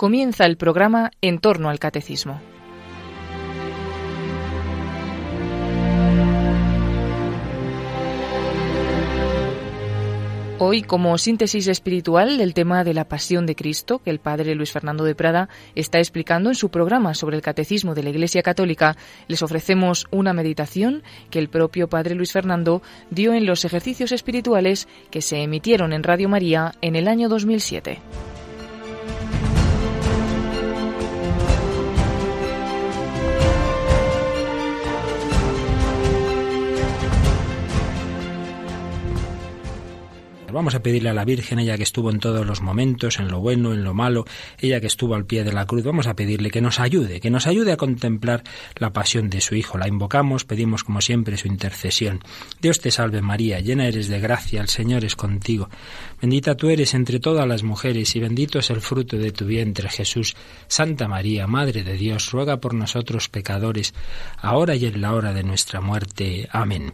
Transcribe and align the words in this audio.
comienza 0.00 0.46
el 0.46 0.56
programa 0.56 1.10
En 1.20 1.40
torno 1.40 1.68
al 1.68 1.78
Catecismo. 1.78 2.40
Hoy, 10.58 10.80
como 10.80 11.18
síntesis 11.18 11.68
espiritual 11.68 12.38
del 12.38 12.54
tema 12.54 12.82
de 12.82 12.94
la 12.94 13.04
pasión 13.04 13.44
de 13.44 13.54
Cristo, 13.54 13.98
que 13.98 14.08
el 14.08 14.20
padre 14.20 14.54
Luis 14.54 14.72
Fernando 14.72 15.04
de 15.04 15.14
Prada 15.14 15.50
está 15.74 15.98
explicando 15.98 16.48
en 16.48 16.54
su 16.54 16.70
programa 16.70 17.12
sobre 17.12 17.36
el 17.36 17.42
catecismo 17.42 17.94
de 17.94 18.02
la 18.02 18.08
Iglesia 18.08 18.42
Católica, 18.42 18.96
les 19.28 19.42
ofrecemos 19.42 20.06
una 20.10 20.32
meditación 20.32 21.02
que 21.28 21.38
el 21.38 21.50
propio 21.50 21.90
padre 21.90 22.14
Luis 22.14 22.32
Fernando 22.32 22.80
dio 23.10 23.34
en 23.34 23.44
los 23.44 23.66
ejercicios 23.66 24.12
espirituales 24.12 24.88
que 25.10 25.20
se 25.20 25.42
emitieron 25.42 25.92
en 25.92 26.04
Radio 26.04 26.30
María 26.30 26.72
en 26.80 26.96
el 26.96 27.06
año 27.06 27.28
2007. 27.28 28.00
Vamos 40.52 40.74
a 40.74 40.82
pedirle 40.82 41.10
a 41.10 41.14
la 41.14 41.24
Virgen, 41.24 41.58
ella 41.58 41.76
que 41.76 41.82
estuvo 41.82 42.10
en 42.10 42.18
todos 42.18 42.46
los 42.46 42.60
momentos, 42.60 43.18
en 43.18 43.28
lo 43.28 43.40
bueno, 43.40 43.72
en 43.72 43.84
lo 43.84 43.94
malo, 43.94 44.24
ella 44.58 44.80
que 44.80 44.86
estuvo 44.86 45.14
al 45.14 45.26
pie 45.26 45.44
de 45.44 45.52
la 45.52 45.66
cruz, 45.66 45.84
vamos 45.84 46.06
a 46.06 46.14
pedirle 46.14 46.50
que 46.50 46.60
nos 46.60 46.80
ayude, 46.80 47.20
que 47.20 47.30
nos 47.30 47.46
ayude 47.46 47.72
a 47.72 47.76
contemplar 47.76 48.42
la 48.76 48.92
pasión 48.92 49.30
de 49.30 49.40
su 49.40 49.54
Hijo. 49.54 49.78
La 49.78 49.88
invocamos, 49.88 50.44
pedimos 50.44 50.84
como 50.84 51.00
siempre 51.00 51.36
su 51.36 51.48
intercesión. 51.48 52.20
Dios 52.60 52.80
te 52.80 52.90
salve 52.90 53.22
María, 53.22 53.60
llena 53.60 53.86
eres 53.86 54.08
de 54.08 54.20
gracia, 54.20 54.60
el 54.60 54.68
Señor 54.68 55.04
es 55.04 55.16
contigo. 55.16 55.68
Bendita 56.20 56.56
tú 56.56 56.68
eres 56.68 56.94
entre 56.94 57.20
todas 57.20 57.46
las 57.46 57.62
mujeres 57.62 58.14
y 58.16 58.20
bendito 58.20 58.58
es 58.58 58.70
el 58.70 58.80
fruto 58.80 59.16
de 59.16 59.32
tu 59.32 59.46
vientre 59.46 59.88
Jesús. 59.88 60.34
Santa 60.68 61.08
María, 61.08 61.46
Madre 61.46 61.82
de 61.82 61.96
Dios, 61.96 62.30
ruega 62.32 62.58
por 62.58 62.74
nosotros 62.74 63.28
pecadores, 63.28 63.94
ahora 64.38 64.74
y 64.74 64.86
en 64.86 65.00
la 65.00 65.14
hora 65.14 65.32
de 65.32 65.42
nuestra 65.42 65.80
muerte. 65.80 66.48
Amén. 66.50 66.92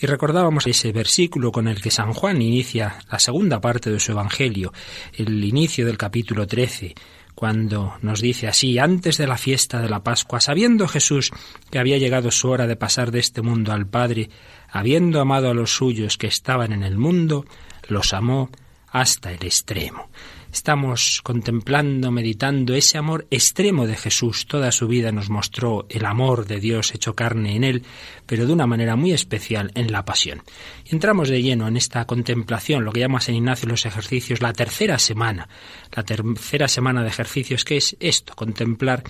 Y 0.00 0.06
recordábamos 0.06 0.66
ese 0.66 0.92
versículo 0.92 1.52
con 1.52 1.68
el 1.68 1.80
que 1.80 1.90
San 1.90 2.12
Juan 2.12 2.42
inicia 2.42 2.95
la 3.10 3.18
segunda 3.18 3.60
parte 3.60 3.90
de 3.90 4.00
su 4.00 4.12
Evangelio, 4.12 4.72
el 5.12 5.44
inicio 5.44 5.86
del 5.86 5.98
capítulo 5.98 6.46
13, 6.46 6.94
cuando 7.34 7.98
nos 8.00 8.20
dice 8.20 8.48
así, 8.48 8.78
antes 8.78 9.18
de 9.18 9.26
la 9.26 9.36
fiesta 9.36 9.80
de 9.80 9.90
la 9.90 10.02
Pascua, 10.02 10.40
sabiendo 10.40 10.88
Jesús 10.88 11.30
que 11.70 11.78
había 11.78 11.98
llegado 11.98 12.30
su 12.30 12.48
hora 12.48 12.66
de 12.66 12.76
pasar 12.76 13.10
de 13.10 13.18
este 13.18 13.42
mundo 13.42 13.72
al 13.72 13.86
Padre, 13.86 14.30
habiendo 14.70 15.20
amado 15.20 15.50
a 15.50 15.54
los 15.54 15.76
suyos 15.76 16.16
que 16.16 16.28
estaban 16.28 16.72
en 16.72 16.82
el 16.82 16.96
mundo, 16.96 17.44
los 17.88 18.14
amó 18.14 18.50
hasta 18.88 19.32
el 19.32 19.44
extremo. 19.44 20.08
Estamos 20.56 21.20
contemplando, 21.22 22.10
meditando 22.10 22.72
ese 22.74 22.96
amor 22.96 23.26
extremo 23.30 23.86
de 23.86 23.94
Jesús. 23.94 24.46
Toda 24.46 24.72
su 24.72 24.88
vida 24.88 25.12
nos 25.12 25.28
mostró 25.28 25.84
el 25.90 26.06
amor 26.06 26.46
de 26.46 26.60
Dios 26.60 26.94
hecho 26.94 27.14
carne 27.14 27.56
en 27.56 27.62
él, 27.62 27.82
pero 28.24 28.46
de 28.46 28.54
una 28.54 28.66
manera 28.66 28.96
muy 28.96 29.12
especial 29.12 29.70
en 29.74 29.92
la 29.92 30.06
pasión. 30.06 30.42
Entramos 30.86 31.28
de 31.28 31.42
lleno 31.42 31.68
en 31.68 31.76
esta 31.76 32.06
contemplación, 32.06 32.86
lo 32.86 32.92
que 32.92 33.00
llama 33.00 33.20
San 33.20 33.34
Ignacio 33.34 33.68
los 33.68 33.84
ejercicios, 33.84 34.40
la 34.40 34.54
tercera 34.54 34.98
semana. 34.98 35.46
La 35.94 36.04
tercera 36.04 36.68
semana 36.68 37.02
de 37.02 37.08
ejercicios, 37.08 37.62
que 37.62 37.76
es 37.76 37.94
esto, 38.00 38.34
contemplar 38.34 39.04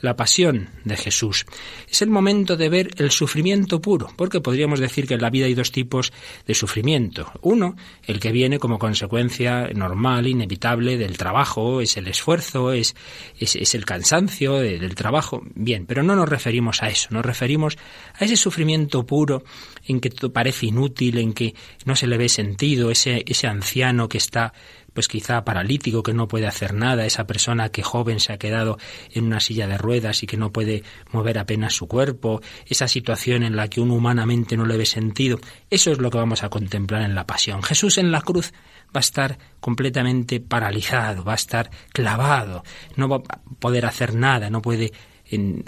la 0.00 0.16
pasión 0.16 0.68
de 0.84 0.96
Jesús. 0.96 1.46
Es 1.90 2.02
el 2.02 2.10
momento 2.10 2.56
de 2.56 2.68
ver 2.68 2.90
el 2.98 3.10
sufrimiento 3.10 3.80
puro, 3.80 4.10
porque 4.16 4.40
podríamos 4.40 4.78
decir 4.78 5.06
que 5.06 5.14
en 5.14 5.22
la 5.22 5.30
vida 5.30 5.46
hay 5.46 5.54
dos 5.54 5.72
tipos 5.72 6.12
de 6.46 6.54
sufrimiento. 6.54 7.32
Uno, 7.42 7.76
el 8.04 8.20
que 8.20 8.32
viene 8.32 8.58
como 8.58 8.78
consecuencia 8.78 9.68
normal, 9.74 10.26
inevitable 10.26 10.83
del 10.84 11.16
trabajo, 11.16 11.80
es 11.80 11.96
el 11.96 12.06
esfuerzo, 12.08 12.72
es, 12.72 12.94
es, 13.38 13.74
el 13.74 13.84
cansancio 13.84 14.54
del 14.54 14.94
trabajo. 14.94 15.42
Bien, 15.54 15.86
pero 15.86 16.02
no 16.02 16.14
nos 16.14 16.28
referimos 16.28 16.82
a 16.82 16.88
eso, 16.88 17.08
nos 17.10 17.24
referimos 17.24 17.76
a 18.14 18.24
ese 18.24 18.36
sufrimiento 18.36 19.04
puro 19.04 19.42
en 19.86 20.00
que 20.00 20.10
todo 20.10 20.32
parece 20.32 20.66
inútil, 20.66 21.18
en 21.18 21.32
que 21.32 21.54
no 21.84 21.96
se 21.96 22.06
le 22.06 22.18
ve 22.18 22.28
sentido, 22.28 22.90
ese, 22.90 23.24
ese 23.26 23.46
anciano 23.46 24.08
que 24.08 24.18
está 24.18 24.52
pues 24.94 25.08
quizá 25.08 25.44
paralítico 25.44 26.02
que 26.02 26.14
no 26.14 26.28
puede 26.28 26.46
hacer 26.46 26.72
nada, 26.72 27.04
esa 27.04 27.26
persona 27.26 27.68
que 27.68 27.82
joven 27.82 28.20
se 28.20 28.32
ha 28.32 28.38
quedado 28.38 28.78
en 29.12 29.24
una 29.24 29.40
silla 29.40 29.66
de 29.66 29.76
ruedas 29.76 30.22
y 30.22 30.26
que 30.26 30.36
no 30.36 30.52
puede 30.52 30.82
mover 31.10 31.38
apenas 31.38 31.74
su 31.74 31.86
cuerpo, 31.86 32.40
esa 32.66 32.88
situación 32.88 33.42
en 33.42 33.56
la 33.56 33.68
que 33.68 33.80
uno 33.80 33.94
humanamente 33.94 34.56
no 34.56 34.64
le 34.64 34.76
ve 34.76 34.86
sentido, 34.86 35.38
eso 35.68 35.92
es 35.92 35.98
lo 35.98 36.10
que 36.10 36.18
vamos 36.18 36.42
a 36.42 36.48
contemplar 36.48 37.02
en 37.02 37.14
la 37.14 37.26
pasión. 37.26 37.62
Jesús 37.62 37.98
en 37.98 38.10
la 38.10 38.22
cruz 38.22 38.52
va 38.94 38.98
a 38.98 39.00
estar 39.00 39.38
completamente 39.60 40.40
paralizado, 40.40 41.24
va 41.24 41.32
a 41.32 41.36
estar 41.36 41.70
clavado, 41.92 42.62
no 42.96 43.08
va 43.08 43.16
a 43.16 43.40
poder 43.58 43.86
hacer 43.86 44.14
nada, 44.14 44.50
no 44.50 44.62
puede 44.62 44.92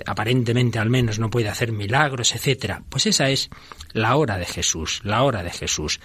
aparentemente 0.07 0.79
al 0.79 0.91
menos 0.91 1.19
no 1.19 1.31
puede 1.31 1.49
hacer 1.49 1.73
milagros, 1.73 2.35
etcétera. 2.35 2.83
Pues 2.89 3.07
esa 3.07 3.31
es 3.31 3.51
la 3.93 4.17
hora 4.17 4.39
de 4.39 4.47
Jesús, 4.47 5.01
la 5.05 5.23
hora 5.23 5.43
de 5.43 5.51
Jesús. 5.51 6.01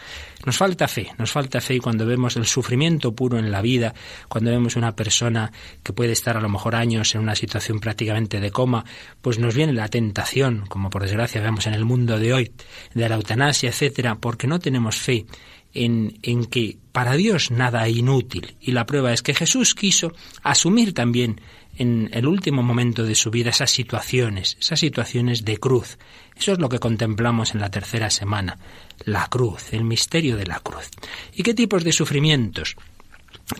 Nos 0.46 0.58
falta 0.58 0.88
fe, 0.88 1.12
nos 1.18 1.32
falta 1.32 1.62
fe 1.62 1.80
cuando 1.80 2.06
vemos 2.06 2.36
el 2.36 2.46
sufrimiento 2.46 3.14
puro 3.14 3.38
en 3.38 3.52
la 3.52 3.62
vida, 3.62 3.94
cuando 4.28 4.52
vemos 4.52 4.76
una 4.76 4.96
persona 4.96 5.52
que 5.84 5.94
puede 5.94 6.14
estar 6.14 6.38
a 6.38 6.42
lo 6.42 6.50
mejor 6.50 6.76
años 6.76 7.14
en 7.16 7.22
una 7.22 7.36
situación 7.36 7.80
prácticamente 7.80 8.40
de 8.40 8.52
coma, 8.52 8.86
pues 9.22 9.40
nos 9.40 9.56
viene 9.56 9.74
la 9.74 9.88
tentación, 9.88 10.66
como 10.68 10.90
por 10.90 11.04
desgracia 11.04 11.42
vemos 11.42 11.68
en 11.68 11.74
el 11.74 11.86
mundo 11.86 12.20
de 12.20 12.34
hoy, 12.34 12.52
de 12.94 13.10
la 13.10 13.16
eutanasia, 13.16 13.70
etcétera, 13.70 14.16
porque 14.16 14.48
no 14.48 14.60
tenemos 14.60 14.96
fe 14.96 15.26
en, 15.74 16.20
en, 16.24 16.46
que 16.46 16.78
para 16.92 17.14
Dios 17.14 17.52
nada 17.52 17.88
inútil. 17.88 18.56
Y 18.60 18.72
la 18.72 18.86
prueba 18.86 19.14
es 19.14 19.22
que 19.22 19.34
Jesús 19.34 19.76
quiso 19.76 20.14
asumir 20.44 20.94
también 20.94 21.40
en 21.82 22.10
el 22.14 22.28
último 22.28 22.62
momento 22.62 23.04
de 23.04 23.16
su 23.16 23.32
vida 23.32 23.50
esas 23.50 23.72
situaciones, 23.72 24.56
esas 24.60 24.80
situaciones 24.80 25.44
de 25.44 25.58
cruz. 25.58 25.98
Eso 26.38 26.52
es 26.54 26.60
lo 26.60 26.70
que 26.70 26.80
contemplamos 26.80 27.54
en 27.54 27.62
la 27.62 27.72
tercera 27.72 28.10
semana, 28.10 28.60
la 29.06 29.28
cruz, 29.28 29.74
el 29.74 29.84
misterio 29.84 30.38
de 30.38 30.46
la 30.46 30.60
cruz. 30.60 30.90
¿Y 31.34 31.42
qué 31.42 31.54
tipos 31.54 31.84
de 31.84 31.92
sufrimientos? 31.92 32.76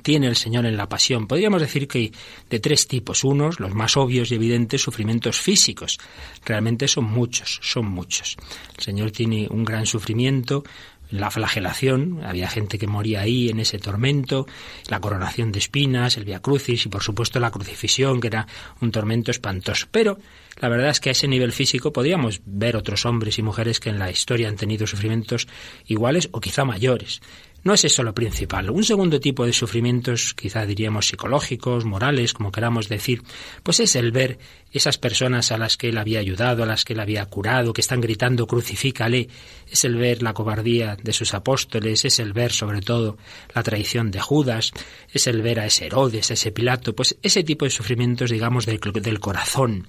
tiene 0.04 0.28
el 0.28 0.38
Señor 0.38 0.66
en 0.66 0.78
la 0.78 0.88
pasión. 0.88 1.28
Podríamos 1.28 1.62
decir 1.62 1.88
que 1.88 2.12
de 2.50 2.60
tres 2.60 2.88
tipos. 2.88 3.24
Unos, 3.26 3.60
los 3.60 3.74
más 3.74 3.98
obvios 3.98 4.32
y 4.32 4.36
evidentes, 4.36 4.82
sufrimientos 4.82 5.38
físicos. 5.38 6.00
Realmente 6.46 6.88
son 6.88 7.06
muchos, 7.06 7.60
son 7.62 7.88
muchos. 7.88 8.38
El 8.78 8.84
Señor 8.84 9.12
tiene 9.12 9.48
un 9.50 9.66
gran 9.66 9.86
sufrimiento 9.86 10.64
la 11.12 11.30
flagelación, 11.30 12.22
había 12.24 12.50
gente 12.50 12.80
que 12.80 12.88
moría 12.88 13.22
ahí 13.22 13.50
en 13.50 13.60
ese 13.60 13.78
tormento, 13.78 14.48
la 14.88 15.00
coronación 15.00 15.52
de 15.52 15.60
espinas, 15.60 16.18
el 16.18 16.26
Via 16.26 16.40
Crucis 16.40 16.86
y 16.86 16.90
por 16.90 17.04
supuesto 17.04 17.40
la 17.40 17.52
crucifixión, 17.52 18.20
que 18.20 18.28
era 18.28 18.48
un 18.80 18.92
tormento 18.92 19.32
espantoso. 19.32 19.88
Pero 19.92 20.18
la 20.60 20.70
verdad 20.70 20.90
es 20.90 21.00
que 21.00 21.10
a 21.10 21.12
ese 21.12 21.28
nivel 21.28 21.52
físico 21.52 21.94
podríamos 21.94 22.42
ver 22.46 22.76
otros 22.76 23.06
hombres 23.06 23.38
y 23.38 23.44
mujeres 23.44 23.80
que 23.80 23.90
en 23.90 24.00
la 24.00 24.10
historia 24.10 24.48
han 24.48 24.56
tenido 24.56 24.88
sufrimientos 24.88 25.48
iguales 25.86 26.30
o 26.32 26.40
quizá 26.40 26.66
mayores. 26.66 27.22
No 27.64 27.76
es 27.76 27.86
eso 27.86 28.02
lo 28.02 28.16
principal. 28.16 28.72
Un 28.72 28.84
segundo 28.84 29.20
tipo 29.20 29.46
de 29.46 29.54
sufrimientos, 29.54 30.34
quizá 30.34 30.66
diríamos 30.66 31.08
psicológicos, 31.08 31.86
morales, 31.86 32.34
como 32.34 32.52
queramos 32.52 32.90
decir, 32.90 33.22
pues 33.62 33.80
es 33.80 33.96
el 33.96 34.12
ver 34.12 34.40
esas 34.72 34.98
personas 34.98 35.52
a 35.52 35.58
las 35.58 35.78
que 35.78 35.90
él 35.90 35.98
había 35.98 36.20
ayudado, 36.20 36.64
a 36.64 36.66
las 36.66 36.86
que 36.86 36.94
él 36.94 37.00
había 37.00 37.26
curado, 37.26 37.74
que 37.74 37.82
están 37.82 38.02
gritando 38.02 38.48
crucifícale, 38.48 39.28
es 39.70 39.84
el 39.84 39.96
ver 39.96 40.24
la 40.24 40.34
cobardía 40.34 40.98
de 41.02 41.14
sus 41.14 41.34
apóstoles, 41.34 42.06
es 42.06 42.20
el 42.20 42.34
ver 42.34 42.52
sobre 42.52 42.82
todo 42.82 43.18
la 43.54 43.64
traición 43.64 44.12
de 44.12 44.20
Judas, 44.20 44.72
es 45.12 45.28
el 45.28 45.42
ver 45.42 45.60
a 45.60 45.66
ese 45.66 45.88
Herodes, 45.88 46.32
a 46.32 46.34
ese 46.34 46.52
Pilato, 46.52 46.96
pues 46.96 47.18
ese 47.22 47.44
tipo 47.44 47.66
de 47.66 47.72
sufrimientos, 47.72 48.32
digamos, 48.32 48.66
del, 48.66 48.80
del 48.80 49.20
corazón, 49.20 49.88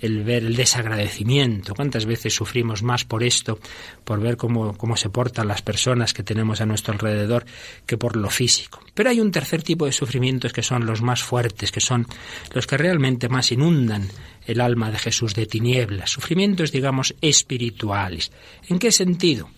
el 0.00 0.24
ver 0.24 0.44
el 0.44 0.56
desagradecimiento. 0.56 1.74
¿Cuántas 1.74 2.06
veces 2.06 2.34
sufrimos 2.34 2.82
más 2.82 3.04
por 3.04 3.22
esto, 3.22 3.58
por 4.04 4.20
ver 4.20 4.36
cómo, 4.36 4.76
cómo 4.76 4.96
se 4.96 5.10
portan 5.10 5.48
las 5.48 5.62
personas 5.62 6.12
que 6.12 6.22
tenemos 6.22 6.60
a 6.60 6.66
nuestro 6.66 6.92
alrededor, 6.92 7.44
que 7.86 7.96
por 7.96 8.16
lo 8.16 8.30
físico? 8.30 8.80
Pero 8.94 9.10
hay 9.10 9.20
un 9.20 9.30
tercer 9.30 9.62
tipo 9.62 9.86
de 9.86 9.92
sufrimientos 9.92 10.52
que 10.52 10.62
son 10.62 10.86
los 10.86 11.02
más 11.02 11.22
fuertes, 11.22 11.70
que 11.70 11.80
son 11.80 12.06
los 12.52 12.66
que 12.66 12.76
realmente 12.76 13.28
más 13.28 13.52
inundan 13.52 14.08
el 14.46 14.60
alma 14.60 14.90
de 14.90 14.98
Jesús 14.98 15.34
de 15.34 15.46
tinieblas, 15.46 16.10
sufrimientos, 16.10 16.72
digamos, 16.72 17.14
espirituales. 17.20 18.32
¿En 18.68 18.78
qué 18.78 18.92
sentido? 18.92 19.50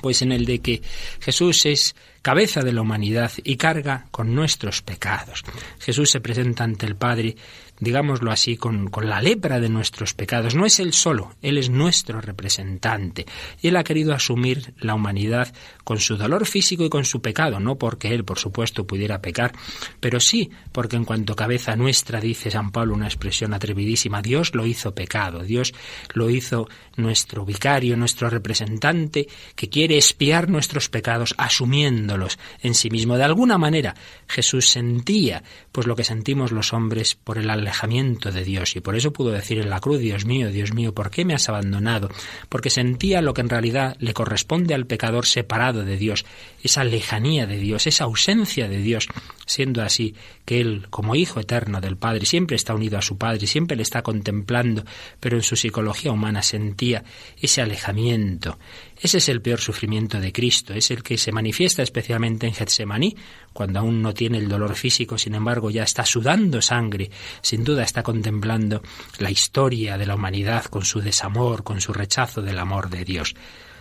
Pues 0.00 0.22
en 0.22 0.32
el 0.32 0.44
de 0.46 0.60
que 0.60 0.82
Jesús 1.20 1.66
es 1.66 1.94
cabeza 2.22 2.62
de 2.62 2.72
la 2.72 2.82
humanidad 2.82 3.32
y 3.44 3.56
carga 3.56 4.06
con 4.10 4.34
nuestros 4.34 4.82
pecados. 4.82 5.42
Jesús 5.78 6.10
se 6.10 6.20
presenta 6.20 6.64
ante 6.64 6.86
el 6.86 6.96
Padre 6.96 7.36
digámoslo 7.80 8.30
así, 8.30 8.56
con, 8.56 8.90
la 9.02 9.20
lepra 9.20 9.58
de 9.58 9.68
nuestros 9.68 10.14
pecados. 10.14 10.54
No 10.54 10.66
es 10.66 10.78
Él 10.78 10.92
solo, 10.92 11.34
Él 11.42 11.58
es 11.58 11.70
nuestro 11.70 12.20
representante. 12.20 13.26
Y 13.60 13.68
Él 13.68 13.76
ha 13.76 13.84
querido 13.84 14.14
asumir 14.14 14.74
la 14.78 14.94
humanidad 14.94 15.52
con 15.84 15.98
su 15.98 16.16
dolor 16.16 16.46
físico 16.46 16.84
y 16.84 16.90
con 16.90 17.04
su 17.04 17.20
pecado, 17.20 17.58
no 17.58 17.76
porque 17.76 18.14
Él, 18.14 18.24
por 18.24 18.38
supuesto, 18.38 18.86
pudiera 18.86 19.20
pecar, 19.20 19.52
pero 19.98 20.20
sí 20.20 20.50
porque 20.72 20.96
en 20.96 21.04
cuanto 21.04 21.34
cabeza 21.34 21.76
nuestra, 21.76 22.20
dice 22.20 22.50
San 22.50 22.70
Pablo 22.70 22.94
una 22.94 23.06
expresión 23.06 23.54
atrevidísima, 23.54 24.22
Dios 24.22 24.54
lo 24.54 24.66
hizo 24.66 24.94
pecado, 24.94 25.42
Dios 25.42 25.72
lo 26.14 26.30
hizo 26.30 26.68
nuestro 27.00 27.44
vicario, 27.44 27.96
nuestro 27.96 28.28
representante, 28.28 29.28
que 29.54 29.68
quiere 29.68 29.96
espiar 29.96 30.48
nuestros 30.48 30.88
pecados 30.88 31.34
asumiendo 31.38 32.00
llevándolos 32.10 32.38
en 32.62 32.74
sí 32.74 32.90
mismo. 32.90 33.16
De 33.16 33.24
alguna 33.24 33.58
manera 33.58 33.94
Jesús 34.26 34.68
sentía 34.68 35.42
pues 35.72 35.86
lo 35.86 35.96
que 35.96 36.04
sentimos 36.04 36.52
los 36.52 36.72
hombres 36.72 37.14
por 37.14 37.38
el 37.38 37.50
alejamiento 37.50 38.32
de 38.32 38.44
Dios 38.44 38.76
y 38.76 38.80
por 38.80 38.96
eso 38.96 39.12
pudo 39.12 39.30
decir 39.30 39.58
en 39.58 39.70
la 39.70 39.80
cruz, 39.80 40.00
Dios 40.00 40.24
mío, 40.24 40.50
Dios 40.50 40.72
mío, 40.72 40.94
¿por 40.94 41.10
qué 41.10 41.24
me 41.24 41.34
has 41.34 41.48
abandonado? 41.48 42.10
Porque 42.48 42.70
sentía 42.70 43.22
lo 43.22 43.34
que 43.34 43.42
en 43.42 43.48
realidad 43.48 43.96
le 43.98 44.14
corresponde 44.14 44.74
al 44.74 44.86
pecador 44.86 45.26
separado 45.26 45.84
de 45.84 45.96
Dios, 45.96 46.24
esa 46.62 46.84
lejanía 46.84 47.46
de 47.46 47.58
Dios, 47.58 47.86
esa 47.86 48.04
ausencia 48.04 48.68
de 48.68 48.78
Dios, 48.78 49.08
siendo 49.50 49.82
así 49.82 50.14
que 50.44 50.60
él, 50.60 50.86
como 50.90 51.14
hijo 51.14 51.40
eterno 51.40 51.80
del 51.80 51.96
Padre, 51.96 52.24
siempre 52.24 52.56
está 52.56 52.74
unido 52.74 52.98
a 52.98 53.02
su 53.02 53.18
Padre, 53.18 53.46
siempre 53.46 53.76
le 53.76 53.82
está 53.82 54.02
contemplando, 54.02 54.84
pero 55.18 55.36
en 55.36 55.42
su 55.42 55.56
psicología 55.56 56.12
humana 56.12 56.42
sentía 56.42 57.04
ese 57.40 57.60
alejamiento, 57.60 58.58
ese 59.00 59.18
es 59.18 59.28
el 59.28 59.42
peor 59.42 59.60
sufrimiento 59.60 60.20
de 60.20 60.32
Cristo, 60.32 60.72
es 60.74 60.90
el 60.90 61.02
que 61.02 61.18
se 61.18 61.32
manifiesta 61.32 61.82
especialmente 61.82 62.46
en 62.46 62.54
Getsemaní, 62.54 63.16
cuando 63.52 63.80
aún 63.80 64.02
no 64.02 64.14
tiene 64.14 64.38
el 64.38 64.48
dolor 64.48 64.76
físico, 64.76 65.18
sin 65.18 65.34
embargo 65.34 65.70
ya 65.70 65.82
está 65.82 66.04
sudando 66.04 66.62
sangre, 66.62 67.10
sin 67.42 67.64
duda 67.64 67.82
está 67.82 68.02
contemplando 68.02 68.82
la 69.18 69.30
historia 69.30 69.98
de 69.98 70.06
la 70.06 70.14
humanidad 70.14 70.66
con 70.66 70.84
su 70.84 71.00
desamor, 71.00 71.64
con 71.64 71.80
su 71.80 71.92
rechazo 71.92 72.40
del 72.42 72.58
amor 72.58 72.88
de 72.88 73.04
Dios 73.04 73.34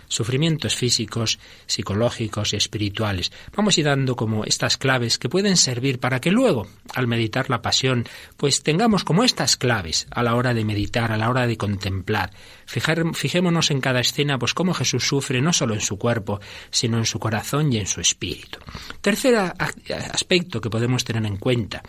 sufrimientos 0.09 0.75
físicos, 0.75 1.39
psicológicos 1.65 2.51
y 2.51 2.57
espirituales. 2.57 3.31
Vamos 3.55 3.77
a 3.77 3.79
ir 3.79 3.85
dando 3.85 4.17
como 4.17 4.43
estas 4.43 4.75
claves 4.75 5.17
que 5.17 5.29
pueden 5.29 5.55
servir 5.55 5.99
para 5.99 6.19
que 6.19 6.31
luego, 6.31 6.67
al 6.93 7.07
meditar 7.07 7.49
la 7.49 7.61
pasión, 7.61 8.05
pues 8.35 8.61
tengamos 8.61 9.05
como 9.05 9.23
estas 9.23 9.55
claves 9.55 10.07
a 10.11 10.21
la 10.21 10.35
hora 10.35 10.53
de 10.53 10.65
meditar, 10.65 11.13
a 11.13 11.17
la 11.17 11.29
hora 11.29 11.47
de 11.47 11.55
contemplar. 11.55 12.31
fijémonos 12.65 13.71
en 13.71 13.79
cada 13.79 14.01
escena, 14.01 14.37
pues 14.37 14.53
cómo 14.53 14.73
Jesús 14.73 15.07
sufre 15.07 15.41
no 15.41 15.53
solo 15.53 15.73
en 15.73 15.81
su 15.81 15.97
cuerpo, 15.97 16.41
sino 16.69 16.97
en 16.97 17.05
su 17.05 17.19
corazón 17.19 17.71
y 17.71 17.77
en 17.77 17.87
su 17.87 18.01
espíritu. 18.01 18.59
Tercer 18.99 19.35
aspecto 19.35 20.59
que 20.59 20.69
podemos 20.69 21.05
tener 21.05 21.25
en 21.25 21.37
cuenta 21.37 21.81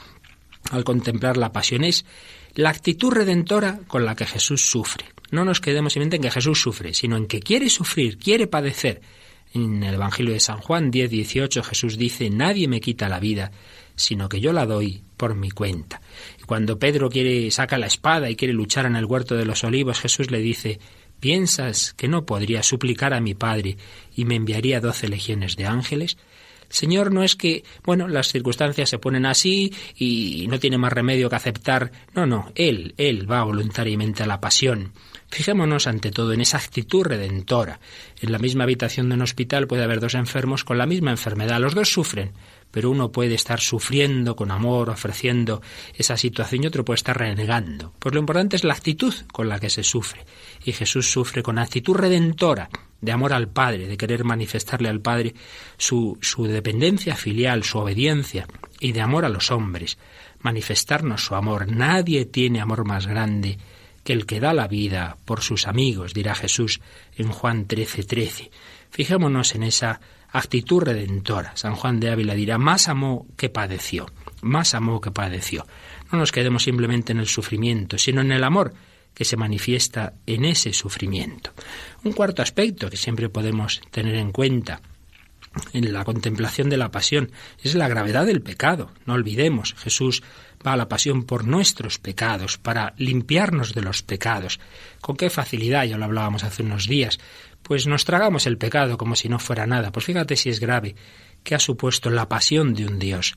al 0.70 0.84
contemplar 0.84 1.36
la 1.36 1.52
pasión 1.52 1.84
es 1.84 2.04
la 2.54 2.70
actitud 2.70 3.12
redentora 3.12 3.80
con 3.86 4.04
la 4.04 4.14
que 4.14 4.26
Jesús 4.26 4.68
sufre. 4.68 5.06
No 5.30 5.44
nos 5.44 5.60
quedemos 5.60 5.92
simplemente 5.92 6.16
en 6.16 6.22
que 6.22 6.30
Jesús 6.30 6.60
sufre, 6.60 6.94
sino 6.94 7.16
en 7.16 7.26
que 7.26 7.40
quiere 7.40 7.68
sufrir, 7.70 8.18
quiere 8.18 8.46
padecer. 8.46 9.00
En 9.52 9.82
el 9.82 9.94
Evangelio 9.94 10.32
de 10.32 10.40
San 10.40 10.58
Juan 10.58 10.90
10, 10.90 11.10
18 11.10 11.62
Jesús 11.62 11.98
dice, 11.98 12.30
nadie 12.30 12.68
me 12.68 12.80
quita 12.80 13.08
la 13.08 13.18
vida, 13.18 13.50
sino 13.96 14.28
que 14.28 14.40
yo 14.40 14.52
la 14.52 14.66
doy 14.66 15.02
por 15.16 15.34
mi 15.34 15.50
cuenta. 15.50 16.00
Y 16.40 16.44
cuando 16.44 16.78
Pedro 16.78 17.10
quiere 17.10 17.50
saca 17.50 17.78
la 17.78 17.86
espada 17.86 18.30
y 18.30 18.36
quiere 18.36 18.54
luchar 18.54 18.86
en 18.86 18.96
el 18.96 19.04
huerto 19.04 19.36
de 19.36 19.44
los 19.44 19.64
olivos, 19.64 20.00
Jesús 20.00 20.30
le 20.30 20.38
dice, 20.38 20.78
¿piensas 21.18 21.94
que 21.94 22.08
no 22.08 22.24
podría 22.24 22.62
suplicar 22.62 23.12
a 23.12 23.20
mi 23.20 23.34
Padre 23.34 23.76
y 24.14 24.24
me 24.24 24.36
enviaría 24.36 24.80
doce 24.80 25.08
legiones 25.08 25.56
de 25.56 25.66
ángeles? 25.66 26.16
Señor 26.68 27.12
no 27.12 27.24
es 27.24 27.34
que, 27.34 27.64
bueno, 27.82 28.06
las 28.06 28.28
circunstancias 28.28 28.88
se 28.88 28.98
ponen 28.98 29.26
así 29.26 29.74
y 29.96 30.46
no 30.48 30.60
tiene 30.60 30.78
más 30.78 30.92
remedio 30.92 31.28
que 31.28 31.36
aceptar. 31.36 31.90
No, 32.14 32.26
no, 32.26 32.52
Él, 32.54 32.94
Él 32.96 33.30
va 33.30 33.42
voluntariamente 33.42 34.22
a 34.22 34.26
la 34.26 34.40
pasión. 34.40 34.92
Fijémonos 35.30 35.86
ante 35.86 36.10
todo 36.10 36.32
en 36.32 36.40
esa 36.40 36.58
actitud 36.58 37.04
redentora. 37.04 37.78
En 38.20 38.32
la 38.32 38.38
misma 38.38 38.64
habitación 38.64 39.08
de 39.08 39.14
un 39.14 39.22
hospital 39.22 39.68
puede 39.68 39.84
haber 39.84 40.00
dos 40.00 40.14
enfermos 40.14 40.64
con 40.64 40.76
la 40.76 40.86
misma 40.86 41.12
enfermedad. 41.12 41.60
Los 41.60 41.74
dos 41.76 41.88
sufren, 41.92 42.32
pero 42.72 42.90
uno 42.90 43.12
puede 43.12 43.34
estar 43.34 43.60
sufriendo 43.60 44.34
con 44.34 44.50
amor, 44.50 44.90
ofreciendo 44.90 45.62
esa 45.94 46.16
situación 46.16 46.64
y 46.64 46.66
otro 46.66 46.84
puede 46.84 46.96
estar 46.96 47.16
renegando. 47.16 47.92
Pues 48.00 48.12
lo 48.12 48.20
importante 48.20 48.56
es 48.56 48.64
la 48.64 48.74
actitud 48.74 49.14
con 49.32 49.48
la 49.48 49.60
que 49.60 49.70
se 49.70 49.84
sufre. 49.84 50.26
Y 50.64 50.72
Jesús 50.72 51.10
sufre 51.10 51.44
con 51.44 51.58
actitud 51.58 51.94
redentora, 51.94 52.68
de 53.00 53.12
amor 53.12 53.32
al 53.32 53.48
Padre, 53.48 53.86
de 53.86 53.96
querer 53.96 54.24
manifestarle 54.24 54.88
al 54.88 55.00
Padre 55.00 55.34
su, 55.78 56.18
su 56.20 56.44
dependencia 56.44 57.14
filial, 57.14 57.62
su 57.62 57.78
obediencia, 57.78 58.48
y 58.80 58.90
de 58.92 59.00
amor 59.00 59.24
a 59.24 59.28
los 59.28 59.52
hombres, 59.52 59.96
manifestarnos 60.40 61.24
su 61.24 61.36
amor. 61.36 61.70
Nadie 61.70 62.26
tiene 62.26 62.60
amor 62.60 62.84
más 62.84 63.06
grande 63.06 63.58
el 64.10 64.26
que 64.26 64.40
da 64.40 64.52
la 64.52 64.68
vida 64.68 65.16
por 65.24 65.42
sus 65.42 65.66
amigos, 65.66 66.14
dirá 66.14 66.34
Jesús 66.34 66.80
en 67.16 67.28
Juan 67.28 67.66
13:13. 67.66 68.06
13. 68.06 68.50
Fijémonos 68.90 69.54
en 69.54 69.62
esa 69.62 70.00
actitud 70.32 70.82
redentora. 70.82 71.52
San 71.56 71.74
Juan 71.74 72.00
de 72.00 72.10
Ávila 72.10 72.34
dirá, 72.34 72.58
más 72.58 72.88
amó 72.88 73.26
que 73.36 73.48
padeció, 73.48 74.06
más 74.42 74.74
amó 74.74 75.00
que 75.00 75.10
padeció. 75.10 75.66
No 76.12 76.18
nos 76.18 76.32
quedemos 76.32 76.64
simplemente 76.64 77.12
en 77.12 77.18
el 77.18 77.26
sufrimiento, 77.26 77.98
sino 77.98 78.20
en 78.20 78.32
el 78.32 78.44
amor 78.44 78.74
que 79.14 79.24
se 79.24 79.36
manifiesta 79.36 80.14
en 80.26 80.44
ese 80.44 80.72
sufrimiento. 80.72 81.52
Un 82.04 82.12
cuarto 82.12 82.42
aspecto 82.42 82.88
que 82.90 82.96
siempre 82.96 83.28
podemos 83.28 83.80
tener 83.90 84.14
en 84.14 84.32
cuenta 84.32 84.80
en 85.72 85.92
la 85.92 86.04
contemplación 86.04 86.70
de 86.70 86.76
la 86.76 86.92
pasión 86.92 87.32
es 87.62 87.74
la 87.74 87.88
gravedad 87.88 88.24
del 88.24 88.40
pecado. 88.40 88.92
No 89.06 89.14
olvidemos, 89.14 89.74
Jesús 89.74 90.22
va 90.66 90.76
la 90.76 90.88
pasión 90.88 91.24
por 91.24 91.46
nuestros 91.46 91.98
pecados, 91.98 92.58
para 92.58 92.94
limpiarnos 92.96 93.74
de 93.74 93.82
los 93.82 94.02
pecados. 94.02 94.60
Con 95.00 95.16
qué 95.16 95.30
facilidad, 95.30 95.84
ya 95.84 95.96
lo 95.96 96.04
hablábamos 96.04 96.44
hace 96.44 96.62
unos 96.62 96.86
días, 96.86 97.18
pues 97.62 97.86
nos 97.86 98.04
tragamos 98.04 98.46
el 98.46 98.58
pecado 98.58 98.98
como 98.98 99.16
si 99.16 99.28
no 99.28 99.38
fuera 99.38 99.66
nada. 99.66 99.92
Pues 99.92 100.04
fíjate 100.06 100.36
si 100.36 100.50
es 100.50 100.60
grave, 100.60 100.94
que 101.42 101.54
ha 101.54 101.58
supuesto 101.58 102.10
la 102.10 102.28
pasión 102.28 102.74
de 102.74 102.86
un 102.86 102.98
Dios. 102.98 103.36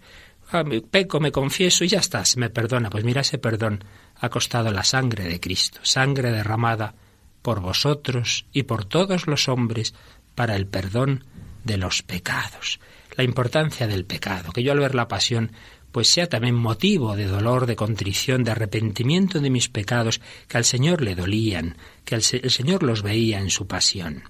Ah, 0.52 0.64
peco, 0.92 1.20
me 1.20 1.32
confieso 1.32 1.84
y 1.84 1.88
ya 1.88 2.00
está, 2.00 2.26
se 2.26 2.40
me 2.40 2.50
perdona. 2.50 2.90
Pues 2.90 3.04
mira, 3.04 3.22
ese 3.22 3.38
perdón 3.38 3.84
ha 4.20 4.30
costado 4.30 4.72
la 4.72 4.84
sangre 4.84 5.24
de 5.26 5.40
Cristo, 5.40 5.80
sangre 5.84 6.32
derramada 6.32 6.96
por 7.42 7.60
vosotros 7.60 8.46
y 8.52 8.64
por 8.64 8.86
todos 8.86 9.28
los 9.28 9.48
hombres 9.48 9.94
para 10.36 10.56
el 10.56 10.68
perdón 10.68 11.26
de 11.64 11.78
los 11.78 12.04
pecados. 12.04 12.80
La 13.16 13.24
importancia 13.24 13.88
del 13.88 14.06
pecado, 14.06 14.52
que 14.52 14.64
yo 14.64 14.72
al 14.72 14.80
ver 14.80 14.96
la 14.96 15.08
pasión 15.08 15.52
pues 15.94 16.10
sea 16.10 16.28
también 16.28 16.56
motivo 16.56 17.16
de 17.16 17.28
dolor, 17.28 17.68
de 17.68 17.76
contrición, 17.76 18.44
de 18.44 18.50
arrepentimiento 18.50 19.40
de 19.40 19.52
mis 19.52 19.70
pecados 19.70 20.20
que 20.48 20.58
al 20.58 20.66
Señor 20.66 21.04
le 21.04 21.14
dolían, 21.14 21.78
que 22.04 22.16
el, 22.16 22.24
Señor 22.24 22.82
los 22.82 23.04
veía 23.04 23.40
en 23.40 23.52
su 23.52 23.68
pasión. 23.68 24.24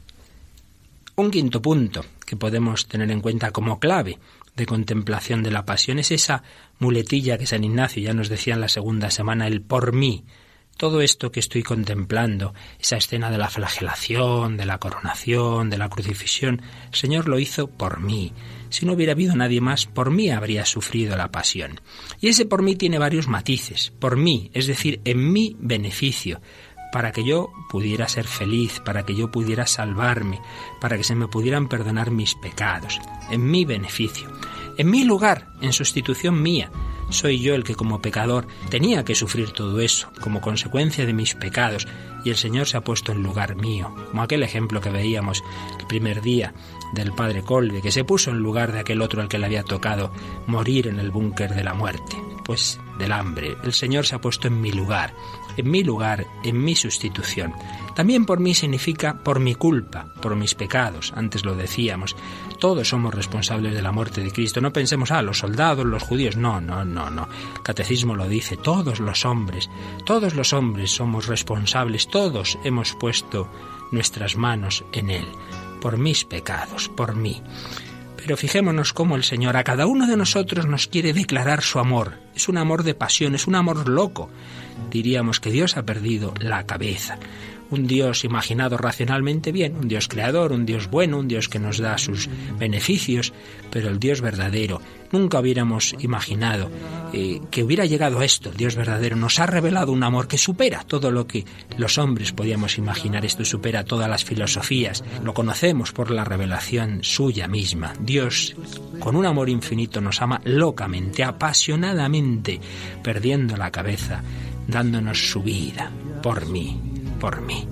Un 1.15 1.31
quinto 1.31 1.61
punto 1.61 2.03
que 2.25 2.35
podemos 2.35 2.87
tener 2.87 3.09
en 3.11 3.21
cuenta 3.21 3.51
como 3.51 3.79
clave 3.79 4.19
de 4.57 4.65
contemplación 4.65 5.41
de 5.41 5.51
la 5.51 5.63
pasión 5.65 5.99
es 5.99 6.11
esa 6.11 6.43
muletilla 6.79 7.37
que 7.37 7.47
San 7.47 7.63
Ignacio 7.63 8.03
ya 8.03 8.13
nos 8.13 8.27
decía 8.27 8.55
en 8.55 8.61
la 8.61 8.67
segunda 8.67 9.09
semana, 9.09 9.47
el 9.47 9.61
por 9.61 9.93
mí, 9.93 10.25
todo 10.77 11.01
esto 11.01 11.31
que 11.31 11.39
estoy 11.39 11.63
contemplando, 11.63 12.53
esa 12.79 12.97
escena 12.97 13.29
de 13.31 13.37
la 13.37 13.49
flagelación, 13.49 14.57
de 14.57 14.65
la 14.65 14.79
coronación, 14.79 15.69
de 15.69 15.77
la 15.77 15.89
crucifixión, 15.89 16.61
el 16.87 16.95
Señor 16.95 17.27
lo 17.27 17.39
hizo 17.39 17.67
por 17.67 17.99
mí. 17.99 18.33
Si 18.69 18.85
no 18.85 18.93
hubiera 18.93 19.13
habido 19.13 19.35
nadie 19.35 19.61
más, 19.61 19.85
por 19.85 20.09
mí 20.09 20.29
habría 20.31 20.65
sufrido 20.65 21.15
la 21.15 21.31
pasión. 21.31 21.79
Y 22.19 22.29
ese 22.29 22.45
por 22.45 22.63
mí 22.63 22.75
tiene 22.75 22.97
varios 22.97 23.27
matices. 23.27 23.93
Por 23.99 24.17
mí, 24.17 24.49
es 24.53 24.67
decir, 24.67 24.99
en 25.05 25.31
mi 25.31 25.55
beneficio, 25.59 26.41
para 26.91 27.11
que 27.11 27.23
yo 27.23 27.51
pudiera 27.69 28.07
ser 28.07 28.25
feliz, 28.25 28.79
para 28.79 29.03
que 29.03 29.15
yo 29.15 29.31
pudiera 29.31 29.65
salvarme, 29.65 30.39
para 30.79 30.95
que 30.95 31.03
se 31.03 31.15
me 31.15 31.27
pudieran 31.27 31.67
perdonar 31.67 32.11
mis 32.11 32.35
pecados, 32.35 32.99
en 33.31 33.49
mi 33.49 33.65
beneficio, 33.65 34.31
en 34.77 34.89
mi 34.89 35.03
lugar, 35.03 35.47
en 35.61 35.73
sustitución 35.73 36.41
mía, 36.41 36.71
soy 37.09 37.39
yo 37.39 37.53
el 37.53 37.63
que 37.63 37.75
como 37.75 38.01
pecador 38.01 38.47
tenía 38.69 39.05
que 39.05 39.15
sufrir 39.15 39.51
todo 39.51 39.79
eso, 39.81 40.09
como 40.19 40.41
consecuencia 40.41 41.05
de 41.05 41.13
mis 41.13 41.35
pecados, 41.35 41.87
y 42.23 42.29
el 42.29 42.37
Señor 42.37 42.67
se 42.67 42.77
ha 42.77 42.81
puesto 42.81 43.11
en 43.11 43.21
lugar 43.21 43.55
mío, 43.55 43.93
como 44.09 44.23
aquel 44.23 44.43
ejemplo 44.43 44.81
que 44.81 44.89
veíamos 44.89 45.43
el 45.79 45.85
primer 45.85 46.21
día 46.21 46.53
del 46.93 47.11
padre 47.13 47.43
Colbe, 47.43 47.81
que 47.81 47.91
se 47.91 48.03
puso 48.03 48.31
en 48.31 48.37
lugar 48.37 48.71
de 48.71 48.79
aquel 48.79 49.01
otro 49.01 49.21
al 49.21 49.27
que 49.27 49.37
le 49.37 49.45
había 49.45 49.63
tocado 49.63 50.11
morir 50.47 50.87
en 50.87 50.99
el 50.99 51.11
búnker 51.11 51.53
de 51.53 51.63
la 51.63 51.73
muerte, 51.73 52.17
pues 52.45 52.79
del 52.97 53.11
hambre. 53.11 53.57
El 53.63 53.73
Señor 53.73 54.05
se 54.05 54.15
ha 54.15 54.21
puesto 54.21 54.47
en 54.47 54.61
mi 54.61 54.71
lugar, 54.71 55.13
en 55.57 55.69
mi 55.69 55.83
lugar, 55.83 56.25
en 56.43 56.63
mi 56.63 56.75
sustitución. 56.75 57.53
También 57.95 58.25
por 58.25 58.39
mí 58.39 58.53
significa 58.53 59.15
por 59.23 59.39
mi 59.39 59.55
culpa, 59.55 60.07
por 60.21 60.35
mis 60.35 60.55
pecados, 60.55 61.13
antes 61.15 61.45
lo 61.45 61.55
decíamos. 61.55 62.15
Todos 62.59 62.89
somos 62.89 63.13
responsables 63.13 63.73
de 63.73 63.81
la 63.81 63.91
muerte 63.91 64.21
de 64.21 64.31
Cristo. 64.31 64.61
No 64.61 64.73
pensemos, 64.73 65.11
ah, 65.11 65.21
los 65.21 65.39
soldados, 65.39 65.85
los 65.85 66.01
judíos. 66.01 66.37
No, 66.37 66.61
no, 66.61 66.85
no, 66.85 67.09
no. 67.09 67.27
El 67.55 67.61
catecismo 67.61 68.15
lo 68.15 68.27
dice, 68.27 68.57
todos 68.57 68.99
los 68.99 69.25
hombres, 69.25 69.69
todos 70.05 70.33
los 70.33 70.53
hombres 70.53 70.91
somos 70.91 71.27
responsables, 71.27 72.07
todos 72.07 72.57
hemos 72.63 72.93
puesto 72.93 73.49
nuestras 73.91 74.35
manos 74.37 74.83
en 74.91 75.09
Él, 75.09 75.25
por 75.81 75.97
mis 75.97 76.25
pecados, 76.25 76.89
por 76.89 77.15
mí. 77.15 77.41
Pero 78.17 78.37
fijémonos 78.37 78.93
cómo 78.93 79.17
el 79.17 79.23
Señor 79.23 79.57
a 79.57 79.65
cada 79.65 79.85
uno 79.85 80.07
de 80.07 80.15
nosotros 80.15 80.65
nos 80.65 80.87
quiere 80.87 81.11
declarar 81.11 81.61
su 81.61 81.79
amor. 81.79 82.13
Es 82.33 82.47
un 82.47 82.57
amor 82.57 82.83
de 82.83 82.95
pasión, 82.95 83.35
es 83.35 83.47
un 83.47 83.55
amor 83.55 83.89
loco. 83.89 84.29
Diríamos 84.91 85.39
que 85.39 85.51
Dios 85.51 85.77
ha 85.77 85.85
perdido 85.85 86.33
la 86.39 86.65
cabeza. 86.65 87.17
un 87.73 87.87
Dios 87.87 88.23
imaginado 88.23 88.77
racionalmente 88.77 89.51
bien, 89.51 89.75
un 89.75 89.87
Dios 89.87 90.07
creador, 90.07 90.51
un 90.51 90.65
Dios 90.65 90.89
bueno, 90.89 91.17
un 91.17 91.27
Dios 91.27 91.49
que 91.49 91.59
nos 91.59 91.79
da 91.79 91.97
sus 91.97 92.29
beneficios, 92.59 93.33
pero 93.71 93.89
el 93.89 93.99
Dios 93.99 94.21
verdadero. 94.21 94.79
Nunca 95.11 95.39
hubiéramos 95.39 95.95
imaginado 95.99 96.69
eh, 97.13 97.39
que 97.51 97.63
hubiera 97.63 97.85
llegado 97.85 98.19
a 98.19 98.25
esto. 98.25 98.49
El 98.49 98.57
Dios 98.57 98.75
verdadero 98.75 99.15
nos 99.15 99.39
ha 99.39 99.45
revelado 99.45 99.91
un 99.91 100.03
amor 100.03 100.27
que 100.27 100.37
supera 100.37 100.83
todo 100.83 101.11
lo 101.11 101.27
que 101.27 101.45
los 101.77 101.97
hombres 101.97 102.31
podíamos 102.31 102.77
imaginar. 102.77 103.25
Esto 103.25 103.45
supera 103.45 103.83
todas 103.83 104.09
las 104.09 104.23
filosofías. 104.23 105.03
Lo 105.23 105.33
conocemos 105.33 105.91
por 105.91 106.09
la 106.09 106.23
revelación 106.23 107.03
suya 107.03 107.47
misma. 107.47 107.93
Dios, 107.99 108.55
con 108.99 109.15
un 109.15 109.25
amor 109.25 109.49
infinito, 109.49 110.01
nos 110.01 110.21
ama 110.21 110.41
locamente, 110.45 111.23
apasionadamente, 111.23 112.59
perdiendo 113.03 113.55
la 113.55 113.69
cabeza, 113.69 114.23
dándonos 114.67 115.29
su 115.29 115.41
vida 115.41 115.91
por 116.21 116.45
mí 116.47 116.93
por 117.23 117.41
mí. 117.41 117.65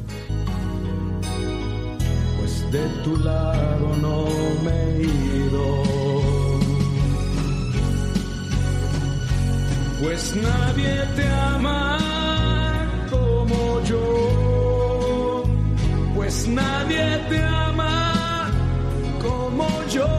Pues 2.37 2.53
de 2.71 2.85
tu 3.03 3.17
lado 3.17 3.87
no 4.05 4.17
me 4.63 4.77
he 4.93 5.01
ido. 5.43 5.65
Pues 10.01 10.21
nadie 10.47 10.93
te 11.17 11.27
ama 11.57 11.97
como 13.09 13.61
yo. 13.91 15.43
Pues 16.15 16.47
nadie 16.47 17.05
te 17.29 17.39
ama 17.43 18.49
como 19.25 19.67
yo. 19.95 20.11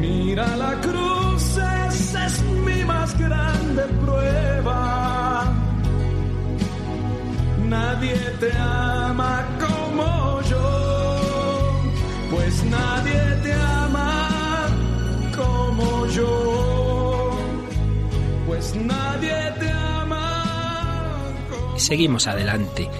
Mira 0.00 0.56
la 0.56 0.72
cruz, 0.80 1.21
grande 3.18 3.82
prueba 4.04 5.02
nadie 7.72 8.16
te 8.38 8.52
ama 8.58 9.48
como 9.64 10.42
yo, 10.42 11.82
pues 12.30 12.64
nadie 12.64 13.22
te 13.42 13.52
ama 13.54 14.68
como 15.34 16.06
yo, 16.08 17.30
pues 18.46 18.74
nadie 18.74 19.36
te 19.58 19.70
ama. 19.70 20.26
Como 21.50 21.78
Seguimos 21.78 22.26
adelante. 22.26 22.90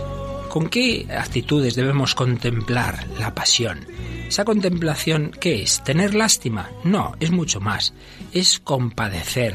¿Con 0.49 0.69
qué 0.69 1.07
actitudes 1.11 1.75
debemos 1.75 2.15
contemplar 2.15 3.07
la 3.19 3.35
pasión? 3.35 3.87
Esa 4.29 4.45
contemplación, 4.45 5.33
¿qué 5.39 5.63
es? 5.63 5.83
¿Tener 5.85 6.15
lástima? 6.15 6.71
No, 6.85 7.13
es 7.21 7.31
mucho 7.31 7.61
más. 7.61 7.93
Es 8.33 8.59
compadecer, 8.59 9.55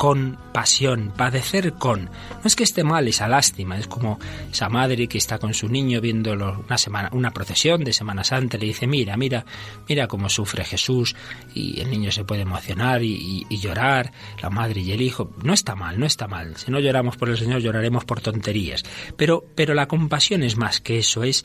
con 0.00 0.38
pasión, 0.54 1.12
padecer 1.14 1.74
con. 1.74 2.06
No 2.06 2.40
es 2.44 2.56
que 2.56 2.64
esté 2.64 2.84
mal 2.84 3.06
esa 3.06 3.28
lástima, 3.28 3.76
es 3.76 3.86
como 3.86 4.18
esa 4.50 4.70
madre 4.70 5.06
que 5.08 5.18
está 5.18 5.38
con 5.38 5.52
su 5.52 5.68
niño 5.68 6.00
viéndolo 6.00 6.64
una 6.66 6.78
semana, 6.78 7.10
una 7.12 7.32
procesión 7.32 7.84
de 7.84 7.92
Semana 7.92 8.24
Santa, 8.24 8.56
le 8.56 8.64
dice, 8.64 8.86
mira, 8.86 9.18
mira, 9.18 9.44
mira 9.86 10.08
cómo 10.08 10.30
sufre 10.30 10.64
Jesús, 10.64 11.14
y 11.54 11.80
el 11.80 11.90
niño 11.90 12.10
se 12.12 12.24
puede 12.24 12.40
emocionar 12.40 13.02
y, 13.02 13.44
y 13.46 13.58
llorar, 13.58 14.10
la 14.40 14.48
madre 14.48 14.80
y 14.80 14.92
el 14.92 15.02
hijo. 15.02 15.32
No 15.44 15.52
está 15.52 15.74
mal, 15.74 16.00
no 16.00 16.06
está 16.06 16.26
mal. 16.26 16.56
Si 16.56 16.70
no 16.70 16.80
lloramos 16.80 17.18
por 17.18 17.28
el 17.28 17.36
Señor, 17.36 17.60
lloraremos 17.60 18.06
por 18.06 18.22
tonterías. 18.22 18.82
Pero, 19.18 19.44
pero 19.54 19.74
la 19.74 19.86
compasión 19.86 20.42
es 20.42 20.56
más 20.56 20.80
que 20.80 20.98
eso, 20.98 21.24
es 21.24 21.44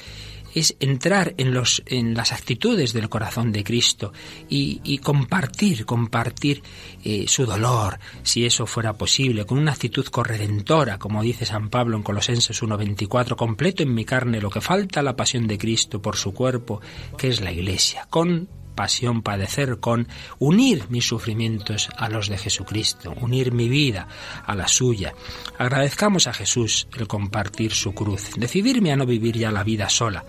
es 0.55 0.75
entrar 0.79 1.35
en, 1.37 1.53
los, 1.53 1.83
en 1.85 2.15
las 2.15 2.31
actitudes 2.31 2.93
del 2.93 3.09
corazón 3.09 3.51
de 3.51 3.63
Cristo 3.63 4.13
y, 4.49 4.97
compartir, 4.99 5.85
compartir 5.85 6.63
eh, 7.03 7.25
su 7.27 7.45
dolor, 7.45 7.99
si 8.23 8.45
eso 8.45 8.65
fuera 8.65 8.93
posible, 8.93 9.45
con 9.45 9.59
una 9.59 9.73
actitud 9.73 10.05
corredentora, 10.07 10.97
como 10.97 11.21
dice 11.21 11.45
San 11.45 11.69
Pablo 11.69 11.97
en 11.97 12.03
Colosenses 12.03 12.63
1.24, 12.63 13.35
completo 13.35 13.83
en 13.83 13.93
mi 13.93 14.05
carne 14.05 14.41
lo 14.41 14.49
que 14.49 14.61
falta 14.61 15.03
la 15.03 15.15
pasión 15.15 15.45
de 15.47 15.57
Cristo 15.57 16.01
por 16.01 16.15
su 16.15 16.33
cuerpo, 16.33 16.81
que 17.17 17.27
es 17.27 17.41
la 17.41 17.51
Iglesia, 17.51 18.07
con 18.09 18.47
pasión 18.75 19.21
padecer 19.21 19.79
con 19.79 20.07
unir 20.37 20.85
mis 20.89 21.07
sufrimientos 21.07 21.89
a 21.97 22.09
los 22.09 22.29
de 22.29 22.37
Jesucristo, 22.37 23.13
unir 23.21 23.51
mi 23.51 23.69
vida 23.69 24.07
a 24.45 24.53
la 24.55 24.67
suya. 24.67 25.13
Agradezcamos 25.57 26.27
a 26.27 26.33
Jesús 26.33 26.87
el 26.97 27.07
compartir 27.07 27.73
su 27.73 27.93
cruz, 27.93 28.31
decidirme 28.37 28.91
a 28.91 28.95
no 28.95 29.05
vivir 29.05 29.37
ya 29.37 29.51
la 29.51 29.63
vida 29.63 29.89
sola 29.89 30.23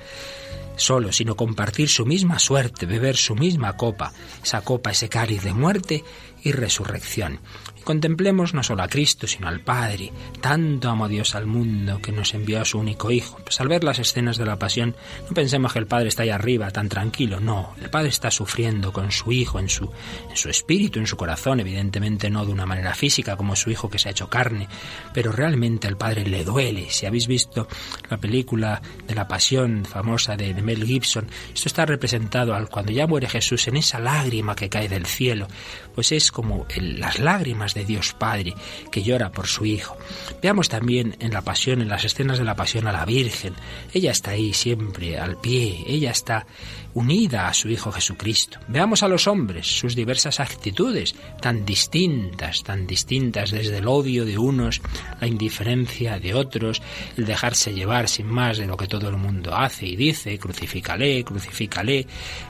solo, 0.76 1.10
sino 1.10 1.36
compartir 1.36 1.88
su 1.88 2.06
misma 2.06 2.38
suerte, 2.38 2.86
beber 2.86 3.16
su 3.16 3.34
misma 3.34 3.76
copa, 3.76 4.12
esa 4.42 4.60
copa, 4.60 4.90
ese 4.90 5.08
cáliz 5.08 5.42
de 5.42 5.54
muerte 5.54 6.04
y 6.42 6.52
resurrección. 6.52 7.40
Contemplemos 7.86 8.52
no 8.52 8.64
solo 8.64 8.82
a 8.82 8.88
Cristo, 8.88 9.28
sino 9.28 9.46
al 9.46 9.60
Padre. 9.60 10.12
Tanto 10.40 10.90
amó 10.90 11.06
Dios 11.06 11.36
al 11.36 11.46
mundo 11.46 12.00
que 12.02 12.10
nos 12.10 12.34
envió 12.34 12.60
a 12.60 12.64
su 12.64 12.80
único 12.80 13.12
Hijo. 13.12 13.38
Pues 13.44 13.60
al 13.60 13.68
ver 13.68 13.84
las 13.84 14.00
escenas 14.00 14.38
de 14.38 14.44
la 14.44 14.58
pasión, 14.58 14.96
no 15.28 15.34
pensemos 15.34 15.72
que 15.72 15.78
el 15.78 15.86
Padre 15.86 16.08
está 16.08 16.24
ahí 16.24 16.30
arriba, 16.30 16.72
tan 16.72 16.88
tranquilo. 16.88 17.38
No, 17.38 17.76
el 17.80 17.88
Padre 17.88 18.08
está 18.08 18.32
sufriendo 18.32 18.92
con 18.92 19.12
su 19.12 19.30
Hijo 19.30 19.60
en 19.60 19.68
su, 19.68 19.88
en 20.28 20.36
su 20.36 20.48
espíritu, 20.48 20.98
en 20.98 21.06
su 21.06 21.16
corazón, 21.16 21.60
evidentemente 21.60 22.28
no 22.28 22.44
de 22.44 22.50
una 22.50 22.66
manera 22.66 22.92
física 22.92 23.36
como 23.36 23.54
su 23.54 23.70
Hijo 23.70 23.88
que 23.88 24.00
se 24.00 24.08
ha 24.08 24.10
hecho 24.10 24.28
carne, 24.28 24.66
pero 25.14 25.30
realmente 25.30 25.86
al 25.86 25.96
Padre 25.96 26.26
le 26.26 26.42
duele. 26.42 26.90
Si 26.90 27.06
habéis 27.06 27.28
visto 27.28 27.68
la 28.10 28.16
película 28.16 28.82
de 29.06 29.14
la 29.14 29.28
pasión 29.28 29.84
famosa 29.84 30.36
de, 30.36 30.54
Mel 30.54 30.84
Gibson, 30.84 31.28
esto 31.54 31.68
está 31.68 31.86
representado 31.86 32.52
al 32.52 32.68
cuando 32.68 32.90
ya 32.90 33.06
muere 33.06 33.28
Jesús 33.28 33.68
en 33.68 33.76
esa 33.76 34.00
lágrima 34.00 34.56
que 34.56 34.68
cae 34.68 34.88
del 34.88 35.06
cielo, 35.06 35.46
pues 35.94 36.10
es 36.10 36.32
como 36.32 36.66
las 36.76 37.20
lágrimas 37.20 37.75
de 37.76 37.84
Dios 37.84 38.14
Padre 38.14 38.54
que 38.90 39.02
llora 39.02 39.30
por 39.30 39.46
su 39.46 39.64
Hijo. 39.64 39.96
Veamos 40.42 40.68
también 40.68 41.16
en 41.20 41.32
la 41.32 41.42
pasión, 41.42 41.80
en 41.80 41.88
las 41.88 42.04
escenas 42.04 42.38
de 42.38 42.44
la 42.44 42.56
pasión 42.56 42.86
a 42.86 42.92
la 42.92 43.04
Virgen. 43.04 43.54
Ella 43.92 44.10
está 44.10 44.32
ahí 44.32 44.52
siempre 44.52 45.18
al 45.18 45.40
pie, 45.40 45.84
ella 45.86 46.10
está 46.10 46.46
unida 46.94 47.48
a 47.48 47.52
su 47.52 47.68
Hijo 47.68 47.92
Jesucristo. 47.92 48.58
Veamos 48.68 49.02
a 49.02 49.08
los 49.08 49.26
hombres, 49.26 49.66
sus 49.66 49.94
diversas 49.94 50.40
actitudes, 50.40 51.14
tan 51.42 51.66
distintas, 51.66 52.62
tan 52.62 52.86
distintas 52.86 53.50
desde 53.50 53.78
el 53.78 53.86
odio 53.86 54.24
de 54.24 54.38
unos, 54.38 54.80
la 55.20 55.26
indiferencia 55.26 56.18
de 56.18 56.34
otros, 56.34 56.80
el 57.18 57.26
dejarse 57.26 57.74
llevar 57.74 58.08
sin 58.08 58.26
más 58.26 58.56
de 58.56 58.66
lo 58.66 58.78
que 58.78 58.88
todo 58.88 59.10
el 59.10 59.18
mundo 59.18 59.54
hace 59.54 59.86
y 59.86 59.96
dice, 59.96 60.38
crucifícale, 60.38 61.22
crucifícale, 61.22 62.06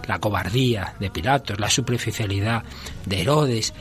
la 0.06 0.20
cobardía 0.20 0.94
de 1.00 1.10
Pilatos, 1.10 1.58
la 1.58 1.68
superficialidad 1.68 2.62
de 3.04 3.22
Herodes, 3.22 3.74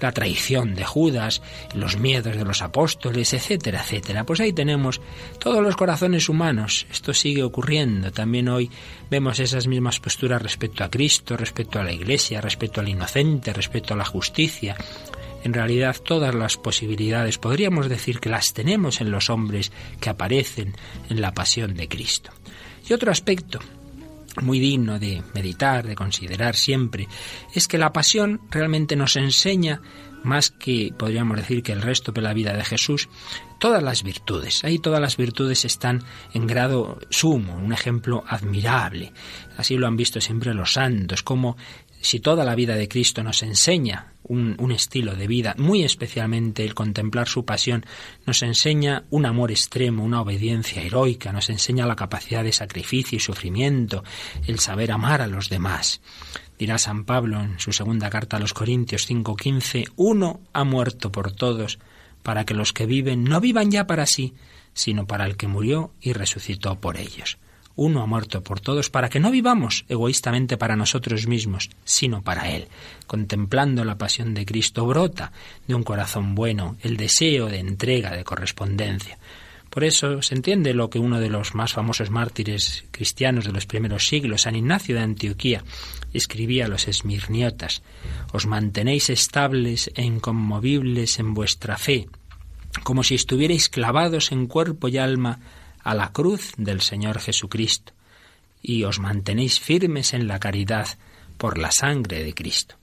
la 0.00 0.12
traición 0.12 0.74
de 0.74 0.84
Judas, 0.84 1.42
los 1.74 1.98
miedos 1.98 2.36
de 2.36 2.44
los 2.44 2.62
apóstoles, 2.62 3.32
etcétera, 3.32 3.80
etcétera. 3.80 4.24
Pues 4.24 4.40
ahí 4.40 4.52
tenemos 4.52 5.00
todos 5.38 5.62
los 5.62 5.76
corazones 5.76 6.28
humanos. 6.28 6.86
Esto 6.90 7.14
sigue 7.14 7.42
ocurriendo. 7.42 8.12
También 8.12 8.48
hoy 8.48 8.70
vemos 9.10 9.40
esas 9.40 9.66
mismas 9.66 10.00
posturas 10.00 10.42
respecto 10.42 10.84
a 10.84 10.90
Cristo, 10.90 11.36
respecto 11.36 11.80
a 11.80 11.84
la 11.84 11.92
Iglesia, 11.92 12.40
respecto 12.40 12.80
al 12.80 12.88
inocente, 12.88 13.52
respecto 13.52 13.94
a 13.94 13.96
la 13.96 14.04
justicia. 14.04 14.76
En 15.44 15.52
realidad 15.52 15.96
todas 16.04 16.34
las 16.34 16.56
posibilidades 16.56 17.38
podríamos 17.38 17.88
decir 17.88 18.18
que 18.18 18.28
las 18.28 18.52
tenemos 18.52 19.00
en 19.00 19.10
los 19.10 19.30
hombres 19.30 19.70
que 20.00 20.10
aparecen 20.10 20.74
en 21.08 21.20
la 21.20 21.32
pasión 21.32 21.74
de 21.74 21.88
Cristo. 21.88 22.32
Y 22.88 22.92
otro 22.92 23.12
aspecto 23.12 23.60
muy 24.42 24.58
digno 24.58 24.98
de 24.98 25.22
meditar, 25.34 25.86
de 25.86 25.94
considerar 25.94 26.56
siempre, 26.56 27.08
es 27.54 27.68
que 27.68 27.78
la 27.78 27.92
pasión 27.92 28.40
realmente 28.50 28.96
nos 28.96 29.16
enseña 29.16 29.80
más 30.26 30.50
que 30.50 30.92
podríamos 30.96 31.36
decir 31.36 31.62
que 31.62 31.72
el 31.72 31.82
resto 31.82 32.10
de 32.10 32.20
la 32.20 32.34
vida 32.34 32.52
de 32.52 32.64
Jesús, 32.64 33.08
todas 33.58 33.82
las 33.82 34.02
virtudes. 34.02 34.64
Ahí 34.64 34.78
todas 34.78 35.00
las 35.00 35.16
virtudes 35.16 35.64
están 35.64 36.02
en 36.34 36.46
grado 36.46 36.98
sumo, 37.10 37.56
un 37.56 37.72
ejemplo 37.72 38.24
admirable. 38.26 39.12
Así 39.56 39.76
lo 39.76 39.86
han 39.86 39.96
visto 39.96 40.20
siempre 40.20 40.52
los 40.52 40.72
santos, 40.72 41.22
como 41.22 41.56
si 42.06 42.20
toda 42.20 42.44
la 42.44 42.54
vida 42.54 42.76
de 42.76 42.86
Cristo 42.86 43.24
nos 43.24 43.42
enseña 43.42 44.12
un, 44.22 44.70
estilo 44.70 45.16
de 45.16 45.26
vida, 45.26 45.56
muy 45.58 45.82
especialmente 45.82 46.64
el 46.64 46.72
contemplar 46.72 47.26
su 47.26 47.44
pasión, 47.44 47.84
nos 48.24 48.42
enseña 48.42 49.02
un 49.10 49.26
amor 49.26 49.50
extremo, 49.50 50.04
una 50.04 50.20
obediencia 50.20 50.82
heroica, 50.82 51.32
nos 51.32 51.50
enseña 51.50 51.84
la 51.84 51.96
capacidad 51.96 52.44
de 52.44 52.52
sacrificio 52.52 53.16
y 53.16 53.20
sufrimiento, 53.20 54.04
el 54.46 54.60
saber 54.60 54.92
amar 54.92 55.20
a 55.20 55.26
los 55.26 55.48
demás. 55.48 56.00
Dirá 56.56 56.78
San 56.78 57.06
Pablo 57.06 57.40
en 57.40 57.58
su 57.58 57.72
segunda 57.72 58.08
carta 58.08 58.36
a 58.36 58.40
los 58.40 58.54
Corintios 58.54 59.04
5:15, 59.08 59.86
uno 59.96 60.40
ha 60.52 60.62
muerto 60.62 61.10
por 61.10 61.32
todos, 61.32 61.80
para 62.22 62.44
que 62.44 62.54
los 62.54 62.72
que 62.72 62.86
viven 62.86 63.24
no 63.24 63.40
vivan 63.40 63.72
ya 63.72 63.88
para 63.88 64.06
sí, 64.06 64.34
sino 64.74 65.08
para 65.08 65.26
el 65.26 65.36
que 65.36 65.48
murió 65.48 65.92
y 66.00 66.12
resucitó 66.12 66.80
por 66.80 66.98
ellos 66.98 67.36
uno 67.76 68.02
ha 68.02 68.06
muerto 68.06 68.42
por 68.42 68.60
todos, 68.60 68.90
para 68.90 69.08
que 69.08 69.20
no 69.20 69.30
vivamos 69.30 69.84
egoístamente 69.88 70.56
para 70.56 70.76
nosotros 70.76 71.26
mismos, 71.26 71.70
sino 71.84 72.22
para 72.22 72.50
Él. 72.50 72.68
Contemplando 73.06 73.84
la 73.84 73.98
pasión 73.98 74.34
de 74.34 74.46
Cristo 74.46 74.86
brota 74.86 75.32
de 75.68 75.74
un 75.74 75.82
corazón 75.82 76.34
bueno 76.34 76.76
el 76.80 76.96
deseo 76.96 77.46
de 77.46 77.60
entrega, 77.60 78.16
de 78.16 78.24
correspondencia. 78.24 79.18
Por 79.70 79.84
eso 79.84 80.22
se 80.22 80.34
entiende 80.34 80.72
lo 80.72 80.88
que 80.88 80.98
uno 80.98 81.20
de 81.20 81.28
los 81.28 81.54
más 81.54 81.74
famosos 81.74 82.08
mártires 82.08 82.86
cristianos 82.92 83.44
de 83.44 83.52
los 83.52 83.66
primeros 83.66 84.08
siglos, 84.08 84.42
San 84.42 84.56
Ignacio 84.56 84.94
de 84.94 85.02
Antioquía, 85.02 85.64
escribía 86.14 86.64
a 86.64 86.68
los 86.68 86.88
esmirniotas, 86.88 87.82
os 88.32 88.46
mantenéis 88.46 89.10
estables 89.10 89.90
e 89.94 90.02
inconmovibles 90.02 91.18
en 91.18 91.34
vuestra 91.34 91.76
fe, 91.76 92.08
como 92.84 93.02
si 93.02 93.16
estuvierais 93.16 93.68
clavados 93.68 94.32
en 94.32 94.46
cuerpo 94.46 94.88
y 94.88 94.96
alma 94.96 95.40
a 95.86 95.94
la 95.94 96.10
cruz 96.12 96.52
del 96.56 96.80
Señor 96.80 97.20
Jesucristo 97.20 97.92
y 98.60 98.82
os 98.82 98.98
mantenéis 98.98 99.60
firmes 99.60 100.14
en 100.14 100.26
la 100.26 100.40
caridad 100.40 100.88
por 101.38 101.58
la 101.58 101.70
sangre 101.70 102.24
de 102.24 102.34
Cristo. 102.34 102.74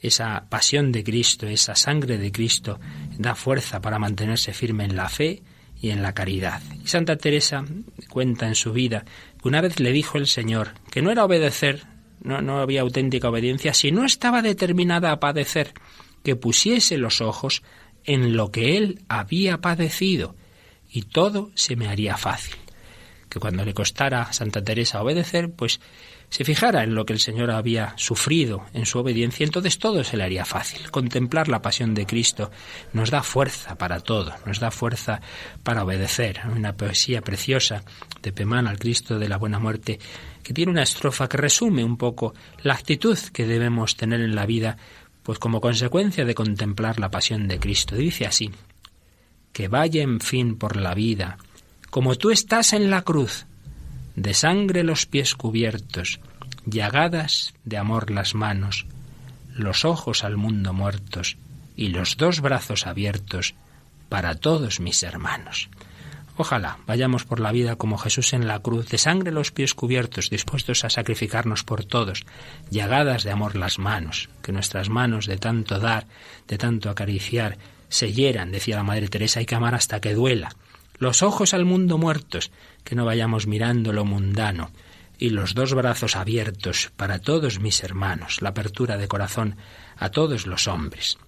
Esa 0.00 0.46
pasión 0.48 0.92
de 0.92 1.02
Cristo, 1.02 1.48
esa 1.48 1.74
sangre 1.74 2.18
de 2.18 2.30
Cristo 2.30 2.78
da 3.18 3.34
fuerza 3.34 3.80
para 3.80 3.98
mantenerse 3.98 4.52
firme 4.52 4.84
en 4.84 4.94
la 4.94 5.08
fe 5.08 5.42
y 5.82 5.90
en 5.90 6.02
la 6.02 6.14
caridad. 6.14 6.62
Y 6.84 6.86
Santa 6.86 7.16
Teresa 7.16 7.64
cuenta 8.08 8.46
en 8.46 8.54
su 8.54 8.72
vida 8.72 9.04
que 9.42 9.48
una 9.48 9.60
vez 9.60 9.80
le 9.80 9.90
dijo 9.90 10.16
el 10.16 10.28
Señor 10.28 10.74
que 10.92 11.02
no 11.02 11.10
era 11.10 11.24
obedecer, 11.24 11.84
no, 12.22 12.40
no 12.42 12.60
había 12.60 12.82
auténtica 12.82 13.28
obediencia, 13.28 13.74
si 13.74 13.90
no 13.90 14.04
estaba 14.04 14.40
determinada 14.40 15.10
a 15.10 15.18
padecer, 15.18 15.74
que 16.22 16.36
pusiese 16.36 16.96
los 16.96 17.20
ojos 17.20 17.64
en 18.04 18.36
lo 18.36 18.52
que 18.52 18.76
él 18.76 19.02
había 19.08 19.60
padecido, 19.60 20.36
y 20.90 21.02
todo 21.02 21.50
se 21.54 21.76
me 21.76 21.88
haría 21.88 22.16
fácil. 22.16 22.56
Que 23.28 23.38
cuando 23.38 23.64
le 23.64 23.74
costara 23.74 24.22
a 24.22 24.32
Santa 24.32 24.62
Teresa 24.62 25.02
obedecer, 25.02 25.52
pues 25.52 25.80
se 26.30 26.44
fijara 26.44 26.84
en 26.84 26.94
lo 26.94 27.04
que 27.04 27.12
el 27.12 27.18
Señor 27.18 27.50
había 27.50 27.92
sufrido 27.96 28.64
en 28.72 28.86
su 28.86 29.00
obediencia, 29.00 29.44
entonces 29.44 29.78
todo 29.78 30.04
se 30.04 30.16
le 30.16 30.22
haría 30.22 30.44
fácil. 30.44 30.90
Contemplar 30.92 31.48
la 31.48 31.60
pasión 31.60 31.92
de 31.92 32.06
Cristo 32.06 32.52
nos 32.92 33.10
da 33.10 33.24
fuerza 33.24 33.76
para 33.76 33.98
todo, 33.98 34.32
nos 34.46 34.60
da 34.60 34.70
fuerza 34.70 35.20
para 35.64 35.82
obedecer. 35.82 36.40
Una 36.54 36.76
poesía 36.76 37.20
preciosa 37.20 37.82
de 38.22 38.32
Pemán 38.32 38.68
al 38.68 38.78
Cristo 38.78 39.18
de 39.18 39.28
la 39.28 39.38
Buena 39.38 39.58
Muerte, 39.58 39.98
que 40.44 40.54
tiene 40.54 40.70
una 40.70 40.84
estrofa 40.84 41.28
que 41.28 41.36
resume 41.36 41.82
un 41.82 41.96
poco 41.96 42.32
la 42.62 42.74
actitud 42.74 43.18
que 43.32 43.46
debemos 43.46 43.96
tener 43.96 44.20
en 44.20 44.36
la 44.36 44.46
vida 44.46 44.76
pues 45.24 45.38
como 45.38 45.60
consecuencia 45.60 46.24
de 46.24 46.34
contemplar 46.34 47.00
la 47.00 47.10
pasión 47.10 47.48
de 47.48 47.58
Cristo. 47.58 47.96
Dice 47.96 48.24
así, 48.26 48.50
que 49.52 49.68
vaya 49.68 50.02
en 50.02 50.20
fin 50.20 50.56
por 50.56 50.76
la 50.76 50.94
vida, 50.94 51.38
como 51.90 52.16
tú 52.16 52.30
estás 52.30 52.72
en 52.72 52.90
la 52.90 53.02
cruz, 53.02 53.46
de 54.16 54.34
sangre 54.34 54.84
los 54.84 55.06
pies 55.06 55.34
cubiertos, 55.34 56.20
llagadas 56.66 57.54
de 57.64 57.78
amor 57.78 58.10
las 58.10 58.34
manos, 58.34 58.86
los 59.54 59.84
ojos 59.84 60.24
al 60.24 60.36
mundo 60.36 60.72
muertos 60.72 61.36
y 61.76 61.88
los 61.88 62.16
dos 62.16 62.40
brazos 62.40 62.86
abiertos 62.86 63.54
para 64.08 64.34
todos 64.34 64.80
mis 64.80 65.02
hermanos. 65.02 65.70
Ojalá 66.36 66.78
vayamos 66.86 67.24
por 67.24 67.38
la 67.38 67.52
vida 67.52 67.76
como 67.76 67.98
Jesús 67.98 68.32
en 68.32 68.46
la 68.46 68.60
cruz, 68.60 68.88
de 68.88 68.98
sangre 68.98 69.30
los 69.30 69.52
pies 69.52 69.74
cubiertos, 69.74 70.30
dispuestos 70.30 70.84
a 70.84 70.90
sacrificarnos 70.90 71.64
por 71.64 71.84
todos, 71.84 72.24
llagadas 72.70 73.24
de 73.24 73.30
amor 73.30 73.56
las 73.56 73.78
manos, 73.78 74.30
que 74.42 74.52
nuestras 74.52 74.88
manos 74.88 75.26
de 75.26 75.36
tanto 75.36 75.78
dar, 75.78 76.06
de 76.48 76.56
tanto 76.56 76.88
acariciar, 76.88 77.58
se 77.90 78.12
hieran, 78.12 78.52
decía 78.52 78.76
la 78.76 78.82
Madre 78.82 79.08
Teresa, 79.08 79.40
hay 79.40 79.46
que 79.46 79.54
amar 79.54 79.74
hasta 79.74 80.00
que 80.00 80.14
duela. 80.14 80.56
Los 80.98 81.22
ojos 81.22 81.52
al 81.52 81.64
mundo 81.64 81.98
muertos, 81.98 82.50
que 82.84 82.94
no 82.94 83.04
vayamos 83.04 83.46
mirando 83.46 83.92
lo 83.92 84.04
mundano, 84.04 84.70
y 85.18 85.30
los 85.30 85.54
dos 85.54 85.74
brazos 85.74 86.16
abiertos 86.16 86.92
para 86.96 87.18
todos 87.18 87.60
mis 87.60 87.84
hermanos, 87.84 88.40
la 88.40 88.50
apertura 88.50 88.96
de 88.96 89.08
corazón 89.08 89.56
a 89.98 90.10
todos 90.10 90.46
los 90.46 90.66
hombres. 90.66 91.18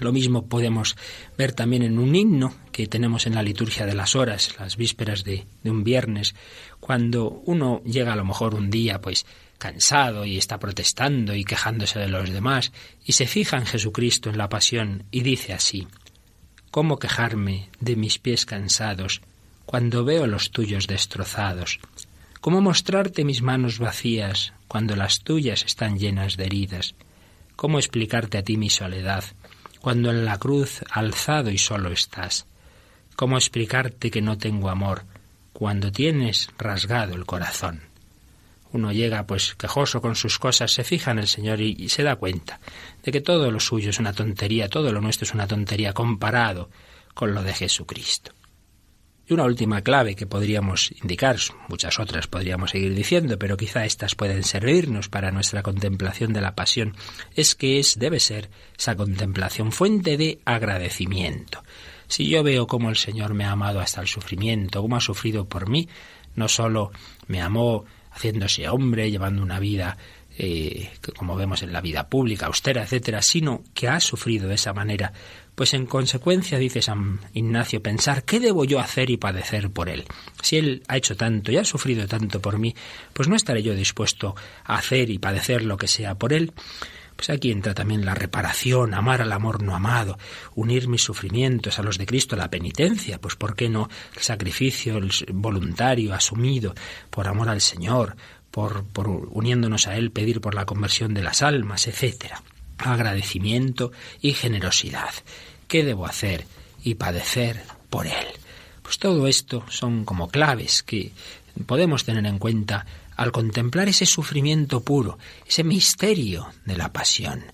Lo 0.00 0.12
mismo 0.12 0.46
podemos 0.46 0.96
ver 1.36 1.52
también 1.52 1.82
en 1.82 1.98
un 1.98 2.14
himno 2.14 2.54
que 2.72 2.86
tenemos 2.86 3.26
en 3.26 3.34
la 3.34 3.42
liturgia 3.42 3.86
de 3.86 3.94
las 3.94 4.16
horas, 4.16 4.54
las 4.58 4.76
vísperas 4.76 5.24
de, 5.24 5.46
un 5.64 5.84
viernes, 5.84 6.34
cuando 6.80 7.42
uno 7.44 7.82
llega 7.84 8.12
a 8.12 8.16
lo 8.16 8.24
mejor 8.24 8.54
un 8.54 8.70
día 8.70 9.00
pues 9.00 9.26
cansado 9.62 10.24
y 10.24 10.38
está 10.38 10.58
protestando 10.58 11.36
y 11.36 11.44
quejándose 11.44 12.00
de 12.00 12.08
los 12.08 12.30
demás, 12.30 12.72
y 13.04 13.12
se 13.12 13.28
fija 13.28 13.56
en 13.58 13.66
Jesucristo 13.66 14.28
en 14.28 14.38
la 14.38 14.48
pasión 14.48 15.04
y 15.12 15.20
dice 15.20 15.52
así, 15.52 15.86
¿Cómo 16.72 16.98
quejarme 16.98 17.68
de 17.78 17.94
mis 17.94 18.18
pies 18.18 18.44
cansados 18.44 19.20
cuando 19.64 20.04
veo 20.04 20.26
los 20.26 20.50
tuyos 20.50 20.88
destrozados? 20.88 21.78
¿Cómo 22.40 22.60
mostrarte 22.60 23.24
mis 23.24 23.42
manos 23.42 23.78
vacías 23.78 24.52
cuando 24.66 24.96
las 24.96 25.20
tuyas 25.20 25.64
están 25.64 25.96
llenas 25.96 26.36
de 26.36 26.46
heridas? 26.46 26.96
¿Cómo 27.54 27.78
explicarte 27.78 28.38
a 28.38 28.42
ti 28.42 28.56
mi 28.56 28.68
soledad? 28.68 29.24
cuando 29.82 30.10
en 30.10 30.24
la 30.24 30.38
cruz 30.38 30.84
alzado 30.90 31.50
y 31.50 31.58
solo 31.58 31.90
estás? 31.90 32.46
¿Cómo 33.16 33.36
explicarte 33.36 34.10
que 34.12 34.22
no 34.22 34.38
tengo 34.38 34.70
amor 34.70 35.04
cuando 35.52 35.90
tienes 35.90 36.48
rasgado 36.56 37.14
el 37.14 37.26
corazón? 37.26 37.91
Uno 38.72 38.90
llega 38.90 39.26
pues 39.26 39.54
quejoso 39.54 40.00
con 40.00 40.16
sus 40.16 40.38
cosas, 40.38 40.72
se 40.72 40.82
fija 40.82 41.10
en 41.10 41.18
el 41.18 41.28
Señor 41.28 41.60
y, 41.60 41.88
se 41.90 42.02
da 42.02 42.16
cuenta 42.16 42.58
de 43.02 43.12
que 43.12 43.20
todo 43.20 43.50
lo 43.50 43.60
suyo 43.60 43.90
es 43.90 43.98
una 43.98 44.14
tontería, 44.14 44.68
todo 44.68 44.92
lo 44.92 45.00
nuestro 45.00 45.26
es 45.26 45.34
una 45.34 45.46
tontería 45.46 45.92
comparado 45.92 46.70
con 47.14 47.34
lo 47.34 47.42
de 47.42 47.52
Jesucristo. 47.52 48.32
Y 49.28 49.34
una 49.34 49.44
última 49.44 49.82
clave 49.82 50.16
que 50.16 50.26
podríamos 50.26 50.90
indicar, 51.02 51.36
muchas 51.68 52.00
otras 52.00 52.26
podríamos 52.26 52.70
seguir 52.70 52.94
diciendo, 52.94 53.38
pero 53.38 53.56
quizá 53.56 53.84
estas 53.84 54.14
pueden 54.14 54.42
servirnos 54.42 55.08
para 55.08 55.30
nuestra 55.30 55.62
contemplación 55.62 56.32
de 56.32 56.40
la 56.40 56.54
pasión, 56.54 56.96
es 57.34 57.54
que 57.54 57.78
es, 57.78 57.98
debe 57.98 58.20
ser, 58.20 58.50
esa 58.76 58.96
contemplación 58.96 59.70
fuente 59.70 60.16
de 60.16 60.40
agradecimiento. 60.44 61.62
Si 62.08 62.28
yo 62.28 62.42
veo 62.42 62.66
cómo 62.66 62.90
el 62.90 62.96
Señor 62.96 63.34
me 63.34 63.44
ha 63.44 63.52
amado 63.52 63.80
hasta 63.80 64.00
el 64.00 64.08
sufrimiento, 64.08 64.82
cómo 64.82 64.96
ha 64.96 65.00
sufrido 65.00 65.48
por 65.48 65.68
mí, 65.68 65.88
no 66.34 66.48
solo 66.48 66.90
me 67.26 67.40
amó 67.40 67.84
haciéndose 68.14 68.68
hombre, 68.68 69.10
llevando 69.10 69.42
una 69.42 69.58
vida 69.58 69.96
eh, 70.38 70.90
como 71.16 71.36
vemos 71.36 71.62
en 71.62 71.72
la 71.72 71.80
vida 71.80 72.08
pública, 72.08 72.46
austera, 72.46 72.82
etcétera, 72.82 73.20
sino 73.20 73.62
que 73.74 73.88
ha 73.88 74.00
sufrido 74.00 74.48
de 74.48 74.54
esa 74.54 74.72
manera 74.72 75.12
pues 75.54 75.74
en 75.74 75.84
consecuencia, 75.84 76.58
dice 76.58 76.80
San 76.80 77.20
Ignacio, 77.34 77.82
pensar 77.82 78.24
qué 78.24 78.40
debo 78.40 78.64
yo 78.64 78.80
hacer 78.80 79.10
y 79.10 79.18
padecer 79.18 79.70
por 79.70 79.90
él. 79.90 80.04
Si 80.40 80.56
él 80.56 80.82
ha 80.88 80.96
hecho 80.96 81.16
tanto 81.16 81.52
y 81.52 81.58
ha 81.58 81.64
sufrido 81.64 82.06
tanto 82.06 82.40
por 82.40 82.58
mí, 82.58 82.74
pues 83.12 83.28
no 83.28 83.36
estaré 83.36 83.62
yo 83.62 83.74
dispuesto 83.74 84.34
a 84.64 84.76
hacer 84.76 85.10
y 85.10 85.18
padecer 85.18 85.62
lo 85.62 85.76
que 85.76 85.88
sea 85.88 86.14
por 86.14 86.32
él. 86.32 86.52
Pues 87.22 87.30
aquí 87.30 87.52
entra 87.52 87.72
también 87.72 88.04
la 88.04 88.16
reparación, 88.16 88.94
amar 88.94 89.22
al 89.22 89.30
amor 89.30 89.62
no 89.62 89.76
amado, 89.76 90.18
unir 90.56 90.88
mis 90.88 91.04
sufrimientos 91.04 91.78
a 91.78 91.84
los 91.84 91.96
de 91.96 92.04
Cristo, 92.04 92.34
la 92.34 92.50
penitencia, 92.50 93.20
pues 93.20 93.36
¿por 93.36 93.54
qué 93.54 93.68
no 93.68 93.88
el 94.16 94.22
sacrificio 94.22 94.98
voluntario, 95.32 96.14
asumido 96.14 96.74
por 97.10 97.28
amor 97.28 97.48
al 97.48 97.60
Señor, 97.60 98.16
por, 98.50 98.84
por 98.86 99.06
uniéndonos 99.06 99.86
a 99.86 99.96
Él, 99.96 100.10
pedir 100.10 100.40
por 100.40 100.56
la 100.56 100.64
conversión 100.64 101.14
de 101.14 101.22
las 101.22 101.42
almas, 101.42 101.86
etcétera 101.86 102.42
agradecimiento 102.78 103.92
y 104.20 104.32
generosidad. 104.32 105.10
¿Qué 105.68 105.84
debo 105.84 106.06
hacer 106.06 106.44
y 106.82 106.96
padecer 106.96 107.62
por 107.88 108.08
él? 108.08 108.26
Pues 108.82 108.98
todo 108.98 109.28
esto 109.28 109.64
son 109.68 110.04
como 110.04 110.26
claves 110.26 110.82
que 110.82 111.12
podemos 111.66 112.04
tener 112.04 112.26
en 112.26 112.40
cuenta 112.40 112.84
al 113.22 113.32
contemplar 113.32 113.88
ese 113.88 114.06
sufrimiento 114.06 114.82
puro, 114.82 115.18
ese 115.46 115.64
misterio 115.64 116.48
de 116.64 116.76
la 116.76 116.92
pasión, 116.92 117.44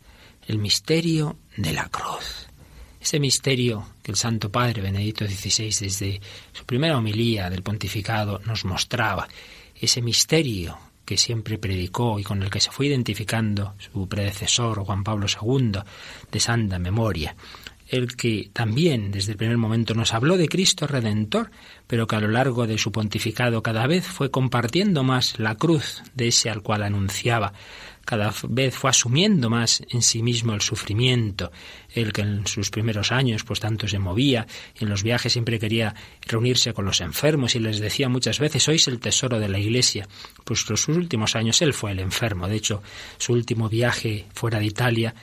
el 0.47 0.59
misterio 0.59 1.37
de 1.57 1.73
la 1.73 1.89
cruz. 1.89 2.47
Ese 3.01 3.21
misterio 3.21 3.87
que 4.03 4.11
el 4.11 4.17
Santo 4.17 4.51
Padre 4.51 4.83
Benedicto 4.83 5.27
XVI 5.27 5.71
desde 5.81 6.21
su 6.53 6.65
primera 6.65 6.99
homilía 6.99 7.49
del 7.51 7.63
pontificado 7.63 8.41
nos 8.45 8.65
mostraba, 8.65 9.29
ese 9.75 10.03
misterio 10.03 10.79
que 11.05 11.17
siempre 11.17 11.59
predicó 11.59 12.19
y 12.19 12.25
con 12.25 12.43
el 12.43 12.51
que 12.51 12.61
se 12.61 12.71
fue 12.71 12.87
identificando 12.87 13.75
su 13.79 14.09
predecesor 14.09 14.85
Juan 14.85 15.05
Pablo 15.05 15.27
II 15.27 15.73
de 16.31 16.41
santa 16.41 16.79
memoria, 16.79 17.37
el 17.89 18.17
que 18.17 18.51
también 18.53 19.11
desde 19.11 19.33
el 19.33 19.39
primer 19.39 19.57
momento 19.57 19.95
nos 19.95 20.15
habló 20.15 20.37
de 20.37 20.49
Cristo 20.49 20.87
Redentor, 20.87 21.51
pero 21.87 22.07
que 22.07 22.17
a 22.17 22.21
lo 22.21 22.29
largo 22.29 22.67
de 22.67 22.79
su 22.79 22.93
pontificado 22.93 23.63
cada 23.63 23.87
vez 23.87 24.07
fue 24.07 24.31
compartiendo 24.31 25.03
más 25.03 25.39
la 25.39 25.55
cruz 25.55 26.03
de 26.15 26.29
ese 26.29 26.51
al 26.51 26.63
cual 26.63 26.83
anunciaba, 26.83 27.55
cada 28.09 28.33
vez 28.49 28.75
fue 28.75 28.89
asumiendo 28.89 29.51
más 29.51 29.83
en 29.91 30.01
sí 30.01 30.23
mismo 30.23 30.55
el 30.55 30.63
sufrimiento, 30.63 31.53
el 31.93 32.15
que 32.15 32.23
en 32.23 32.47
sus 32.47 32.71
primeros 32.71 33.13
años 33.13 33.45
pues 33.45 33.61
tanto 33.61 33.87
se 33.87 33.99
movía, 33.99 34.47
en 34.81 34.89
los 34.89 35.03
viajes 35.03 35.33
siempre 35.33 35.59
quería 35.59 35.95
reunirse 36.23 36.73
con 36.73 36.87
los 36.87 37.03
enfermos 37.03 37.55
y 37.55 37.59
les 37.59 37.81
decía 37.81 38.09
muchas 38.09 38.39
veces, 38.39 38.63
sois 38.63 38.89
el 38.89 38.99
tesoro 38.99 39.39
de 39.39 39.51
la 39.51 39.59
iglesia, 39.59 40.09
pues 40.45 40.69
los 40.71 40.81
sus 40.81 40.97
últimos 40.97 41.37
años 41.37 41.61
él 41.61 41.75
fue 41.75 41.93
el 41.93 42.01
enfermo, 42.01 42.49
de 42.49 42.57
hecho 42.57 42.83
su 43.19 43.35
último 43.35 43.69
viaje 43.69 44.25
fuera 44.33 44.59
de 44.59 44.65
Italia 44.65 45.15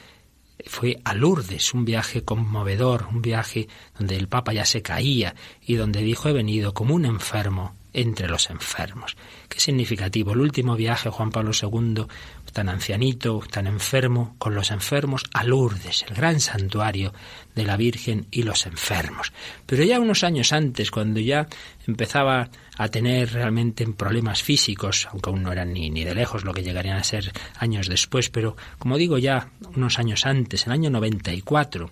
fue 0.66 1.00
a 1.04 1.14
Lourdes, 1.14 1.74
un 1.74 1.86
viaje 1.86 2.24
conmovedor, 2.24 3.08
un 3.12 3.22
viaje 3.22 3.68
donde 3.98 4.16
el 4.16 4.28
Papa 4.28 4.54
ya 4.54 4.66
se 4.66 4.82
caía 4.82 5.36
y 5.62 5.76
donde 5.76 6.02
dijo 6.02 6.30
he 6.30 6.34
venido 6.34 6.74
como 6.74 6.96
un 6.96 7.06
enfermo 7.06 7.76
entre 7.94 8.28
los 8.28 8.50
enfermos. 8.50 9.16
Qué 9.48 9.60
significativo. 9.60 10.34
El 10.34 10.42
último 10.42 10.76
viaje, 10.76 11.10
Juan 11.10 11.32
Pablo 11.32 11.52
II, 11.60 12.06
tan 12.56 12.70
ancianito, 12.70 13.44
tan 13.52 13.68
enfermo, 13.68 14.34
con 14.38 14.56
los 14.56 14.72
enfermos 14.72 15.26
a 15.34 15.44
Lourdes, 15.44 16.06
el 16.08 16.16
gran 16.16 16.40
santuario 16.40 17.14
de 17.54 17.66
la 17.66 17.76
Virgen 17.76 18.28
y 18.32 18.44
los 18.44 18.66
enfermos. 18.66 19.34
Pero 19.66 19.84
ya 19.84 20.00
unos 20.00 20.24
años 20.24 20.54
antes, 20.54 20.90
cuando 20.90 21.20
ya 21.20 21.50
empezaba 21.86 22.48
a 22.78 22.88
tener 22.88 23.34
realmente 23.34 23.86
problemas 23.88 24.42
físicos, 24.42 25.06
aunque 25.12 25.30
aún 25.30 25.44
no 25.44 25.52
eran 25.52 25.74
ni, 25.74 25.90
ni 25.90 26.06
de 26.06 26.16
lejos 26.16 26.46
lo 26.46 26.54
que 26.54 26.64
llegarían 26.64 26.96
a 26.96 27.04
ser 27.04 27.34
años 27.60 27.90
después, 27.90 28.30
pero 28.30 28.56
como 28.80 28.98
digo 28.98 29.18
ya 29.18 29.50
unos 29.76 30.00
años 30.00 30.26
antes, 30.26 30.66
el 30.66 30.72
año 30.72 30.90
94, 30.90 31.92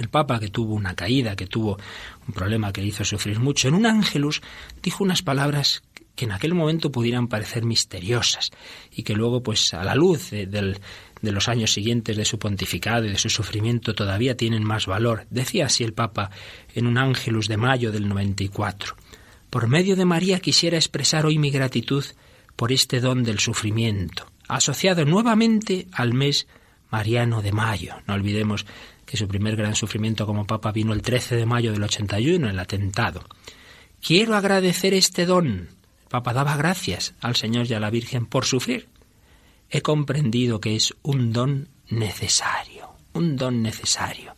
El 0.00 0.08
Papa, 0.08 0.40
que 0.40 0.48
tuvo 0.48 0.74
una 0.74 0.96
caída, 0.96 1.36
que 1.36 1.46
tuvo 1.46 1.78
un 2.26 2.34
problema 2.34 2.72
que 2.72 2.80
le 2.80 2.88
hizo 2.88 3.04
sufrir 3.04 3.38
mucho, 3.38 3.68
en 3.68 3.74
un 3.74 3.86
ángelus 3.86 4.42
dijo 4.82 5.04
unas 5.04 5.22
palabras 5.22 5.84
que 6.16 6.24
en 6.24 6.32
aquel 6.32 6.54
momento 6.54 6.90
pudieran 6.90 7.28
parecer 7.28 7.64
misteriosas 7.64 8.50
y 8.90 9.02
que 9.02 9.14
luego, 9.14 9.42
pues 9.42 9.72
a 9.74 9.84
la 9.84 9.94
luz 9.94 10.30
de, 10.30 10.80
los 11.22 11.48
años 11.48 11.72
siguientes 11.72 12.16
de 12.16 12.24
su 12.24 12.38
pontificado 12.38 13.04
y 13.04 13.10
de 13.10 13.18
su 13.18 13.28
sufrimiento 13.28 13.94
todavía 13.94 14.36
tienen 14.36 14.64
más 14.64 14.86
valor. 14.86 15.26
Decía 15.30 15.66
así 15.66 15.84
el 15.84 15.92
Papa 15.92 16.30
en 16.74 16.86
un 16.86 16.98
ángelus 16.98 17.48
de 17.48 17.58
mayo 17.58 17.92
del 17.92 18.08
94. 18.08 18.96
Por 19.50 19.68
medio 19.68 19.94
de 19.94 20.06
María 20.06 20.40
quisiera 20.40 20.76
expresar 20.76 21.26
hoy 21.26 21.38
mi 21.38 21.50
gratitud 21.50 22.04
por 22.56 22.72
este 22.72 23.00
don 23.00 23.22
del 23.22 23.38
sufrimiento, 23.38 24.26
asociado 24.48 25.04
nuevamente 25.04 25.86
al 25.92 26.14
mes 26.14 26.48
mariano 26.90 27.42
de 27.42 27.52
mayo. 27.52 27.94
No 28.06 28.14
olvidemos 28.14 28.64
que 29.04 29.18
su 29.18 29.28
primer 29.28 29.54
gran 29.56 29.74
sufrimiento 29.74 30.26
como 30.26 30.46
papa 30.46 30.72
vino 30.72 30.94
el 30.94 31.02
13 31.02 31.36
de 31.36 31.46
mayo 31.46 31.72
del 31.72 31.82
81, 31.82 32.48
el 32.48 32.58
atentado. 32.58 33.22
Quiero 34.00 34.34
agradecer 34.34 34.94
este 34.94 35.26
don. 35.26 35.68
Papa 36.08 36.32
daba 36.32 36.56
gracias 36.56 37.14
al 37.20 37.36
Señor 37.36 37.66
y 37.66 37.74
a 37.74 37.80
la 37.80 37.90
Virgen 37.90 38.26
por 38.26 38.44
sufrir. 38.44 38.88
He 39.70 39.82
comprendido 39.82 40.60
que 40.60 40.76
es 40.76 40.94
un 41.02 41.32
don 41.32 41.68
necesario, 41.88 42.90
un 43.12 43.36
don 43.36 43.62
necesario. 43.62 44.34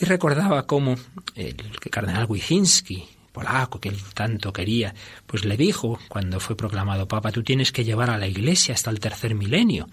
Y 0.00 0.04
recordaba 0.04 0.66
cómo 0.66 0.96
el 1.34 1.56
cardenal 1.90 2.26
Wyszynski, 2.28 3.08
polaco 3.32 3.80
que 3.80 3.88
él 3.88 3.98
tanto 4.14 4.52
quería, 4.52 4.94
pues 5.26 5.44
le 5.44 5.56
dijo 5.56 5.98
cuando 6.08 6.38
fue 6.38 6.56
proclamado 6.56 7.08
papa, 7.08 7.32
tú 7.32 7.42
tienes 7.42 7.72
que 7.72 7.84
llevar 7.84 8.10
a 8.10 8.18
la 8.18 8.26
Iglesia 8.26 8.74
hasta 8.74 8.90
el 8.90 9.00
tercer 9.00 9.34
milenio. 9.34 9.88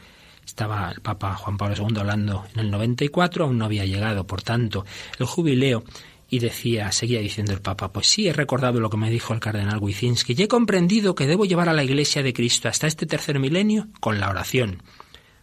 Estaba 0.45 0.91
el 0.91 0.99
Papa 0.99 1.35
Juan 1.35 1.57
Pablo 1.57 1.75
II 1.77 1.99
hablando 1.99 2.45
en 2.53 2.59
el 2.59 2.69
94, 2.71 3.45
aún 3.45 3.57
no 3.57 3.65
había 3.65 3.85
llegado, 3.85 4.27
por 4.27 4.41
tanto, 4.41 4.85
el 5.17 5.25
jubileo 5.25 5.85
y 6.33 6.39
decía, 6.39 6.91
seguía 6.91 7.19
diciendo 7.19 7.53
el 7.53 7.61
Papa, 7.61 7.93
pues 7.93 8.07
sí, 8.07 8.27
he 8.27 8.33
recordado 8.33 8.79
lo 8.79 8.89
que 8.89 8.97
me 8.97 9.11
dijo 9.11 9.35
el 9.35 9.39
cardenal 9.39 9.77
Wyszynski 9.77 10.33
y 10.35 10.41
he 10.41 10.47
comprendido 10.47 11.13
que 11.13 11.27
debo 11.27 11.45
llevar 11.45 11.69
a 11.69 11.73
la 11.73 11.83
Iglesia 11.83 12.23
de 12.23 12.33
Cristo 12.33 12.67
hasta 12.67 12.87
este 12.87 13.05
tercer 13.05 13.37
milenio 13.37 13.89
con 13.99 14.19
la 14.19 14.31
oración, 14.31 14.81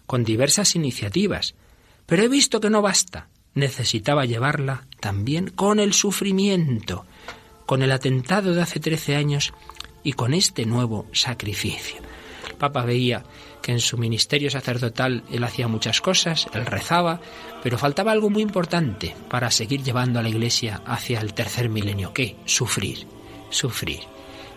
con 0.07 0.25
diversas 0.25 0.75
iniciativas. 0.75 1.55
Pero 2.07 2.25
he 2.25 2.29
visto 2.29 2.59
que 2.59 2.71
no 2.71 2.83
basta. 2.83 3.29
Necesitaba 3.55 4.25
llevarla 4.25 4.89
también 4.99 5.51
con 5.51 5.79
el 5.79 5.93
sufrimiento, 5.93 7.07
con 7.67 7.83
el 7.83 7.93
atentado 7.93 8.53
de 8.53 8.63
hace 8.63 8.81
trece 8.81 9.15
años 9.15 9.53
y 10.03 10.15
con 10.15 10.35
este 10.35 10.67
nuevo 10.67 11.07
sacrificio. 11.13 12.01
El 12.49 12.57
Papa 12.57 12.85
veía 12.85 13.23
que 13.63 13.73
en 13.73 13.81
su 13.81 13.99
ministerio 13.99 14.51
sacerdotal 14.51 15.25
él 15.31 15.45
hacía 15.45 15.69
muchas 15.69 16.01
cosas, 16.01 16.47
él 16.55 16.67
rezaba, 16.67 17.21
pero 17.63 17.79
faltaba 17.79 18.13
algo 18.13 18.31
muy 18.31 18.43
importante 18.43 19.15
para 19.29 19.51
seguir 19.51 19.83
llevando 19.83 20.19
a 20.19 20.23
la 20.23 20.29
Iglesia 20.29 20.83
hacia 20.87 21.21
el 21.21 21.35
tercer 21.35 21.69
milenio. 21.69 22.13
¿Qué? 22.13 22.37
Sufrir, 22.45 23.07
sufrir. 23.51 24.01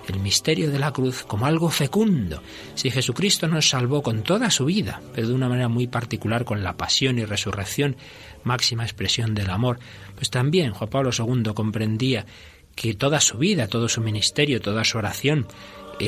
El 0.07 0.19
misterio 0.19 0.69
de 0.69 0.79
la 0.79 0.91
cruz 0.91 1.23
como 1.23 1.45
algo 1.45 1.69
fecundo. 1.69 2.43
Si 2.75 2.91
Jesucristo 2.91 3.47
nos 3.47 3.69
salvó 3.69 4.01
con 4.01 4.23
toda 4.23 4.51
su 4.51 4.65
vida, 4.65 5.01
pero 5.13 5.29
de 5.29 5.33
una 5.33 5.47
manera 5.47 5.69
muy 5.69 5.87
particular 5.87 6.43
con 6.43 6.61
la 6.61 6.75
pasión 6.75 7.19
y 7.19 7.25
resurrección, 7.25 7.95
máxima 8.43 8.83
expresión 8.83 9.33
del 9.33 9.49
amor, 9.49 9.79
pues 10.15 10.29
también 10.29 10.73
Juan 10.73 10.89
Pablo 10.89 11.11
II 11.17 11.53
comprendía 11.53 12.25
que 12.75 12.93
toda 12.95 13.21
su 13.21 13.37
vida, 13.37 13.67
todo 13.67 13.87
su 13.87 14.01
ministerio, 14.01 14.59
toda 14.59 14.83
su 14.83 14.97
oración 14.97 15.47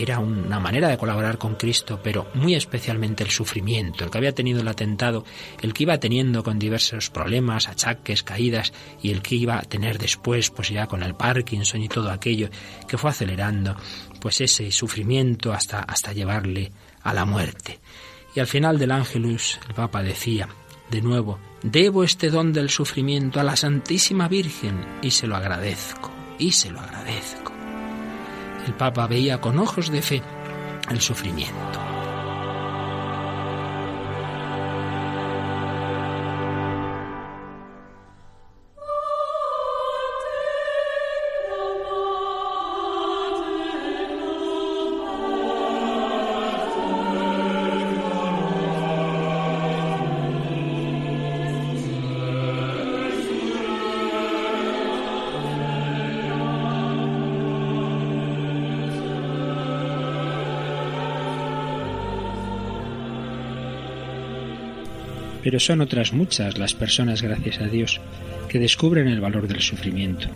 era 0.01 0.19
una 0.19 0.59
manera 0.59 0.87
de 0.87 0.97
colaborar 0.97 1.37
con 1.37 1.55
Cristo, 1.55 1.99
pero 2.03 2.27
muy 2.33 2.55
especialmente 2.55 3.23
el 3.23 3.29
sufrimiento, 3.29 4.03
el 4.03 4.09
que 4.09 4.17
había 4.17 4.33
tenido 4.33 4.61
el 4.61 4.67
atentado, 4.67 5.25
el 5.61 5.73
que 5.73 5.83
iba 5.83 5.99
teniendo 5.99 6.43
con 6.43 6.59
diversos 6.59 7.09
problemas, 7.09 7.67
achaques, 7.67 8.23
caídas, 8.23 8.73
y 9.01 9.11
el 9.11 9.21
que 9.21 9.35
iba 9.35 9.57
a 9.57 9.63
tener 9.63 9.97
después, 9.97 10.49
pues 10.49 10.69
ya 10.69 10.87
con 10.87 11.03
el 11.03 11.15
Parkinson 11.15 11.81
y 11.81 11.89
todo 11.89 12.11
aquello, 12.11 12.49
que 12.87 12.97
fue 12.97 13.09
acelerando, 13.09 13.75
pues 14.19 14.41
ese 14.41 14.71
sufrimiento 14.71 15.53
hasta, 15.53 15.79
hasta 15.79 16.13
llevarle 16.13 16.71
a 17.03 17.13
la 17.13 17.25
muerte. 17.25 17.79
Y 18.35 18.39
al 18.39 18.47
final 18.47 18.77
del 18.77 18.91
Ángelus, 18.91 19.59
el 19.67 19.75
Papa 19.75 20.03
decía, 20.03 20.49
de 20.89 21.01
nuevo, 21.01 21.39
debo 21.63 22.03
este 22.03 22.29
don 22.29 22.53
del 22.53 22.69
sufrimiento 22.69 23.39
a 23.39 23.43
la 23.43 23.55
Santísima 23.55 24.27
Virgen 24.27 24.85
y 25.01 25.11
se 25.11 25.27
lo 25.27 25.35
agradezco, 25.35 26.11
y 26.37 26.51
se 26.51 26.69
lo 26.69 26.79
agradezco 26.79 27.54
el 28.65 28.73
Papa 28.73 29.07
veía 29.07 29.39
con 29.39 29.59
ojos 29.59 29.91
de 29.91 30.01
fe 30.01 30.21
el 30.89 31.01
sufrimiento. 31.01 31.84
Pero 65.45 65.59
son 65.59 65.81
otras 65.81 66.11
muchas 66.11 66.57
las 66.57 66.73
personas, 66.73 67.21
gracias 67.21 67.61
a 67.61 67.67
Dios, 67.67 68.01
que 68.49 68.57
descubren 68.57 69.07
el 69.07 69.21
valor 69.21 69.47
del 69.47 69.61
sufrimiento. 69.61 70.27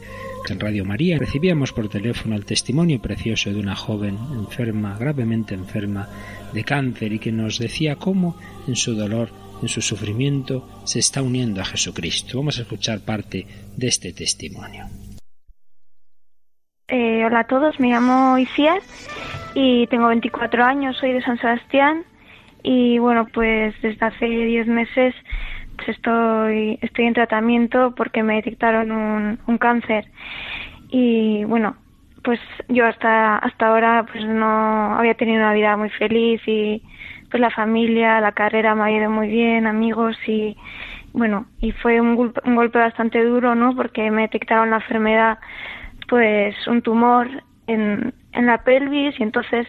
En 0.47 0.59
Radio 0.59 0.85
María 0.85 1.17
recibíamos 1.17 1.73
por 1.73 1.89
teléfono 1.89 2.35
el 2.35 2.45
testimonio 2.45 3.01
precioso 3.01 3.49
de 3.49 3.59
una 3.59 3.75
joven 3.75 4.19
enferma, 4.35 4.95
gravemente 4.99 5.55
enferma, 5.55 6.07
de 6.53 6.63
cáncer 6.63 7.11
y 7.11 7.17
que 7.17 7.31
nos 7.31 7.57
decía 7.57 7.95
cómo 7.95 8.37
en 8.67 8.75
su 8.75 8.93
dolor, 8.93 9.29
en 9.63 9.67
su 9.67 9.81
sufrimiento, 9.81 10.69
se 10.83 10.99
está 10.99 11.23
uniendo 11.23 11.59
a 11.59 11.65
Jesucristo. 11.65 12.37
Vamos 12.37 12.59
a 12.59 12.61
escuchar 12.61 12.99
parte 12.99 13.47
de 13.75 13.87
este 13.87 14.13
testimonio. 14.13 14.85
Eh, 16.87 17.25
hola 17.25 17.39
a 17.39 17.47
todos, 17.47 17.79
me 17.79 17.89
llamo 17.89 18.37
Isias 18.37 18.83
y 19.55 19.87
tengo 19.87 20.09
24 20.09 20.63
años, 20.63 20.97
soy 20.97 21.13
de 21.13 21.23
San 21.23 21.39
Sebastián 21.39 22.05
y 22.63 22.99
bueno, 22.99 23.27
pues 23.33 23.73
desde 23.81 24.05
hace 24.05 24.25
10 24.25 24.67
meses 24.67 25.15
pues 25.75 25.89
estoy, 25.89 26.77
estoy 26.81 27.05
en 27.05 27.13
tratamiento 27.13 27.93
porque 27.95 28.21
me 28.21 28.35
detectaron 28.35 28.91
un, 28.91 29.39
un 29.47 29.57
cáncer. 29.57 30.05
Y 30.89 31.45
bueno, 31.45 31.77
pues 32.23 32.39
yo 32.67 32.85
hasta, 32.85 33.37
hasta 33.37 33.67
ahora 33.67 34.05
pues 34.11 34.25
no 34.25 34.95
había 34.95 35.13
tenido 35.13 35.39
una 35.39 35.53
vida 35.53 35.77
muy 35.77 35.89
feliz 35.89 36.41
y 36.45 36.83
pues 37.29 37.39
la 37.39 37.49
familia, 37.51 38.19
la 38.19 38.31
carrera 38.31 38.75
me 38.75 38.83
ha 38.83 38.91
ido 38.91 39.09
muy 39.09 39.27
bien, 39.27 39.67
amigos 39.67 40.17
y 40.27 40.57
bueno, 41.13 41.45
y 41.59 41.71
fue 41.71 42.01
un, 42.01 42.15
golpe, 42.15 42.41
un 42.45 42.55
golpe 42.55 42.79
bastante 42.79 43.23
duro, 43.23 43.55
¿no? 43.55 43.75
Porque 43.75 44.11
me 44.11 44.23
detectaron 44.23 44.69
la 44.71 44.77
enfermedad, 44.77 45.39
pues 46.07 46.55
un 46.67 46.81
tumor 46.81 47.27
en, 47.67 48.13
en 48.33 48.45
la 48.45 48.63
pelvis 48.63 49.19
y 49.19 49.23
entonces 49.23 49.67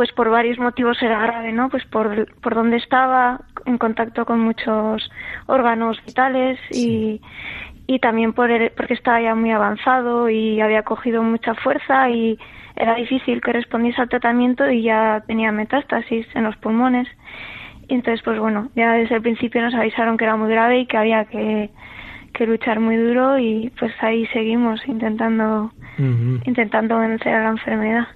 pues 0.00 0.12
por 0.12 0.30
varios 0.30 0.58
motivos 0.58 0.96
era 1.02 1.20
grave, 1.20 1.52
¿no? 1.52 1.68
Pues 1.68 1.84
por, 1.84 2.34
por 2.40 2.54
donde 2.54 2.78
estaba, 2.78 3.42
en 3.66 3.76
contacto 3.76 4.24
con 4.24 4.40
muchos 4.40 5.10
órganos 5.44 6.02
vitales 6.06 6.58
y, 6.70 7.20
y 7.86 7.98
también 7.98 8.32
por 8.32 8.48
porque 8.78 8.94
estaba 8.94 9.20
ya 9.20 9.34
muy 9.34 9.50
avanzado 9.50 10.30
y 10.30 10.58
había 10.62 10.84
cogido 10.84 11.22
mucha 11.22 11.54
fuerza 11.54 12.08
y 12.08 12.38
era 12.76 12.94
difícil 12.94 13.42
que 13.42 13.52
respondiese 13.52 14.00
al 14.00 14.08
tratamiento 14.08 14.70
y 14.70 14.84
ya 14.84 15.22
tenía 15.26 15.52
metástasis 15.52 16.26
en 16.34 16.44
los 16.44 16.56
pulmones. 16.56 17.06
Y 17.86 17.92
entonces, 17.92 18.22
pues 18.24 18.38
bueno, 18.38 18.70
ya 18.74 18.94
desde 18.94 19.16
el 19.16 19.20
principio 19.20 19.60
nos 19.60 19.74
avisaron 19.74 20.16
que 20.16 20.24
era 20.24 20.36
muy 20.36 20.48
grave 20.48 20.78
y 20.78 20.86
que 20.86 20.96
había 20.96 21.26
que, 21.26 21.68
que 22.32 22.46
luchar 22.46 22.80
muy 22.80 22.96
duro 22.96 23.38
y 23.38 23.70
pues 23.78 23.92
ahí 24.00 24.24
seguimos 24.28 24.80
intentando, 24.86 25.70
intentando 26.46 27.00
vencer 27.00 27.34
a 27.34 27.42
la 27.42 27.50
enfermedad. 27.50 28.08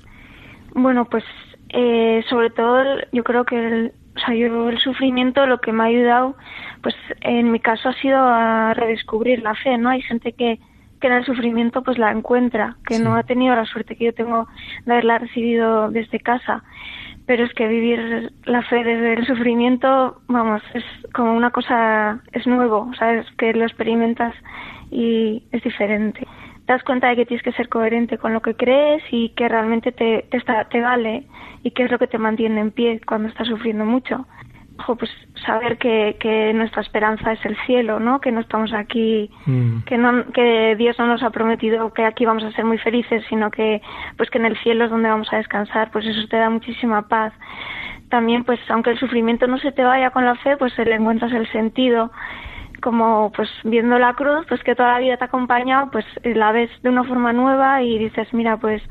Bueno, 0.75 1.05
pues 1.05 1.25
eh, 1.77 2.25
sobre 2.29 2.51
todo 2.51 2.85
yo 3.11 3.25
creo 3.25 3.45
que 3.45 3.57
el, 3.57 3.93
o 4.15 4.19
sea, 4.21 4.35
yo 4.35 4.69
el 4.69 4.79
sufrimiento 4.79 5.45
lo 5.47 5.61
que 5.61 5.73
me 5.73 5.83
ha 5.83 5.87
ayudado, 5.87 6.37
pues 6.83 6.95
en 7.21 7.51
mi 7.51 7.59
caso 7.59 7.89
ha 7.89 7.95
sido 7.95 8.19
a 8.19 8.75
redescubrir 8.75 9.43
la 9.43 9.57
fe, 9.57 9.77
¿no? 9.77 9.89
Hay 9.89 10.01
gente 10.03 10.33
que, 10.35 10.61
que 11.01 11.07
en 11.09 11.15
el 11.15 11.25
sufrimiento 11.25 11.83
pues 11.83 11.99
la 11.99 12.13
encuentra, 12.13 12.77
que 12.87 13.01
no 13.01 13.17
ha 13.17 13.25
tenido 13.25 13.57
la 13.57 13.65
suerte 13.65 13.97
que 13.97 14.05
yo 14.05 14.15
tengo 14.15 14.47
de 14.87 14.93
haberla 14.93 15.19
recibido 15.19 15.91
desde 15.91 16.21
casa. 16.21 16.63
Pero 17.27 17.45
es 17.45 17.53
que 17.55 17.67
vivir 17.67 18.33
la 18.45 18.63
fe 18.63 18.85
desde 18.85 19.15
el 19.15 19.27
sufrimiento, 19.27 20.21
vamos, 20.29 20.63
es 20.75 20.85
como 21.13 21.33
una 21.35 21.51
cosa, 21.51 22.21
es 22.33 22.47
nuevo, 22.47 22.93
¿sabes? 22.97 23.27
Que 23.37 23.53
lo 23.53 23.65
experimentas 23.65 24.33
y 24.93 25.43
es 25.51 25.63
diferente. 25.65 26.25
Te 26.67 26.73
das 26.73 26.83
cuenta 26.83 27.09
de 27.09 27.17
que 27.17 27.27
tienes 27.27 27.45
que 27.45 27.53
ser 27.53 27.69
coherente 27.69 28.19
con 28.19 28.33
lo 28.33 28.41
que 28.41 28.55
crees 28.55 29.03
y 29.11 29.31
que 29.31 29.49
realmente 29.49 29.93
te, 29.93 30.27
te, 30.31 30.37
está, 30.39 30.65
te 30.65 30.81
vale 30.81 31.25
y 31.63 31.73
qué 31.73 31.85
es 31.85 31.91
lo 31.91 31.99
que 31.99 32.07
te 32.07 32.19
mantiene 32.19 32.61
en 32.61 32.71
pie 32.71 33.01
cuando 33.07 33.29
estás 33.29 33.49
sufriendo 33.49 33.85
mucho. 33.85 34.27
pues 34.99 35.11
saber 35.47 35.77
que, 35.79 36.17
que, 36.19 36.53
nuestra 36.55 36.83
esperanza 36.83 37.33
es 37.33 37.45
el 37.45 37.57
cielo, 37.67 38.01
¿no? 38.01 38.21
Que 38.21 38.33
no 38.33 38.41
estamos 38.41 38.73
aquí, 38.73 39.31
mm. 39.47 39.81
que 39.85 39.99
no, 39.99 40.25
que 40.33 40.75
Dios 40.77 40.99
no 40.99 41.07
nos 41.07 41.23
ha 41.23 41.31
prometido 41.31 41.93
que 41.93 42.05
aquí 42.05 42.25
vamos 42.25 42.45
a 42.45 42.53
ser 42.53 42.65
muy 42.65 42.79
felices, 42.79 43.25
sino 43.29 43.51
que, 43.51 43.83
pues 44.17 44.31
que 44.31 44.39
en 44.39 44.47
el 44.47 44.57
cielo 44.59 44.85
es 44.85 44.91
donde 44.91 45.11
vamos 45.11 45.33
a 45.33 45.37
descansar, 45.37 45.91
pues 45.91 46.07
eso 46.07 46.27
te 46.29 46.37
da 46.37 46.49
muchísima 46.51 47.09
paz. 47.09 47.33
También, 48.09 48.45
pues, 48.45 48.61
aunque 48.69 48.91
el 48.91 48.99
sufrimiento 48.99 49.47
no 49.47 49.59
se 49.59 49.73
te 49.73 49.83
vaya 49.83 50.11
con 50.11 50.25
la 50.25 50.37
fe, 50.37 50.57
pues 50.57 50.77
le 50.79 50.95
encuentras 50.95 51.33
el 51.33 51.51
sentido, 51.51 52.11
como, 52.83 53.33
pues, 53.33 53.49
viendo 53.65 53.99
la 53.99 54.15
cruz, 54.15 54.45
pues 54.49 54.63
que 54.63 54.75
toda 54.75 54.93
la 54.93 54.99
vida 54.99 55.17
te 55.17 55.25
ha 55.25 55.27
acompañado, 55.27 55.91
pues 55.91 56.05
la 56.23 56.53
ves 56.53 56.71
de 56.83 56.91
una 56.91 57.05
forma 57.05 57.33
nueva 57.33 57.83
y 57.83 57.99
dices, 57.99 58.33
mira, 58.33 58.57
pues 58.57 58.83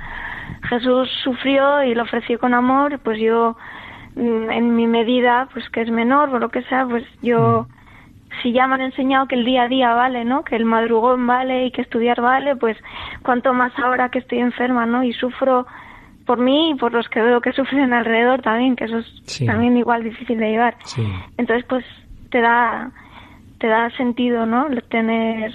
Jesús 0.69 1.09
sufrió 1.23 1.83
y 1.83 1.93
lo 1.95 2.03
ofreció 2.03 2.39
con 2.39 2.53
amor, 2.53 2.99
pues 2.99 3.19
yo 3.19 3.55
Mm, 4.15 4.51
en 4.51 4.75
mi 4.75 4.85
medida, 4.85 5.47
pues 5.53 5.67
que 5.69 5.81
es 5.81 5.89
menor 5.89 6.29
o 6.29 6.39
lo 6.39 6.49
que 6.49 6.61
sea, 6.63 6.85
pues 6.85 7.03
yo, 7.21 7.65
mm. 7.67 8.41
si 8.41 8.53
ya 8.53 8.67
me 8.67 8.75
han 8.75 8.81
enseñado 8.81 9.27
que 9.27 9.35
el 9.35 9.45
día 9.45 9.63
a 9.63 9.67
día 9.67 9.93
vale, 9.93 10.23
¿no? 10.23 10.43
Que 10.43 10.55
el 10.55 10.65
madrugón 10.65 11.25
vale 11.25 11.65
y 11.65 11.71
que 11.71 11.81
estudiar 11.81 12.21
vale, 12.21 12.55
pues 12.55 12.77
cuanto 13.23 13.53
más 13.53 13.71
ahora 13.79 14.09
que 14.09 14.19
estoy 14.19 14.39
enferma, 14.39 14.85
¿no? 14.85 15.03
Y 15.03 15.13
sufro 15.13 15.65
por 16.27 16.37
mí 16.37 16.71
y 16.71 16.75
por 16.75 16.93
los 16.93 17.09
que 17.09 17.21
veo 17.21 17.41
que 17.41 17.51
sufren 17.53 17.91
alrededor 17.91 18.41
también, 18.41 18.75
que 18.75 18.85
eso 18.85 18.99
es 18.99 19.45
también 19.45 19.77
igual 19.77 20.03
difícil 20.03 20.37
de 20.37 20.51
llevar. 20.51 20.77
Entonces, 21.37 21.65
pues 21.67 21.83
te 22.29 22.39
da, 22.39 22.91
te 23.63 23.69
da 23.69 23.89
sentido, 23.91 24.45
¿no? 24.45 24.67
Tener, 24.89 25.53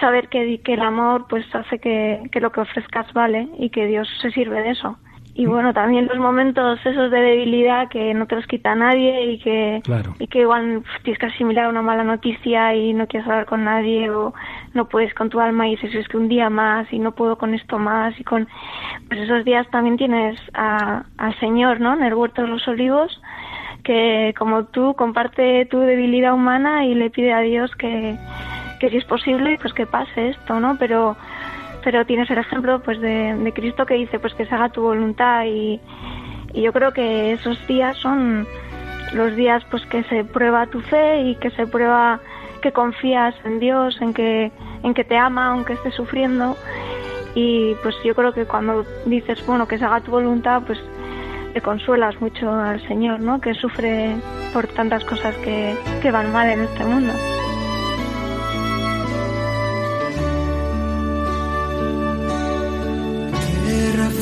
saber 0.00 0.28
que, 0.28 0.60
que 0.64 0.74
el 0.74 0.80
amor 0.80 1.26
pues 1.28 1.44
hace 1.54 1.78
que, 1.78 2.28
que 2.32 2.40
lo 2.40 2.50
que 2.50 2.62
ofrezcas 2.62 3.12
vale 3.12 3.48
y 3.56 3.70
que 3.70 3.86
Dios 3.86 4.08
se 4.20 4.32
sirve 4.32 4.62
de 4.62 4.70
eso. 4.70 4.98
Y 5.32 5.46
bueno 5.46 5.72
también 5.72 6.06
los 6.06 6.18
momentos 6.18 6.80
esos 6.84 7.08
de 7.12 7.20
debilidad 7.20 7.88
que 7.88 8.14
no 8.14 8.26
te 8.26 8.34
los 8.34 8.46
quita 8.46 8.74
nadie 8.74 9.32
y 9.32 9.38
que 9.38 9.80
y 10.18 10.26
que 10.26 10.40
igual 10.40 10.82
tienes 11.04 11.20
que 11.20 11.26
asimilar 11.26 11.68
una 11.68 11.82
mala 11.82 12.02
noticia 12.02 12.74
y 12.74 12.94
no 12.94 13.06
quieres 13.06 13.28
hablar 13.28 13.44
con 13.44 13.62
nadie 13.62 14.08
o 14.10 14.32
no 14.72 14.88
puedes 14.88 15.12
con 15.12 15.28
tu 15.28 15.38
alma 15.38 15.68
y 15.68 15.72
dices 15.72 15.94
es 15.94 16.08
que 16.08 16.16
un 16.16 16.28
día 16.28 16.48
más 16.48 16.90
y 16.90 16.98
no 16.98 17.12
puedo 17.12 17.36
con 17.36 17.52
esto 17.52 17.78
más 17.78 18.18
y 18.18 18.24
con 18.24 18.48
pues 19.08 19.20
esos 19.20 19.44
días 19.44 19.68
también 19.70 19.98
tienes 19.98 20.40
a, 20.54 21.04
al 21.18 21.38
Señor 21.38 21.80
no 21.80 21.92
en 21.92 22.02
el 22.02 22.14
huerto 22.14 22.40
de 22.40 22.48
los 22.48 22.66
olivos 22.66 23.20
que 23.86 24.34
como 24.36 24.64
tú 24.64 24.94
comparte 24.94 25.64
tu 25.66 25.78
debilidad 25.78 26.34
humana 26.34 26.84
y 26.84 26.94
le 26.96 27.08
pide 27.08 27.32
a 27.32 27.40
Dios 27.40 27.70
que 27.76 28.18
que 28.80 28.90
si 28.90 28.96
es 28.96 29.04
posible 29.04 29.58
pues 29.62 29.72
que 29.72 29.86
pase 29.86 30.30
esto 30.30 30.58
no 30.58 30.76
pero 30.76 31.16
pero 31.84 32.04
tienes 32.04 32.28
el 32.30 32.38
ejemplo 32.38 32.80
pues 32.82 33.00
de, 33.00 33.52
Cristo 33.54 33.86
que 33.86 33.94
dice 33.94 34.18
pues 34.18 34.34
que 34.34 34.44
se 34.44 34.52
haga 34.52 34.70
tu 34.70 34.82
voluntad 34.82 35.44
y, 35.44 35.80
yo 36.52 36.72
creo 36.72 36.92
que 36.92 37.32
esos 37.32 37.64
días 37.68 37.96
son 37.98 38.46
los 39.12 39.36
días 39.36 39.62
pues 39.70 39.84
que 39.86 40.02
se 40.04 40.24
prueba 40.24 40.66
tu 40.66 40.80
fe 40.80 41.20
y 41.20 41.36
que 41.36 41.50
se 41.50 41.66
prueba 41.66 42.18
que 42.62 42.72
confías 42.72 43.34
en 43.44 43.60
Dios, 43.60 44.00
en 44.00 44.14
que 44.14 44.50
en 44.82 44.94
que 44.94 45.04
te 45.04 45.16
ama 45.18 45.48
aunque 45.48 45.74
estés 45.74 45.94
sufriendo. 45.94 46.56
Y 47.34 47.74
pues 47.82 47.94
yo 48.02 48.14
creo 48.14 48.32
que 48.32 48.46
cuando 48.46 48.86
dices 49.04 49.44
bueno 49.46 49.68
que 49.68 49.76
se 49.78 49.84
haga 49.84 50.00
tu 50.00 50.10
voluntad 50.10 50.62
pues 50.66 50.80
te 51.56 51.62
consuelas 51.62 52.20
mucho 52.20 52.52
al 52.52 52.86
Señor, 52.86 53.20
¿no? 53.20 53.40
Que 53.40 53.54
sufre 53.54 54.14
por 54.52 54.66
tantas 54.66 55.02
cosas 55.04 55.34
que, 55.36 55.74
que 56.02 56.10
van 56.10 56.30
mal 56.30 56.50
en 56.50 56.60
este 56.60 56.84
mundo. 56.84 57.14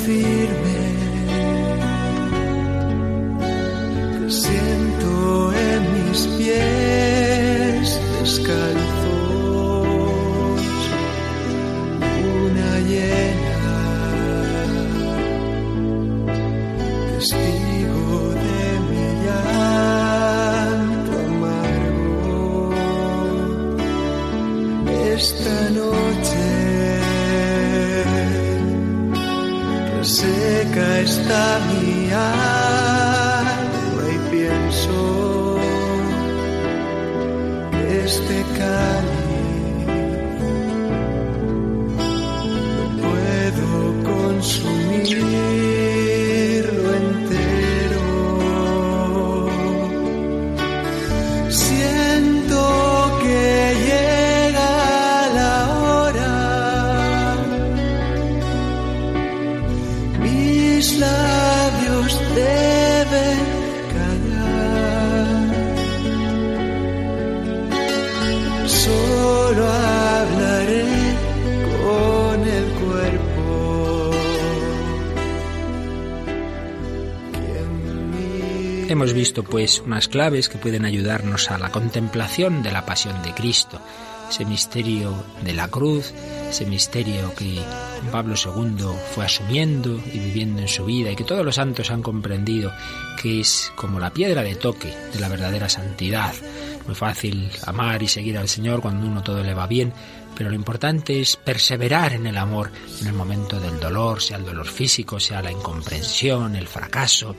firme 0.06 0.78
que 4.12 4.30
siento 4.30 5.52
en 5.52 5.80
mis 5.94 6.26
pies 6.36 8.00
descalzos 8.20 8.68
una 12.22 12.78
llena 12.88 13.23
testigo 17.24 18.34
de 18.44 18.64
mi 18.88 19.06
llanto 19.24 21.12
amargo 21.28 22.42
esta 25.16 25.56
noche 25.80 26.48
seca 30.02 30.86
está 31.00 31.44
mi 31.68 31.88
alma 32.12 34.04
y 34.14 34.16
pienso 34.30 34.98
que 37.72 37.84
este 38.04 38.36
cáliz 38.58 39.86
no 42.76 42.84
puedo 43.02 43.68
consumir. 44.12 44.83
Pues 79.42 79.80
unas 79.80 80.08
claves 80.08 80.48
que 80.48 80.58
pueden 80.58 80.84
ayudarnos 80.84 81.50
a 81.50 81.58
la 81.58 81.70
contemplación 81.70 82.62
de 82.62 82.72
la 82.72 82.86
pasión 82.86 83.22
de 83.22 83.32
Cristo, 83.34 83.80
ese 84.28 84.44
misterio 84.44 85.12
de 85.42 85.52
la 85.52 85.68
cruz, 85.68 86.12
ese 86.48 86.66
misterio 86.66 87.34
que 87.34 87.58
Pablo 88.10 88.34
II 88.36 88.86
fue 89.14 89.24
asumiendo 89.24 90.00
y 90.12 90.18
viviendo 90.18 90.60
en 90.62 90.68
su 90.68 90.84
vida 90.84 91.10
y 91.10 91.16
que 91.16 91.24
todos 91.24 91.44
los 91.44 91.56
santos 91.56 91.90
han 91.90 92.02
comprendido 92.02 92.72
que 93.20 93.40
es 93.40 93.72
como 93.76 93.98
la 93.98 94.10
piedra 94.10 94.42
de 94.42 94.54
toque 94.54 94.94
de 95.12 95.20
la 95.20 95.28
verdadera 95.28 95.68
santidad. 95.68 96.34
Muy 96.86 96.94
fácil 96.94 97.50
amar 97.66 98.02
y 98.02 98.08
seguir 98.08 98.36
al 98.38 98.48
Señor 98.48 98.80
cuando 98.80 99.06
uno 99.06 99.22
todo 99.22 99.42
le 99.42 99.54
va 99.54 99.66
bien, 99.66 99.92
pero 100.36 100.50
lo 100.50 100.56
importante 100.56 101.20
es 101.20 101.36
perseverar 101.36 102.12
en 102.12 102.26
el 102.26 102.36
amor 102.36 102.70
en 103.00 103.06
el 103.06 103.12
momento 103.12 103.60
del 103.60 103.80
dolor, 103.80 104.20
sea 104.20 104.36
el 104.36 104.44
dolor 104.44 104.66
físico, 104.66 105.20
sea 105.20 105.42
la 105.42 105.52
incomprensión, 105.52 106.56
el 106.56 106.66
fracaso, 106.66 107.36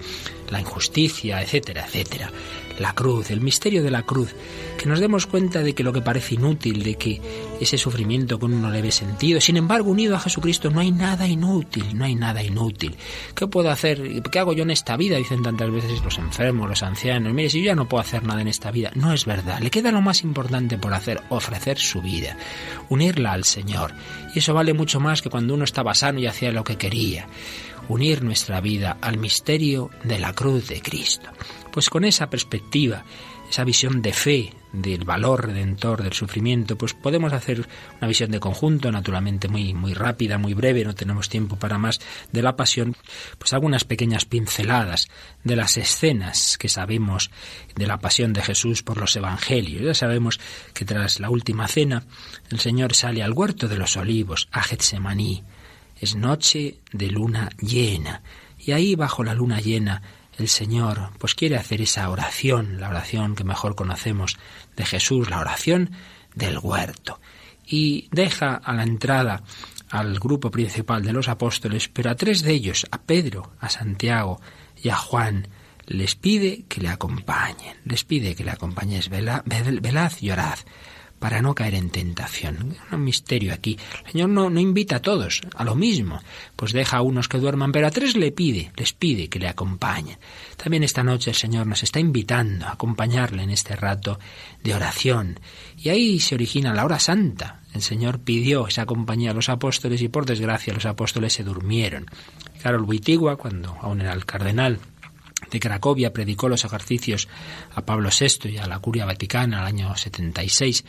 la 0.49 0.59
injusticia, 0.59 1.41
etcétera, 1.41 1.85
etcétera. 1.85 2.31
La 2.79 2.93
cruz, 2.93 3.31
el 3.31 3.41
misterio 3.41 3.83
de 3.83 3.91
la 3.91 4.03
cruz, 4.03 4.35
que 4.75 4.87
nos 4.87 4.99
demos 4.99 5.25
cuenta 5.25 5.61
de 5.61 5.73
que 5.73 5.83
lo 5.83 5.93
que 5.93 6.01
parece 6.01 6.35
inútil, 6.35 6.83
de 6.83 6.95
que 6.95 7.21
ese 7.59 7.77
sufrimiento 7.77 8.39
con 8.39 8.53
uno 8.53 8.69
le 8.69 8.81
ve 8.81 8.91
sentido, 8.91 9.41
sin 9.41 9.57
embargo, 9.57 9.91
unido 9.91 10.15
a 10.15 10.19
Jesucristo 10.19 10.69
no 10.69 10.79
hay 10.79 10.91
nada 10.91 11.27
inútil, 11.27 11.97
no 11.97 12.05
hay 12.05 12.15
nada 12.15 12.43
inútil. 12.43 12.95
¿Qué 13.33 13.47
puedo 13.47 13.69
hacer? 13.69 14.21
¿Qué 14.23 14.39
hago 14.39 14.53
yo 14.53 14.63
en 14.63 14.71
esta 14.71 14.97
vida? 14.97 15.17
Dicen 15.17 15.41
tantas 15.43 15.71
veces 15.71 16.03
los 16.03 16.17
enfermos, 16.17 16.69
los 16.69 16.83
ancianos. 16.83 17.33
Mire, 17.33 17.49
si 17.49 17.59
yo 17.59 17.65
ya 17.65 17.75
no 17.75 17.87
puedo 17.87 18.01
hacer 18.01 18.23
nada 18.23 18.41
en 18.41 18.47
esta 18.47 18.71
vida, 18.71 18.91
no 18.95 19.13
es 19.13 19.25
verdad. 19.25 19.59
Le 19.59 19.71
queda 19.71 19.91
lo 19.91 20.01
más 20.01 20.23
importante 20.23 20.77
por 20.77 20.93
hacer, 20.93 21.21
ofrecer 21.29 21.77
su 21.77 22.01
vida, 22.01 22.37
unirla 22.89 23.33
al 23.33 23.43
Señor. 23.43 23.93
Y 24.33 24.39
eso 24.39 24.53
vale 24.53 24.73
mucho 24.73 24.99
más 24.99 25.21
que 25.21 25.29
cuando 25.29 25.53
uno 25.53 25.63
estaba 25.63 25.93
sano 25.93 26.19
y 26.19 26.27
hacía 26.27 26.51
lo 26.51 26.63
que 26.63 26.77
quería 26.77 27.27
unir 27.87 28.23
nuestra 28.23 28.61
vida 28.61 28.97
al 29.01 29.17
misterio 29.17 29.89
de 30.03 30.19
la 30.19 30.33
cruz 30.33 30.67
de 30.67 30.81
Cristo. 30.81 31.29
Pues 31.71 31.89
con 31.89 32.03
esa 32.03 32.29
perspectiva, 32.29 33.03
esa 33.49 33.63
visión 33.63 34.01
de 34.01 34.13
fe 34.13 34.53
del 34.75 35.05
valor 35.05 35.47
redentor 35.47 36.03
del 36.03 36.13
sufrimiento, 36.13 36.77
pues 36.77 36.93
podemos 36.93 37.33
hacer 37.33 37.67
una 37.97 38.07
visión 38.07 38.31
de 38.31 38.39
conjunto, 38.39 38.91
naturalmente 38.91 39.47
muy, 39.47 39.73
muy 39.73 39.93
rápida, 39.93 40.37
muy 40.37 40.53
breve, 40.53 40.83
no 40.83 40.95
tenemos 40.95 41.29
tiempo 41.29 41.55
para 41.57 41.77
más 41.77 41.99
de 42.31 42.41
la 42.41 42.55
pasión, 42.55 42.95
pues 43.37 43.53
algunas 43.53 43.83
pequeñas 43.83 44.25
pinceladas 44.25 45.07
de 45.43 45.55
las 45.55 45.77
escenas 45.77 46.57
que 46.57 46.69
sabemos 46.69 47.31
de 47.75 47.87
la 47.87 47.99
pasión 47.99 48.33
de 48.33 48.41
Jesús 48.41 48.83
por 48.83 48.97
los 48.97 49.15
evangelios. 49.15 49.83
Ya 49.83 49.93
sabemos 49.93 50.39
que 50.73 50.85
tras 50.85 51.19
la 51.19 51.29
última 51.29 51.67
cena, 51.67 52.03
el 52.49 52.59
Señor 52.59 52.93
sale 52.93 53.23
al 53.23 53.33
huerto 53.33 53.67
de 53.67 53.77
los 53.77 53.97
olivos, 53.97 54.47
a 54.51 54.61
Getsemaní, 54.61 55.43
es 55.99 56.15
noche 56.15 56.79
de 56.91 57.07
luna 57.09 57.49
llena. 57.59 58.21
Y 58.59 58.71
ahí 58.71 58.95
bajo 58.95 59.23
la 59.23 59.33
luna 59.33 59.59
llena 59.59 60.01
el 60.37 60.47
Señor 60.47 61.09
pues 61.17 61.35
quiere 61.35 61.57
hacer 61.57 61.81
esa 61.81 62.09
oración, 62.09 62.79
la 62.79 62.89
oración 62.89 63.35
que 63.35 63.43
mejor 63.43 63.75
conocemos 63.75 64.37
de 64.75 64.85
Jesús, 64.85 65.29
la 65.29 65.39
oración 65.39 65.91
del 66.35 66.59
huerto. 66.59 67.19
Y 67.65 68.07
deja 68.11 68.55
a 68.55 68.73
la 68.73 68.83
entrada 68.83 69.43
al 69.89 70.19
grupo 70.19 70.51
principal 70.51 71.03
de 71.03 71.13
los 71.13 71.27
apóstoles, 71.27 71.87
pero 71.89 72.11
a 72.11 72.15
tres 72.15 72.43
de 72.43 72.53
ellos, 72.53 72.85
a 72.91 73.01
Pedro, 73.01 73.53
a 73.59 73.69
Santiago 73.69 74.41
y 74.81 74.89
a 74.89 74.95
Juan, 74.95 75.47
les 75.87 76.15
pide 76.15 76.65
que 76.67 76.81
le 76.81 76.89
acompañen, 76.89 77.77
les 77.85 78.03
pide 78.03 78.35
que 78.35 78.43
le 78.43 78.51
acompañes, 78.51 79.09
velad, 79.09 79.43
velad 79.45 80.11
y 80.19 80.31
orad 80.31 80.59
para 81.25 81.41
no 81.41 81.55
caer 81.55 81.73
en 81.73 81.89
tentación. 81.89 82.77
Un 82.91 83.03
misterio 83.03 83.51
aquí. 83.51 83.79
El 84.05 84.11
Señor 84.11 84.29
no, 84.29 84.51
no 84.51 84.59
invita 84.59 84.97
a 84.97 85.01
todos 85.01 85.41
a 85.55 85.63
lo 85.63 85.73
mismo, 85.73 86.21
pues 86.55 86.71
deja 86.71 86.97
a 86.97 87.01
unos 87.01 87.27
que 87.27 87.39
duerman, 87.39 87.71
pero 87.71 87.87
a 87.87 87.89
tres 87.89 88.15
le 88.15 88.31
pide, 88.31 88.71
les 88.77 88.93
pide 88.93 89.27
que 89.27 89.39
le 89.39 89.47
acompañen. 89.47 90.19
También 90.55 90.83
esta 90.83 91.03
noche 91.03 91.31
el 91.31 91.35
Señor 91.35 91.65
nos 91.65 91.81
está 91.81 91.99
invitando 91.99 92.67
a 92.67 92.73
acompañarle 92.73 93.41
en 93.41 93.49
este 93.49 93.75
rato 93.75 94.19
de 94.63 94.75
oración. 94.75 95.39
Y 95.79 95.89
ahí 95.89 96.19
se 96.19 96.35
origina 96.35 96.75
la 96.75 96.85
hora 96.85 96.99
santa. 96.99 97.61
El 97.73 97.81
Señor 97.81 98.19
pidió 98.19 98.67
esa 98.67 98.85
compañía 98.85 99.31
a 99.31 99.33
los 99.33 99.49
apóstoles 99.49 100.03
y 100.03 100.09
por 100.09 100.27
desgracia 100.27 100.75
los 100.75 100.85
apóstoles 100.85 101.33
se 101.33 101.43
durmieron. 101.43 102.05
Carol 102.61 102.83
Wittigua, 102.83 103.35
cuando 103.35 103.75
aún 103.81 104.01
era 104.01 104.13
el 104.13 104.27
cardenal, 104.27 104.77
de 105.51 105.59
Cracovia 105.59 106.13
predicó 106.13 106.49
los 106.49 106.65
ejercicios 106.65 107.27
a 107.73 107.85
Pablo 107.85 108.09
VI 108.09 108.49
y 108.49 108.57
a 108.57 108.67
la 108.67 108.79
Curia 108.79 109.05
Vaticana 109.05 109.61
al 109.61 109.67
año 109.67 109.95
76 109.95 110.85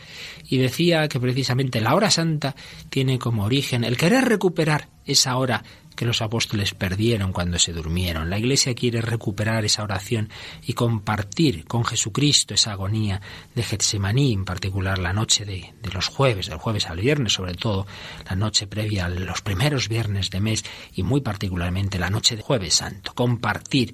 y 0.49 0.57
decía 0.57 1.07
que 1.07 1.19
precisamente 1.19 1.81
la 1.81 1.95
hora 1.95 2.11
santa 2.11 2.55
tiene 2.89 3.19
como 3.19 3.45
origen 3.45 3.83
el 3.83 3.97
querer 3.97 4.25
recuperar 4.25 4.89
esa 5.05 5.37
hora 5.37 5.63
que 5.97 6.05
los 6.05 6.21
apóstoles 6.21 6.73
perdieron 6.73 7.33
cuando 7.33 7.59
se 7.59 7.73
durmieron. 7.73 8.29
La 8.29 8.37
Iglesia 8.37 8.73
quiere 8.75 9.01
recuperar 9.01 9.65
esa 9.65 9.83
oración 9.83 10.29
y 10.65 10.73
compartir 10.73 11.65
con 11.65 11.83
Jesucristo 11.83 12.53
esa 12.53 12.71
agonía 12.71 13.19
de 13.55 13.63
Getsemaní, 13.63 14.31
en 14.31 14.45
particular 14.45 14.99
la 14.99 15.11
noche 15.11 15.43
de, 15.43 15.73
de, 15.81 15.91
los 15.91 16.07
jueves, 16.07 16.47
del 16.47 16.59
jueves 16.59 16.85
al 16.85 17.01
viernes, 17.01 17.33
sobre 17.33 17.55
todo 17.55 17.87
la 18.29 18.35
noche 18.35 18.67
previa 18.67 19.05
a 19.05 19.09
los 19.09 19.41
primeros 19.41 19.89
viernes 19.89 20.29
de 20.29 20.39
mes 20.39 20.63
y 20.93 21.03
muy 21.03 21.21
particularmente 21.21 21.99
la 21.99 22.11
noche 22.11 22.35
de 22.35 22.43
jueves 22.43 22.75
santo. 22.75 23.13
Compartir 23.13 23.93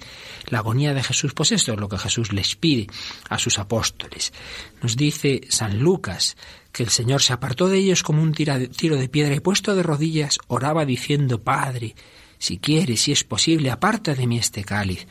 la 0.50 0.60
agonía 0.60 0.94
de 0.94 1.04
Jesús, 1.04 1.34
pues 1.34 1.54
esto 1.54 1.74
es 1.74 1.80
lo 1.80 1.88
que 1.88 1.98
Jesús 1.98 2.34
les 2.34 2.56
pide 2.56 2.88
a 3.30 3.40
sus 3.40 3.58
apóstoles. 3.60 4.34
Nos 4.82 4.98
dice 4.98 5.42
San 5.50 5.80
Lucas 5.80 6.36
que 6.74 6.84
el 6.84 6.90
Señor 6.90 7.22
se 7.22 7.32
apartó 7.32 7.70
de 7.70 7.78
ellos 7.78 8.04
como 8.04 8.22
un 8.22 8.34
tiro 8.34 8.58
de 8.98 9.10
piedra 9.10 9.36
y 9.36 9.40
puesto 9.40 9.76
de 9.76 9.84
rodillas 9.84 10.40
oraba 10.48 10.86
diciendo, 10.86 11.42
Padre, 11.42 11.96
si 12.40 12.58
quieres, 12.58 13.02
si 13.02 13.14
es 13.14 13.24
posible, 13.24 13.72
aparta 13.72 14.16
de 14.16 14.28
mí 14.28 14.40
este 14.40 14.66
cáliz, 14.66 15.08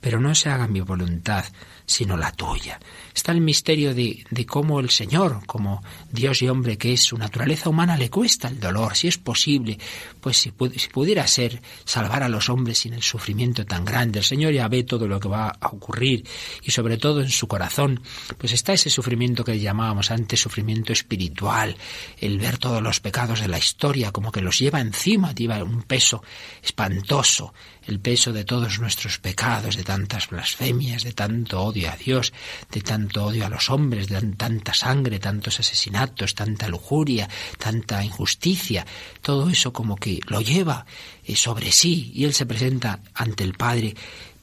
pero 0.00 0.20
no 0.20 0.34
se 0.34 0.50
haga 0.50 0.66
mi 0.66 0.80
voluntad, 0.80 1.44
sino 1.86 2.16
la 2.16 2.32
tuya. 2.32 2.80
Está 3.14 3.32
el 3.32 3.40
misterio 3.40 3.94
de, 3.94 4.24
de, 4.30 4.46
cómo 4.46 4.80
el 4.80 4.90
Señor, 4.90 5.46
como 5.46 5.82
Dios 6.10 6.42
y 6.42 6.48
hombre 6.48 6.78
que 6.78 6.94
es, 6.94 7.04
su 7.04 7.16
naturaleza 7.16 7.68
humana 7.68 7.96
le 7.96 8.10
cuesta 8.10 8.48
el 8.48 8.58
dolor, 8.58 8.96
si 8.96 9.08
es 9.08 9.18
posible, 9.18 9.78
pues 10.20 10.38
si, 10.38 10.52
si, 10.76 10.88
pudiera 10.88 11.26
ser 11.26 11.62
salvar 11.84 12.22
a 12.22 12.28
los 12.28 12.48
hombres 12.48 12.78
sin 12.78 12.94
el 12.94 13.02
sufrimiento 13.02 13.64
tan 13.64 13.84
grande. 13.84 14.18
El 14.18 14.24
Señor 14.24 14.52
ya 14.52 14.66
ve 14.68 14.82
todo 14.82 15.06
lo 15.06 15.20
que 15.20 15.28
va 15.28 15.56
a 15.60 15.68
ocurrir 15.68 16.26
y 16.62 16.70
sobre 16.70 16.96
todo 16.96 17.20
en 17.20 17.30
su 17.30 17.46
corazón, 17.46 18.00
pues 18.38 18.52
está 18.52 18.72
ese 18.72 18.90
sufrimiento 18.90 19.44
que 19.44 19.60
llamábamos 19.60 20.10
antes 20.10 20.40
sufrimiento 20.40 20.92
espiritual, 20.92 21.76
el 22.18 22.38
ver 22.38 22.58
todos 22.58 22.82
los 22.82 23.00
pecados 23.00 23.40
de 23.40 23.48
la 23.48 23.58
historia 23.58 24.10
como 24.10 24.32
que 24.32 24.40
los 24.40 24.58
lleva 24.58 24.80
encima, 24.80 25.32
lleva 25.32 25.62
un 25.62 25.82
peso 25.82 26.22
espantoso, 26.62 27.54
el 27.86 28.00
peso 28.00 28.32
de 28.32 28.44
todos 28.44 28.80
nuestros 28.80 29.18
pecados, 29.18 29.76
de 29.76 29.84
tantas 29.84 30.28
blasfemias, 30.28 31.04
de 31.04 31.12
tanto 31.12 31.60
odio 31.62 31.73
a 31.82 31.96
Dios, 31.96 32.32
de 32.70 32.80
tanto 32.80 33.26
odio 33.26 33.46
a 33.46 33.48
los 33.48 33.70
hombres, 33.70 34.08
de 34.08 34.20
tanta 34.36 34.72
sangre, 34.72 35.18
tantos 35.18 35.60
asesinatos, 35.60 36.34
tanta 36.34 36.68
lujuria, 36.68 37.28
tanta 37.58 38.02
injusticia, 38.04 38.86
todo 39.20 39.50
eso 39.50 39.72
como 39.72 39.96
que 39.96 40.20
lo 40.28 40.40
lleva 40.40 40.86
eh, 41.24 41.36
sobre 41.36 41.72
sí 41.72 42.12
y 42.14 42.24
Él 42.24 42.32
se 42.32 42.46
presenta 42.46 43.00
ante 43.14 43.44
el 43.44 43.54
Padre 43.54 43.94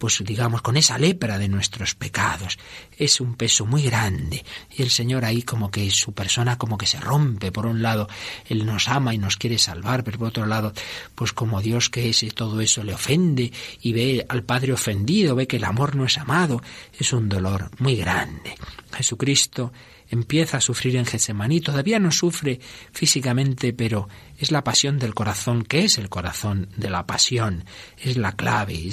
pues 0.01 0.23
digamos, 0.25 0.63
con 0.63 0.77
esa 0.77 0.97
lepra 0.97 1.37
de 1.37 1.47
nuestros 1.47 1.93
pecados. 1.93 2.57
Es 2.97 3.21
un 3.21 3.35
peso 3.35 3.67
muy 3.67 3.83
grande. 3.83 4.43
Y 4.75 4.81
el 4.81 4.89
Señor 4.89 5.23
ahí 5.25 5.43
como 5.43 5.69
que 5.69 5.91
su 5.91 6.11
persona 6.13 6.57
como 6.57 6.75
que 6.75 6.87
se 6.87 6.99
rompe. 6.99 7.51
Por 7.51 7.67
un 7.67 7.83
lado, 7.83 8.09
Él 8.49 8.65
nos 8.65 8.87
ama 8.87 9.13
y 9.13 9.19
nos 9.19 9.37
quiere 9.37 9.59
salvar, 9.59 10.03
pero 10.03 10.17
por 10.17 10.29
otro 10.29 10.47
lado, 10.47 10.73
pues 11.13 11.33
como 11.33 11.61
Dios 11.61 11.91
que 11.91 12.09
es 12.09 12.25
todo 12.33 12.61
eso 12.61 12.83
le 12.83 12.95
ofende 12.95 13.51
y 13.83 13.93
ve 13.93 14.25
al 14.27 14.41
Padre 14.41 14.73
ofendido, 14.73 15.35
ve 15.35 15.45
que 15.45 15.57
el 15.57 15.65
amor 15.65 15.95
no 15.95 16.05
es 16.05 16.17
amado. 16.17 16.63
Es 16.97 17.13
un 17.13 17.29
dolor 17.29 17.69
muy 17.77 17.95
grande. 17.95 18.55
Jesucristo 18.91 19.71
empieza 20.09 20.57
a 20.57 20.61
sufrir 20.61 20.95
en 20.95 21.05
Getsemaní, 21.05 21.61
todavía 21.61 21.99
no 21.99 22.11
sufre 22.11 22.59
físicamente, 22.91 23.71
pero 23.71 24.09
es 24.41 24.51
la 24.51 24.63
pasión 24.63 24.97
del 24.97 25.13
corazón, 25.13 25.63
que 25.63 25.85
es 25.85 25.99
el 25.99 26.09
corazón 26.09 26.67
de 26.75 26.89
la 26.89 27.05
pasión, 27.05 27.63
es 27.99 28.17
la 28.17 28.31
clave, 28.31 28.87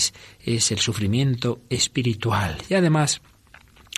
es, 0.44 0.70
el 0.70 0.78
sufrimiento 0.78 1.62
espiritual. 1.70 2.58
Y 2.68 2.74
además 2.74 3.22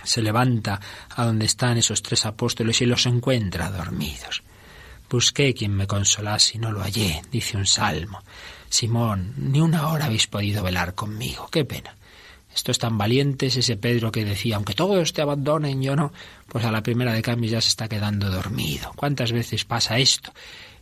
se 0.04 0.22
levanta 0.22 0.80
a 1.08 1.24
donde 1.24 1.46
están 1.46 1.76
esos 1.76 2.02
tres 2.02 2.24
apóstoles 2.24 2.80
y 2.82 2.86
los 2.86 3.04
encuentra 3.06 3.68
dormidos. 3.68 4.44
Busqué 5.10 5.52
quien 5.52 5.74
me 5.74 5.88
consolase 5.88 6.56
y 6.56 6.60
no 6.60 6.70
lo 6.70 6.82
hallé, 6.82 7.20
dice 7.32 7.56
un 7.56 7.66
salmo. 7.66 8.22
Simón, 8.68 9.34
ni 9.36 9.60
una 9.60 9.88
hora 9.88 10.04
habéis 10.04 10.28
podido 10.28 10.62
velar 10.62 10.94
conmigo. 10.94 11.48
Qué 11.50 11.64
pena. 11.64 11.96
Estos 12.54 12.78
tan 12.78 12.96
valientes, 12.96 13.56
ese 13.56 13.76
Pedro 13.76 14.12
que 14.12 14.24
decía, 14.24 14.54
aunque 14.54 14.74
todos 14.74 15.12
te 15.12 15.22
abandonen, 15.22 15.82
yo 15.82 15.96
no, 15.96 16.12
pues 16.48 16.64
a 16.64 16.70
la 16.70 16.82
primera 16.82 17.12
de 17.12 17.22
cambio 17.22 17.50
ya 17.50 17.60
se 17.60 17.68
está 17.68 17.88
quedando 17.88 18.30
dormido. 18.30 18.92
¿Cuántas 18.94 19.32
veces 19.32 19.64
pasa 19.64 19.98
esto? 19.98 20.32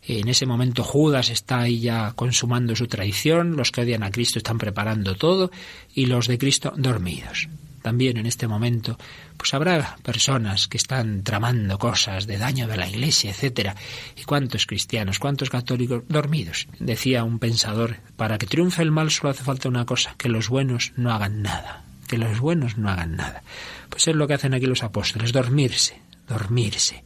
En 0.02 0.28
ese 0.28 0.46
momento 0.46 0.84
Judas 0.84 1.30
está 1.30 1.60
ahí 1.60 1.80
ya 1.80 2.12
consumando 2.12 2.74
su 2.76 2.86
traición, 2.86 3.56
los 3.56 3.72
que 3.72 3.82
odian 3.82 4.02
a 4.02 4.10
Cristo 4.10 4.38
están 4.38 4.58
preparando 4.58 5.14
todo 5.16 5.50
y 5.94 6.06
los 6.06 6.26
de 6.26 6.38
Cristo 6.38 6.72
dormidos. 6.76 7.48
También 7.82 8.16
en 8.16 8.26
este 8.26 8.48
momento, 8.48 8.98
pues 9.36 9.54
habrá 9.54 9.96
personas 10.02 10.68
que 10.68 10.76
están 10.76 11.22
tramando 11.22 11.78
cosas 11.78 12.26
de 12.26 12.38
daño 12.38 12.66
de 12.66 12.76
la 12.76 12.88
Iglesia, 12.88 13.30
etcétera. 13.30 13.76
¿Y 14.16 14.24
cuántos 14.24 14.66
cristianos, 14.66 15.18
cuántos 15.18 15.48
católicos 15.48 16.02
dormidos? 16.08 16.66
Decía 16.80 17.24
un 17.24 17.38
pensador, 17.38 17.96
para 18.16 18.38
que 18.38 18.46
triunfe 18.46 18.82
el 18.82 18.90
mal 18.90 19.10
solo 19.10 19.30
hace 19.30 19.44
falta 19.44 19.68
una 19.68 19.86
cosa, 19.86 20.14
que 20.18 20.28
los 20.28 20.48
buenos 20.48 20.92
no 20.96 21.12
hagan 21.12 21.42
nada, 21.42 21.84
que 22.08 22.18
los 22.18 22.40
buenos 22.40 22.76
no 22.76 22.90
hagan 22.90 23.16
nada. 23.16 23.42
Pues 23.88 24.08
es 24.08 24.16
lo 24.16 24.26
que 24.26 24.34
hacen 24.34 24.54
aquí 24.54 24.66
los 24.66 24.82
apóstoles, 24.82 25.32
dormirse, 25.32 26.00
dormirse. 26.28 27.04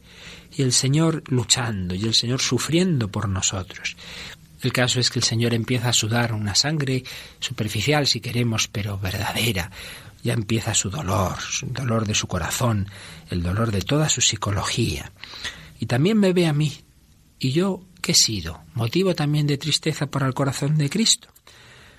Y 0.55 0.61
el 0.61 0.71
Señor 0.71 1.23
luchando, 1.27 1.95
y 1.95 2.03
el 2.03 2.13
Señor 2.13 2.41
sufriendo 2.41 3.09
por 3.09 3.27
nosotros. 3.27 3.95
El 4.61 4.71
caso 4.71 4.99
es 4.99 5.09
que 5.09 5.19
el 5.19 5.23
Señor 5.23 5.53
empieza 5.53 5.89
a 5.89 5.93
sudar 5.93 6.33
una 6.33 6.55
sangre 6.55 7.03
superficial, 7.39 8.07
si 8.07 8.21
queremos, 8.21 8.67
pero 8.67 8.97
verdadera, 8.97 9.69
ya 10.23 10.33
empieza 10.33 10.73
su 10.73 10.89
dolor, 10.89 11.35
el 11.61 11.73
dolor 11.73 12.07
de 12.07 12.15
su 12.15 12.27
corazón, 12.27 12.87
el 13.29 13.43
dolor 13.43 13.71
de 13.71 13.81
toda 13.81 14.07
su 14.07 14.21
psicología. 14.21 15.11
Y 15.79 15.85
también 15.85 16.17
me 16.17 16.31
ve 16.31 16.47
a 16.47 16.53
mí. 16.53 16.73
¿Y 17.39 17.51
yo 17.51 17.83
qué 18.01 18.13
he 18.13 18.15
sido? 18.15 18.61
Motivo 18.73 19.15
también 19.15 19.47
de 19.47 19.57
tristeza 19.57 20.07
por 20.07 20.23
el 20.23 20.33
corazón 20.33 20.77
de 20.77 20.89
Cristo. 20.89 21.27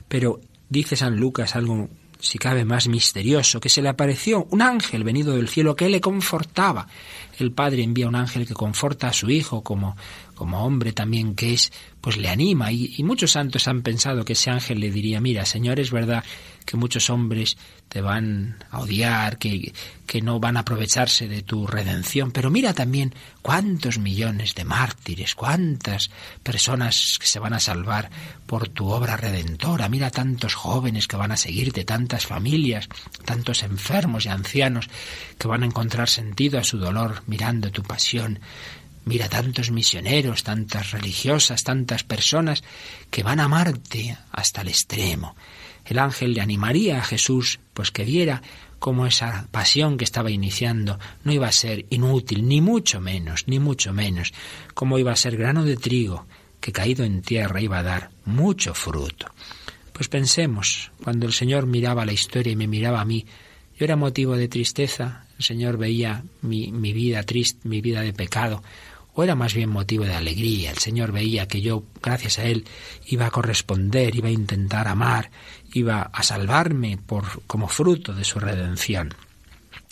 Pero 0.09 0.41
dice 0.71 0.97
San 0.97 1.17
Lucas 1.17 1.55
algo, 1.55 1.91
si 2.25 2.39
cabe, 2.39 2.65
más 2.65 2.89
misterioso, 2.89 3.61
que 3.61 3.69
se 3.69 3.83
le 3.83 3.91
apareció 3.91 4.47
un 4.51 4.63
ángel 4.63 5.05
venido 5.05 5.37
del 5.37 5.49
cielo 5.49 5.77
que 5.77 5.91
le 5.91 6.01
confortaba. 6.01 6.89
El 7.39 7.53
Padre 7.53 7.83
envía 7.83 8.09
un 8.09 8.15
ángel 8.15 8.47
que 8.47 8.55
conforta 8.55 9.09
a 9.09 9.13
su 9.13 9.29
Hijo 9.29 9.63
como, 9.63 9.95
como 10.35 10.65
hombre 10.65 10.93
también 10.93 11.35
que 11.35 11.55
es, 11.55 11.73
pues 12.01 12.17
le 12.17 12.29
anima. 12.29 12.73
Y, 12.73 13.03
muchos 13.03 13.33
santos 13.33 13.69
han 13.69 13.83
pensado 13.83 14.25
que 14.25 14.35
ese 14.35 14.51
ángel 14.51 14.81
le 14.81 14.91
diría, 14.91 15.21
mira, 15.21 15.47
Señor, 15.47 15.81
es 15.81 15.91
verdad 15.91 16.25
que 16.65 16.77
muchos 16.77 17.11
hombres 17.11 17.57
te 17.89 18.01
van 18.01 18.57
a 18.71 18.81
odiar, 18.81 19.39
que, 19.39 19.73
que 20.07 20.23
no 20.23 20.41
van 20.41 20.57
a 20.57 20.61
aprovecharse 20.61 21.29
de 21.29 21.43
tu 21.43 21.67
redención, 21.67 22.31
pero 22.31 22.51
mira 22.51 22.73
también 22.75 23.15
cuántos 23.43 23.99
millones 23.99 24.55
de 24.55 24.65
mártires, 24.65 25.35
cuántas 25.35 26.11
personas 26.43 27.19
que 27.21 27.27
se 27.27 27.39
van 27.39 27.53
a 27.53 27.61
salvar 27.61 28.11
por 28.47 28.69
tu 28.69 28.89
obra 28.89 29.17
redentora, 29.17 29.89
mira 29.89 30.11
tantos 30.11 30.55
jóvenes 30.55 31.07
que 31.09 31.17
van 31.17 31.33
a 31.33 31.37
seguirte, 31.37 31.85
tantas 31.85 32.27
familias, 32.27 32.89
tantos 33.25 33.63
enfermos 33.63 34.27
y 34.27 34.29
ancianos 34.29 34.89
que 35.39 35.49
van 35.49 35.63
a 35.63 35.67
encontrar 35.67 36.09
sentido 36.09 36.59
a 36.59 36.65
su 36.65 36.79
dolor 36.79 37.23
mirando 37.27 37.71
tu 37.71 37.83
pasión. 37.83 38.41
Mira 39.05 39.29
tantos 39.29 39.71
misioneros, 39.71 40.43
tantas 40.45 40.93
religiosas, 40.93 41.63
tantas 41.63 42.05
personas 42.05 42.65
que 43.11 43.23
van 43.23 43.41
a 43.41 43.45
amarte 43.45 44.17
hasta 44.33 44.63
el 44.63 44.69
extremo. 44.69 45.37
El 45.85 45.99
ángel 45.99 46.33
le 46.33 46.41
animaría 46.41 46.99
a 46.99 47.05
Jesús, 47.05 47.61
pues 47.75 47.91
que 47.91 48.05
viera 48.05 48.43
cómo 48.79 49.07
esa 49.07 49.49
pasión 49.51 49.97
que 49.97 50.05
estaba 50.05 50.31
iniciando 50.31 50.99
no 51.23 51.33
iba 51.33 51.47
a 51.47 51.53
ser 51.53 51.87
inútil, 51.91 52.47
ni 52.47 52.61
mucho 52.61 53.01
menos, 53.01 53.45
ni 53.47 53.59
mucho 53.59 53.93
menos, 53.93 54.33
cómo 54.75 54.99
iba 54.99 55.13
a 55.13 55.17
ser 55.17 55.37
grano 55.37 55.65
de 55.65 55.77
trigo 55.77 56.27
que 56.61 56.73
caído 56.73 57.05
en 57.05 57.21
tierra 57.21 57.61
iba 57.61 57.79
a 57.79 57.83
dar 57.83 58.11
mucho 58.25 58.73
fruto. 58.73 59.27
Pues 59.93 60.09
pensemos, 60.09 60.93
cuando 61.03 61.27
el 61.27 61.33
Señor 61.33 61.67
miraba 61.67 62.07
la 62.07 62.13
historia 62.13 62.53
y 62.53 62.57
me 62.57 62.67
miraba 62.67 63.01
a 63.01 63.05
mí, 63.05 63.27
yo 63.79 63.85
era 63.85 63.97
motivo 63.97 64.37
de 64.37 64.49
tristeza, 64.49 65.27
el 65.39 65.45
Señor 65.45 65.77
veía 65.77 66.25
mi, 66.43 66.73
mi 66.73 66.93
vida 66.93 67.23
triste, 67.23 67.69
mi 67.69 67.81
vida 67.81 68.01
de 68.01 68.13
pecado, 68.13 68.63
o 69.15 69.23
era 69.23 69.35
más 69.35 69.55
bien 69.55 69.71
motivo 69.71 70.05
de 70.05 70.15
alegría. 70.15 70.71
El 70.71 70.79
Señor 70.79 71.13
veía 71.13 71.49
que 71.49 71.61
yo, 71.61 71.85
gracias 72.03 72.39
a 72.39 72.45
Él, 72.45 72.67
iba 73.07 73.27
a 73.27 73.31
corresponder, 73.31 74.15
iba 74.15 74.29
a 74.29 74.33
intentar 74.33 74.89
amar, 74.89 75.31
iba 75.73 76.03
a 76.03 76.23
salvarme 76.23 76.99
por, 76.99 77.43
como 77.47 77.69
fruto 77.69 78.13
de 78.13 78.25
su 78.25 78.41
redención. 78.41 79.15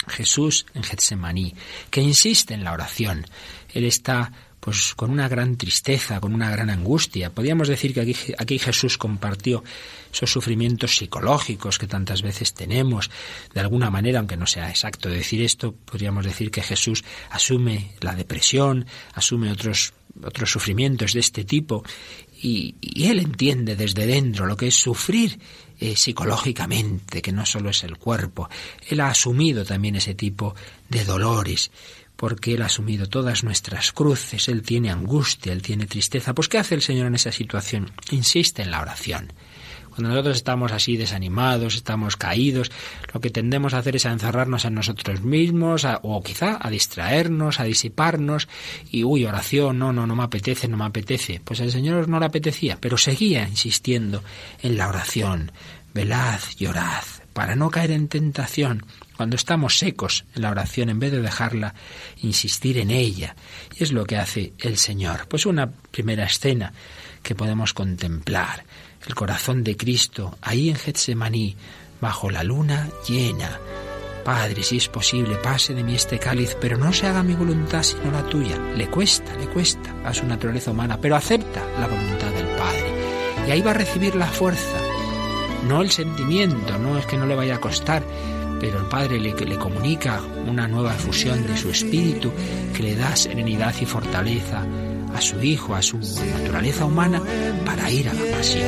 Jesús 0.08 0.66
en 0.74 0.82
Getsemaní, 0.82 1.54
que 1.90 2.00
insiste 2.00 2.54
en 2.54 2.64
la 2.64 2.72
oración. 2.72 3.24
Él 3.72 3.84
está 3.84 4.32
pues 4.62 4.94
con 4.94 5.10
una 5.10 5.28
gran 5.28 5.56
tristeza, 5.56 6.20
con 6.20 6.32
una 6.32 6.48
gran 6.48 6.70
angustia. 6.70 7.30
Podríamos 7.30 7.66
decir 7.66 7.92
que 7.92 8.14
aquí, 8.38 8.58
Jesús 8.60 8.96
compartió 8.96 9.64
esos 10.12 10.30
sufrimientos 10.30 10.94
psicológicos 10.94 11.80
que 11.80 11.88
tantas 11.88 12.22
veces 12.22 12.54
tenemos. 12.54 13.10
De 13.52 13.58
alguna 13.58 13.90
manera, 13.90 14.20
aunque 14.20 14.36
no 14.36 14.46
sea 14.46 14.70
exacto 14.70 15.08
decir 15.08 15.42
esto, 15.42 15.74
podríamos 15.74 16.24
decir 16.24 16.52
que 16.52 16.62
Jesús 16.62 17.02
asume 17.30 17.90
la 18.02 18.14
depresión, 18.14 18.86
asume 19.14 19.50
otros, 19.50 19.94
otros 20.22 20.52
sufrimientos 20.52 21.14
de 21.14 21.20
este 21.20 21.42
tipo 21.42 21.82
y, 22.40 22.76
él 23.04 23.18
entiende 23.18 23.74
desde 23.74 24.06
dentro 24.06 24.46
lo 24.46 24.56
que 24.56 24.68
es 24.68 24.76
sufrir 24.76 25.40
eh, 25.80 25.96
psicológicamente, 25.96 27.20
que 27.20 27.32
no 27.32 27.44
solo 27.46 27.70
es 27.70 27.82
el 27.82 27.98
cuerpo. 27.98 28.48
Él 28.88 29.00
ha 29.00 29.08
asumido 29.08 29.64
también 29.64 29.96
ese 29.96 30.14
tipo 30.14 30.54
de 30.88 31.04
dolores 31.04 31.72
porque 32.22 32.54
Él 32.54 32.62
ha 32.62 32.66
asumido 32.66 33.08
todas 33.08 33.42
nuestras 33.42 33.90
cruces, 33.90 34.46
Él 34.46 34.62
tiene 34.62 34.92
angustia, 34.92 35.52
Él 35.52 35.60
tiene 35.60 35.86
tristeza. 35.86 36.32
Pues 36.32 36.46
¿qué 36.46 36.56
hace 36.56 36.76
el 36.76 36.80
Señor 36.80 37.08
en 37.08 37.16
esa 37.16 37.32
situación? 37.32 37.90
Insiste 38.12 38.62
en 38.62 38.70
la 38.70 38.80
oración. 38.80 39.32
Cuando 39.88 40.10
nosotros 40.10 40.36
estamos 40.36 40.70
así 40.70 40.96
desanimados, 40.96 41.74
estamos 41.74 42.16
caídos, 42.16 42.70
lo 43.12 43.20
que 43.20 43.30
tendemos 43.30 43.74
a 43.74 43.78
hacer 43.78 43.96
es 43.96 44.06
a 44.06 44.12
encerrarnos 44.12 44.64
en 44.64 44.74
nosotros 44.74 45.22
mismos, 45.22 45.84
o 46.02 46.22
quizá 46.22 46.58
a 46.60 46.70
distraernos, 46.70 47.58
a 47.58 47.64
disiparnos, 47.64 48.46
y 48.88 49.02
uy, 49.02 49.24
oración, 49.24 49.80
no, 49.80 49.92
no, 49.92 50.06
no 50.06 50.14
me 50.14 50.22
apetece, 50.22 50.68
no 50.68 50.76
me 50.76 50.84
apetece. 50.84 51.40
Pues 51.44 51.60
al 51.60 51.72
Señor 51.72 52.08
no 52.08 52.20
le 52.20 52.26
apetecía, 52.26 52.78
pero 52.80 52.98
seguía 52.98 53.48
insistiendo 53.48 54.22
en 54.62 54.76
la 54.76 54.86
oración. 54.86 55.50
Velad, 55.92 56.38
llorad, 56.56 57.02
para 57.32 57.56
no 57.56 57.70
caer 57.70 57.90
en 57.90 58.08
tentación 58.08 58.84
cuando 59.16 59.36
estamos 59.36 59.78
secos 59.78 60.24
en 60.34 60.42
la 60.42 60.50
oración, 60.50 60.88
en 60.88 60.98
vez 60.98 61.12
de 61.12 61.20
dejarla, 61.20 61.74
insistir 62.22 62.78
en 62.78 62.90
ella. 62.90 63.36
Y 63.76 63.84
es 63.84 63.92
lo 63.92 64.04
que 64.04 64.16
hace 64.16 64.52
el 64.58 64.78
Señor. 64.78 65.28
Pues 65.28 65.46
una 65.46 65.70
primera 65.70 66.24
escena 66.24 66.72
que 67.22 67.34
podemos 67.34 67.72
contemplar. 67.72 68.64
El 69.06 69.14
corazón 69.14 69.64
de 69.64 69.76
Cristo 69.76 70.38
ahí 70.42 70.70
en 70.70 70.76
Getsemaní, 70.76 71.56
bajo 72.00 72.30
la 72.30 72.42
luna 72.42 72.90
llena. 73.08 73.60
Padre, 74.24 74.62
si 74.62 74.76
es 74.76 74.88
posible, 74.88 75.36
pase 75.36 75.74
de 75.74 75.82
mí 75.82 75.94
este 75.94 76.18
cáliz, 76.18 76.56
pero 76.60 76.76
no 76.76 76.92
se 76.92 77.06
haga 77.06 77.22
mi 77.22 77.34
voluntad 77.34 77.82
sino 77.82 78.10
la 78.10 78.22
tuya. 78.28 78.56
Le 78.76 78.88
cuesta, 78.88 79.36
le 79.36 79.46
cuesta 79.46 79.94
a 80.04 80.14
su 80.14 80.24
naturaleza 80.26 80.70
humana, 80.70 80.98
pero 81.00 81.16
acepta 81.16 81.64
la 81.80 81.88
voluntad 81.88 82.30
del 82.30 82.46
Padre. 82.56 82.92
Y 83.48 83.50
ahí 83.50 83.60
va 83.60 83.72
a 83.72 83.74
recibir 83.74 84.14
la 84.14 84.28
fuerza, 84.28 84.78
no 85.66 85.82
el 85.82 85.90
sentimiento, 85.90 86.78
no 86.78 86.98
es 86.98 87.06
que 87.06 87.16
no 87.16 87.26
le 87.26 87.34
vaya 87.34 87.56
a 87.56 87.60
costar, 87.60 88.02
pero 88.60 88.78
el 88.78 88.86
Padre 88.86 89.18
le, 89.18 89.34
le 89.34 89.56
comunica 89.56 90.20
una 90.46 90.68
nueva 90.68 90.92
fusión 90.92 91.46
de 91.46 91.56
su 91.56 91.70
espíritu 91.70 92.30
que 92.76 92.82
le 92.82 92.94
da 92.94 93.16
serenidad 93.16 93.74
y 93.80 93.86
fortaleza 93.86 94.64
a 95.14 95.20
su 95.20 95.42
Hijo, 95.42 95.74
a 95.74 95.82
su 95.82 95.98
naturaleza 95.98 96.84
humana, 96.84 97.20
para 97.64 97.90
ir 97.90 98.08
a 98.08 98.14
la 98.14 98.36
pasión. 98.36 98.62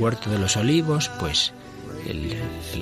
Huerto 0.00 0.30
de 0.30 0.38
los 0.38 0.56
olivos, 0.56 1.10
pues 1.20 1.52
el, 2.06 2.36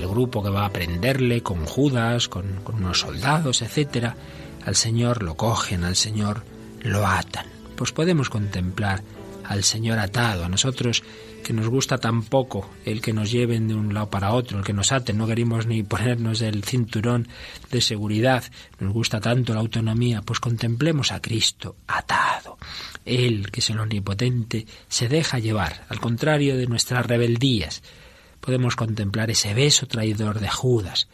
grupo 0.09 0.43
que 0.43 0.51
va 0.51 0.64
a 0.64 0.71
prenderle 0.71 1.43
con 1.43 1.66
Judas, 1.66 2.29
con, 2.29 2.61
con 2.64 2.77
unos 2.77 3.01
soldados, 3.01 3.62
etcétera, 3.62 4.16
al 4.64 4.75
Señor 4.75 5.23
lo 5.23 5.37
cogen, 5.37 5.85
al 5.85 5.97
Señor 5.97 6.45
lo 6.81 7.07
atan. 7.07 7.47
Pues 7.77 7.93
podemos 7.93 8.31
contemplar 8.31 9.03
al 9.45 9.64
Señor 9.64 9.99
atado, 9.99 10.45
a 10.45 10.49
nosotros 10.49 11.03
que 11.49 11.55
nos 11.55 11.68
gusta 11.68 11.96
tan 11.96 12.24
poco 12.24 12.68
el 12.84 13.01
que 13.01 13.14
nos 13.14 13.30
lleven 13.30 13.68
de 13.68 13.74
un 13.74 13.94
lado 13.94 14.11
para 14.11 14.34
otro, 14.34 14.59
el 14.59 14.64
que 14.66 14.74
nos 14.74 14.92
aten, 14.92 15.16
no 15.16 15.26
queremos 15.26 15.64
ni 15.64 15.82
ponernos 15.94 16.42
el 16.42 16.62
cinturón 16.62 17.26
de 17.70 17.80
seguridad, 17.80 18.44
nos 18.80 18.92
gusta 18.92 19.18
tanto 19.18 19.55
la 19.55 19.61
autonomía, 19.61 20.20
pues 20.20 20.40
contemplemos 20.40 21.11
a 21.11 21.22
Cristo 21.22 21.76
atado. 21.86 22.59
Él, 23.07 23.51
que 23.51 23.61
es 23.61 23.70
el 23.70 23.80
omnipotente, 23.80 24.66
se 24.88 25.09
deja 25.09 25.38
llevar, 25.38 25.86
al 25.88 26.01
contrario 26.01 26.55
de 26.55 26.66
nuestras 26.66 27.07
rebeldías. 27.07 27.82
Podemos 28.42 28.76
contemplar 28.76 29.30
ese 29.30 29.55
beso 29.55 29.86
traidor 29.86 30.40
de 30.40 30.51
Judas. 30.51 31.09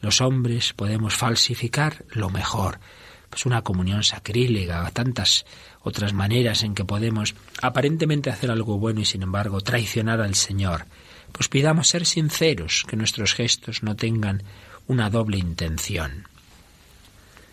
Los 0.00 0.20
hombres 0.20 0.72
podemos 0.72 1.16
falsificar 1.16 2.04
lo 2.10 2.30
mejor, 2.30 2.78
pues 3.30 3.46
una 3.46 3.62
comunión 3.62 4.02
sacrílega, 4.02 4.90
tantas 4.90 5.46
otras 5.82 6.12
maneras 6.12 6.62
en 6.62 6.74
que 6.74 6.84
podemos 6.84 7.34
aparentemente 7.62 8.28
hacer 8.28 8.50
algo 8.50 8.78
bueno 8.78 9.00
y 9.00 9.04
sin 9.04 9.22
embargo 9.22 9.60
traicionar 9.60 10.20
al 10.20 10.34
Señor. 10.34 10.86
Pues 11.32 11.48
pidamos 11.48 11.88
ser 11.88 12.04
sinceros, 12.06 12.84
que 12.88 12.96
nuestros 12.96 13.34
gestos 13.34 13.82
no 13.82 13.94
tengan 13.94 14.42
una 14.88 15.08
doble 15.08 15.38
intención. 15.38 16.26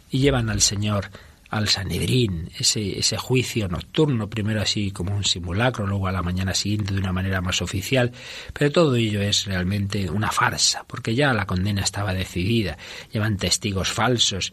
Y 0.09 0.19
llevan 0.19 0.49
al 0.49 0.61
Señor 0.61 1.11
al 1.49 1.69
Sanedrín, 1.69 2.49
ese, 2.57 2.99
ese 2.99 3.17
juicio 3.17 3.67
nocturno, 3.67 4.30
primero 4.30 4.61
así 4.61 4.91
como 4.91 5.15
un 5.15 5.23
simulacro, 5.23 5.88
luego 5.88 6.07
a 6.07 6.11
la 6.11 6.21
mañana 6.21 6.53
siguiente 6.53 6.93
de 6.93 6.99
una 6.99 7.13
manera 7.13 7.41
más 7.41 7.61
oficial, 7.61 8.11
pero 8.53 8.71
todo 8.71 8.95
ello 8.95 9.21
es 9.21 9.45
realmente 9.45 10.09
una 10.09 10.32
farsa, 10.32 10.84
porque 10.88 11.15
ya 11.15 11.34
la 11.34 11.45
condena 11.45 11.84
estaba 11.84 12.13
decidida, 12.13 12.78
llevan 13.11 13.38
testigos 13.38 13.91
falsos. 13.91 14.51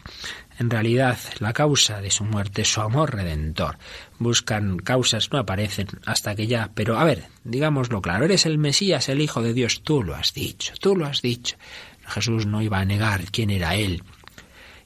En 0.59 0.71
realidad, 0.71 1.19
la 1.41 1.53
causa 1.53 2.01
de 2.01 2.11
su 2.11 2.25
muerte 2.25 2.65
su 2.65 2.81
amor 2.81 3.15
redentor. 3.15 3.77
Buscan 4.19 4.79
causas, 4.79 5.33
no 5.33 5.39
aparecen 5.39 5.89
hasta 6.07 6.35
que 6.35 6.47
ya. 6.47 6.71
Pero 6.75 6.99
a 6.99 7.05
ver, 7.05 7.25
digámoslo 7.43 8.01
claro, 8.01 8.25
eres 8.25 8.47
el 8.47 8.59
Mesías, 8.59 9.09
el 9.09 9.21
Hijo 9.21 9.43
de 9.43 9.53
Dios, 9.53 9.83
tú 9.83 10.03
lo 10.03 10.15
has 10.15 10.33
dicho, 10.33 10.75
tú 10.81 10.95
lo 10.97 11.07
has 11.07 11.23
dicho. 11.23 11.57
Jesús 12.07 12.47
no 12.47 12.63
iba 12.63 12.79
a 12.79 12.85
negar 12.85 13.25
quién 13.33 13.51
era 13.51 13.75
Él 13.75 14.03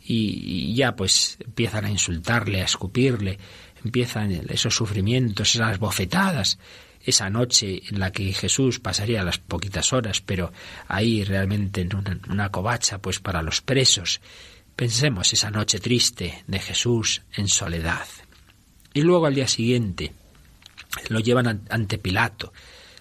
y, 0.09 0.75
ya 0.75 0.97
pues 0.97 1.37
empiezan 1.45 1.85
a 1.85 1.91
insultarle, 1.91 2.63
a 2.63 2.65
escupirle, 2.65 3.39
empiezan 3.85 4.33
esos 4.49 4.75
sufrimientos, 4.75 5.55
esas 5.55 5.79
bofetadas, 5.79 6.59
esa 7.05 7.31
noche 7.31 7.83
en 7.91 8.01
la 8.01 8.11
que 8.11 8.33
Jesús 8.33 8.81
pasaría 8.81 9.23
las 9.23 9.39
poquitas 9.39 9.93
horas, 9.93 10.21
pero 10.21 10.53
ahí 10.89 11.25
realmente 11.25 11.83
en 11.83 11.95
una, 11.95 12.19
una 12.29 12.51
covacha 12.51 12.99
pues 12.99 13.21
para 13.21 13.43
los 13.43 13.61
presos. 13.61 14.21
Pensemos 14.79 15.33
esa 15.33 15.51
noche 15.51 15.81
triste 15.81 16.45
de 16.47 16.61
Jesús 16.61 17.23
en 17.35 17.49
soledad. 17.49 18.07
Y 18.95 19.01
luego 19.01 19.27
al 19.27 19.35
día 19.35 19.49
siguiente 19.49 20.13
lo 21.09 21.19
llevan 21.19 21.65
ante 21.69 21.99
Pilato. 21.99 22.53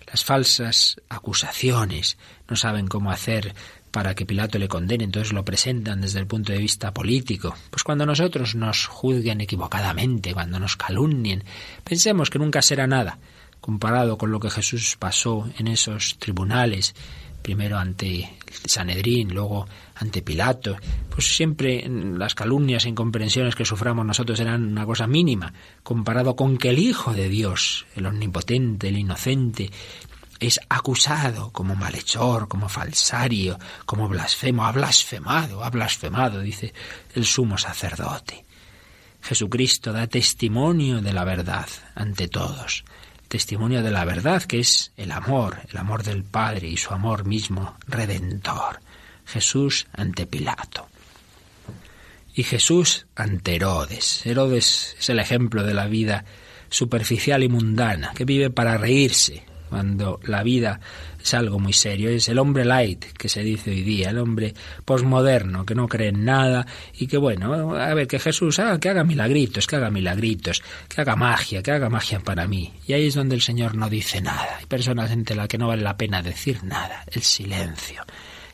Las 0.07 0.25
falsas 0.25 0.99
acusaciones 1.07 2.17
no 2.49 2.55
saben 2.55 2.87
cómo 2.87 3.11
hacer 3.11 3.53
para 3.91 4.15
que 4.15 4.25
Pilato 4.25 4.57
le 4.57 4.67
condene, 4.67 5.03
entonces 5.03 5.33
lo 5.33 5.45
presentan 5.45 6.01
desde 6.01 6.17
el 6.17 6.25
punto 6.25 6.51
de 6.51 6.57
vista 6.57 6.91
político. 6.95 7.55
Pues 7.69 7.83
cuando 7.83 8.07
nosotros 8.07 8.55
nos 8.55 8.87
juzguen 8.87 9.41
equivocadamente, 9.41 10.33
cuando 10.33 10.59
nos 10.59 10.77
calumnien, 10.77 11.43
pensemos 11.83 12.31
que 12.31 12.39
nunca 12.39 12.63
será 12.63 12.87
nada 12.87 13.19
comparado 13.61 14.17
con 14.17 14.31
lo 14.31 14.39
que 14.39 14.49
Jesús 14.49 14.95
pasó 14.97 15.47
en 15.59 15.67
esos 15.67 16.17
tribunales, 16.17 16.95
primero 17.43 17.77
ante 17.77 18.35
Sanedrín, 18.65 19.31
luego 19.31 19.67
ante 19.99 20.21
Pilato, 20.21 20.77
pues 21.09 21.35
siempre 21.35 21.87
las 21.89 22.35
calumnias 22.35 22.85
e 22.85 22.89
incomprensiones 22.89 23.55
que 23.55 23.65
suframos 23.65 24.05
nosotros 24.05 24.39
eran 24.39 24.63
una 24.63 24.85
cosa 24.85 25.07
mínima, 25.07 25.53
comparado 25.83 26.35
con 26.35 26.57
que 26.57 26.69
el 26.69 26.79
Hijo 26.79 27.13
de 27.13 27.29
Dios, 27.29 27.85
el 27.95 28.05
omnipotente, 28.05 28.89
el 28.89 28.97
inocente, 28.97 29.71
es 30.39 30.59
acusado 30.69 31.51
como 31.51 31.75
malhechor, 31.75 32.47
como 32.47 32.69
falsario, 32.69 33.57
como 33.85 34.07
blasfemo, 34.07 34.65
ha 34.65 34.71
blasfemado, 34.71 35.63
ha 35.63 35.69
blasfemado, 35.69 36.41
dice 36.41 36.73
el 37.15 37.25
sumo 37.25 37.57
sacerdote. 37.57 38.45
Jesucristo 39.21 39.91
da 39.91 40.07
testimonio 40.07 41.01
de 41.01 41.11
la 41.11 41.23
verdad 41.23 41.67
ante 41.95 42.27
todos, 42.27 42.85
testimonio 43.27 43.81
de 43.81 43.91
la 43.91 44.05
verdad 44.05 44.43
que 44.43 44.59
es 44.59 44.93
el 44.95 45.11
amor, 45.11 45.59
el 45.69 45.77
amor 45.77 46.03
del 46.03 46.23
Padre 46.23 46.67
y 46.67 46.77
su 46.77 46.93
amor 46.93 47.25
mismo 47.25 47.75
redentor. 47.87 48.79
Jesús 49.27 49.87
ante 49.93 50.25
Pilato. 50.25 50.87
Y 52.33 52.43
Jesús 52.43 53.07
ante 53.15 53.55
Herodes. 53.55 54.25
Herodes 54.25 54.95
es 54.99 55.09
el 55.09 55.19
ejemplo 55.19 55.63
de 55.63 55.73
la 55.73 55.87
vida 55.87 56.25
superficial 56.69 57.43
y 57.43 57.49
mundana, 57.49 58.11
que 58.15 58.25
vive 58.25 58.49
para 58.49 58.77
reírse, 58.77 59.43
cuando 59.69 60.19
la 60.23 60.43
vida 60.43 60.79
es 61.21 61.33
algo 61.33 61.59
muy 61.59 61.73
serio. 61.73 62.09
Es 62.09 62.29
el 62.29 62.37
hombre 62.39 62.63
light 62.63 63.03
que 63.17 63.27
se 63.27 63.41
dice 63.41 63.71
hoy 63.71 63.81
día, 63.81 64.11
el 64.11 64.19
hombre 64.19 64.53
posmoderno 64.85 65.65
que 65.65 65.75
no 65.75 65.87
cree 65.87 66.09
en 66.09 66.23
nada 66.25 66.65
y 66.93 67.07
que 67.07 67.17
bueno, 67.17 67.75
a 67.75 67.93
ver, 67.93 68.07
que 68.07 68.19
Jesús 68.19 68.59
haga, 68.59 68.79
que 68.79 68.89
haga 68.89 69.03
milagritos, 69.03 69.67
que 69.67 69.75
haga 69.75 69.89
milagritos, 69.89 70.61
que 70.87 71.01
haga 71.01 71.15
magia, 71.15 71.61
que 71.63 71.71
haga 71.71 71.89
magia 71.89 72.19
para 72.19 72.47
mí. 72.47 72.71
Y 72.85 72.93
ahí 72.93 73.07
es 73.07 73.15
donde 73.15 73.35
el 73.35 73.41
Señor 73.41 73.75
no 73.75 73.89
dice 73.89 74.21
nada. 74.21 74.57
Hay 74.59 74.67
personas 74.67 75.11
entre 75.11 75.35
las 75.35 75.47
que 75.47 75.57
no 75.57 75.67
vale 75.67 75.81
la 75.81 75.97
pena 75.97 76.21
decir 76.21 76.63
nada, 76.63 77.03
el 77.11 77.23
silencio 77.23 78.05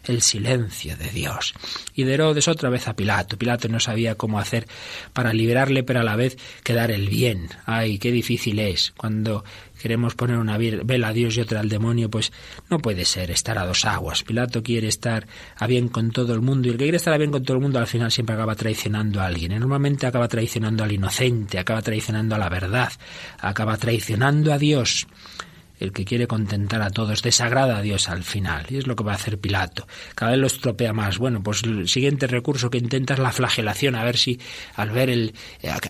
el 0.06 0.22
silencio 0.22 0.97
de 0.97 1.10
Dios. 1.10 1.54
Y 1.95 2.04
de 2.04 2.14
otra 2.24 2.70
vez 2.70 2.88
a 2.88 2.95
Pilato. 2.95 3.38
Pilato 3.38 3.68
no 3.68 3.80
sabía 3.80 4.16
cómo 4.16 4.39
hacer 4.39 4.68
para 5.14 5.34
liberarle, 5.34 5.84
pero 5.84 5.99
a 5.99 6.04
la 6.04 6.16
vez 6.16 6.38
quedar 6.64 6.91
el 6.91 7.10
bien. 7.10 7.49
Ay, 7.66 7.99
qué 7.99 8.12
difícil 8.12 8.60
es. 8.60 8.93
Cuando 8.97 9.43
queremos 9.82 10.16
poner 10.16 10.38
una 10.38 10.58
vela 10.58 11.10
a 11.10 11.14
Dios 11.14 11.36
y 11.36 11.41
otra 11.41 11.60
al 11.60 11.70
demonio, 11.70 12.10
pues 12.10 12.32
no 12.70 12.80
puede 12.80 13.06
ser 13.06 13.32
estar 13.32 13.58
a 13.58 13.66
dos 13.66 13.86
aguas. 13.86 14.24
Pilato 14.24 14.64
quiere 14.64 14.88
estar 14.88 15.28
a 15.58 15.68
bien 15.68 15.89
con 15.89 16.12
todo 16.12 16.34
el 16.34 16.41
mundo 16.41 16.68
y 16.68 16.72
el 16.72 16.78
que 16.78 16.86
quiere 16.86 16.97
estar 16.97 17.14
a 17.14 17.18
bien 17.18 17.32
con 17.32 17.43
todo 17.43 17.58
el 17.58 17.64
mundo 17.64 17.80
al 17.80 17.88
final 17.88 18.12
siempre 18.12 18.36
acaba 18.36 18.56
traicionando 18.56 19.22
a 19.22 19.26
alguien. 19.26 19.51
Y 19.51 19.60
normalmente 19.60 20.08
acaba 20.08 20.28
traicionando 20.28 20.84
al 20.84 20.91
inocente, 20.91 21.60
acaba 21.60 21.82
traicionando 21.82 22.36
a 22.36 22.38
la 22.38 22.49
verdad, 22.49 22.91
acaba 23.39 23.78
traicionando 23.78 24.54
a 24.54 24.58
Dios 24.58 25.08
el 25.84 25.91
que 25.91 26.05
quiere 26.05 26.27
contentar 26.27 26.81
a 26.81 26.89
todos, 26.89 27.21
desagrada 27.21 27.77
a 27.77 27.81
Dios 27.81 28.07
al 28.09 28.23
final. 28.23 28.65
Y 28.69 28.77
es 28.77 28.88
lo 28.88 28.95
que 28.95 29.03
va 29.03 29.11
a 29.11 29.15
hacer 29.15 29.38
Pilato. 29.38 29.86
Cada 30.15 30.31
vez 30.31 30.39
lo 30.39 30.47
estropea 30.47 30.93
más. 30.93 31.17
Bueno, 31.17 31.43
pues 31.43 31.63
el 31.63 31.89
siguiente 31.89 32.25
recurso 32.27 32.69
que 32.69 32.77
intenta 32.77 33.13
es 33.13 33.19
la 33.19 33.31
flagelación, 33.31 33.95
a 33.95 34.03
ver 34.03 34.17
si 34.17 34.39
al 34.75 34.91
ver 34.91 35.09
el, 35.09 35.34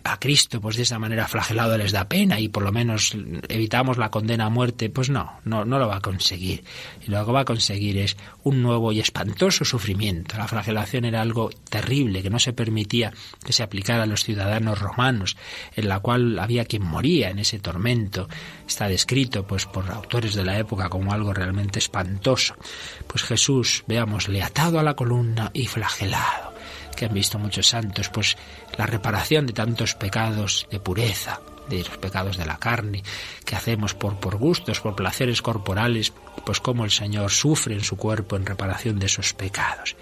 a, 0.04 0.20
Cristo 0.20 0.62
pues 0.62 0.78
de 0.78 0.84
esa 0.84 1.00
manera 1.00 1.28
flagelado 1.28 1.78
les 1.78 1.92
da 1.92 2.08
pena 2.08 2.40
y 2.40 2.48
por 2.48 2.64
lo 2.64 2.72
menos 2.72 3.16
evitamos 3.48 3.98
la 3.98 4.10
condena 4.10 4.46
a 4.46 4.50
muerte. 4.50 4.90
Pues 4.90 5.10
no, 5.10 5.40
no, 5.46 5.64
no 5.64 5.78
lo 5.78 5.88
va 5.88 5.98
a 5.98 6.02
conseguir. 6.02 6.64
Y 7.06 7.12
lo 7.12 7.24
que 7.26 7.32
va 7.32 7.42
a 7.42 7.46
conseguir 7.46 7.98
es 8.00 8.18
un 8.44 8.62
nuevo 8.62 8.92
y 8.92 9.00
espantoso 9.00 9.64
sufrimiento. 9.64 10.38
La 10.38 10.48
flagelación 10.48 11.06
era 11.06 11.22
algo 11.22 11.52
terrible 11.70 12.24
que 12.24 12.30
no 12.30 12.40
se 12.40 12.54
permitía 12.54 13.14
que 13.46 13.54
se 13.54 13.64
aplicara 13.64 14.04
a 14.04 14.08
los 14.08 14.24
ciudadanos 14.24 14.80
romanos, 14.80 15.38
en 15.76 15.88
la 15.88 16.00
cual 16.00 16.40
había 16.40 16.66
quien 16.66 16.84
moría 16.84 17.30
en 17.30 17.40
ese 17.40 17.60
tormento. 17.60 18.28
Está 18.68 18.88
descrito 18.88 19.46
pues 19.46 19.66
por 19.66 19.83
autores 19.90 20.34
de 20.34 20.44
la 20.44 20.58
época 20.58 20.90
como 20.90 21.14
algo 21.14 21.34
realmente 21.34 21.80
espantoso. 21.80 22.56
Pues 23.08 23.24
Jesús, 23.24 23.84
veámosle 23.88 24.42
atado 24.42 24.80
a 24.80 24.84
la 24.84 24.96
columna 24.96 25.52
y 25.54 25.68
flagelado, 25.68 26.54
que 26.96 27.06
han 27.06 27.14
visto 27.14 27.40
muchos 27.40 27.68
santos, 27.68 28.10
pues 28.10 28.38
la 28.78 28.86
reparación 28.86 29.46
de 29.46 29.54
tantos 29.54 29.96
pecados 29.96 30.68
de 30.72 30.80
pureza, 30.80 31.40
de 31.70 31.80
los 31.80 31.98
pecados 31.98 32.38
de 32.38 32.46
la 32.46 32.58
carne, 32.58 33.04
que 33.46 33.56
hacemos 33.56 33.94
por, 33.94 34.20
por 34.20 34.38
gustos, 34.38 34.80
por 34.80 34.96
placeres 34.96 35.42
corporales, 35.42 36.14
pues 36.46 36.60
como 36.60 36.86
el 36.86 36.92
Señor 36.92 37.32
sufre 37.32 37.74
en 37.76 37.84
su 37.84 37.98
cuerpo 37.98 38.36
en 38.36 38.46
reparación 38.46 39.00
de 39.00 39.06
esos 39.06 39.34
pecados. 39.34 39.96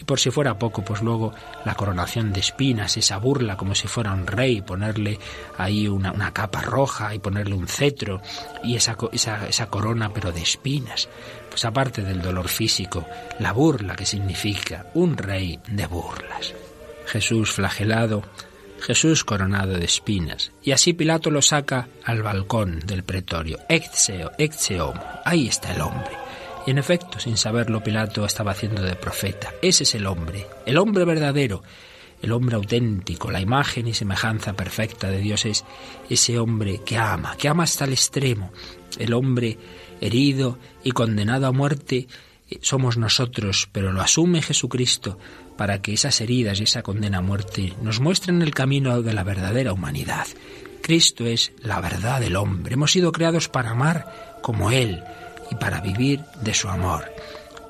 Y 0.00 0.04
por 0.04 0.20
si 0.20 0.30
fuera 0.30 0.58
poco, 0.58 0.82
pues 0.82 1.02
luego 1.02 1.32
la 1.64 1.74
coronación 1.74 2.32
de 2.32 2.40
espinas, 2.40 2.96
esa 2.96 3.18
burla 3.18 3.56
como 3.56 3.74
si 3.74 3.88
fuera 3.88 4.12
un 4.12 4.26
rey, 4.26 4.62
ponerle 4.62 5.18
ahí 5.56 5.88
una, 5.88 6.32
capa 6.32 6.62
roja 6.62 7.14
y 7.14 7.18
ponerle 7.18 7.54
un 7.54 7.66
cetro 7.66 8.22
y 8.62 8.76
esa, 8.76 8.96
esa, 9.12 9.48
esa 9.48 9.66
corona 9.66 10.12
pero 10.12 10.30
de 10.30 10.42
espinas. 10.42 11.08
Pues 11.50 11.64
aparte 11.64 12.02
del 12.02 12.22
dolor 12.22 12.48
físico, 12.48 13.06
la 13.40 13.52
burla 13.52 13.96
que 13.96 14.06
significa 14.06 14.86
un 14.94 15.16
rey 15.16 15.58
de 15.66 15.86
burlas. 15.86 16.54
Jesús 17.06 17.50
flagelado, 17.50 18.22
Jesús 18.80 19.24
coronado 19.24 19.74
de 19.74 19.84
espinas. 19.84 20.52
Y 20.62 20.72
así 20.72 20.92
Pilato 20.92 21.30
lo 21.30 21.42
saca 21.42 21.88
al 22.04 22.22
balcón 22.22 22.80
del 22.80 23.02
pretorio. 23.02 23.58
Exeo, 23.68 24.30
exeo, 24.38 24.94
ahí 25.24 25.48
está 25.48 25.74
el 25.74 25.80
hombre. 25.80 26.27
En 26.68 26.76
efecto, 26.76 27.18
sin 27.18 27.38
saberlo, 27.38 27.82
Pilato 27.82 28.26
estaba 28.26 28.50
haciendo 28.50 28.82
de 28.82 28.94
profeta. 28.94 29.54
Ese 29.62 29.84
es 29.84 29.94
el 29.94 30.06
hombre, 30.06 30.46
el 30.66 30.76
hombre 30.76 31.06
verdadero, 31.06 31.62
el 32.20 32.30
hombre 32.30 32.56
auténtico, 32.56 33.30
la 33.30 33.40
imagen 33.40 33.88
y 33.88 33.94
semejanza 33.94 34.52
perfecta 34.52 35.08
de 35.08 35.18
Dios 35.18 35.46
es 35.46 35.64
ese 36.10 36.38
hombre 36.38 36.82
que 36.84 36.98
ama, 36.98 37.38
que 37.38 37.48
ama 37.48 37.62
hasta 37.62 37.86
el 37.86 37.94
extremo. 37.94 38.52
El 38.98 39.14
hombre 39.14 39.56
herido 40.02 40.58
y 40.84 40.90
condenado 40.90 41.46
a 41.46 41.52
muerte 41.52 42.06
eh, 42.50 42.58
somos 42.60 42.98
nosotros, 42.98 43.66
pero 43.72 43.90
lo 43.90 44.02
asume 44.02 44.42
Jesucristo 44.42 45.18
para 45.56 45.80
que 45.80 45.94
esas 45.94 46.20
heridas 46.20 46.60
y 46.60 46.64
esa 46.64 46.82
condena 46.82 47.18
a 47.18 47.22
muerte 47.22 47.72
nos 47.80 47.98
muestren 47.98 48.42
el 48.42 48.52
camino 48.52 49.00
de 49.00 49.14
la 49.14 49.24
verdadera 49.24 49.72
humanidad. 49.72 50.26
Cristo 50.82 51.24
es 51.24 51.50
la 51.62 51.80
verdad 51.80 52.20
del 52.20 52.36
hombre. 52.36 52.74
Hemos 52.74 52.92
sido 52.92 53.10
creados 53.10 53.48
para 53.48 53.70
amar 53.70 54.38
como 54.42 54.70
Él, 54.70 55.02
y 55.50 55.54
para 55.54 55.80
vivir 55.80 56.20
de 56.42 56.54
su 56.54 56.68
amor. 56.68 57.12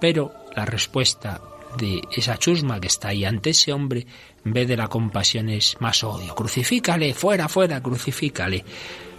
Pero 0.01 0.33
la 0.55 0.65
respuesta 0.65 1.41
de 1.77 2.01
esa 2.17 2.37
chusma 2.37 2.81
que 2.81 2.87
está 2.87 3.09
ahí 3.09 3.25
ante 3.25 3.51
ese 3.51 3.73
hombre, 3.73 4.07
en 4.45 4.53
vez 4.53 4.69
de 4.69 4.77
la 4.77 4.89
compasión, 4.89 5.49
es 5.49 5.77
más 5.81 6.03
odio. 6.05 6.35
Crucifícale, 6.35 7.15
fuera, 7.15 7.49
fuera, 7.49 7.83
crucifícale. 7.83 8.65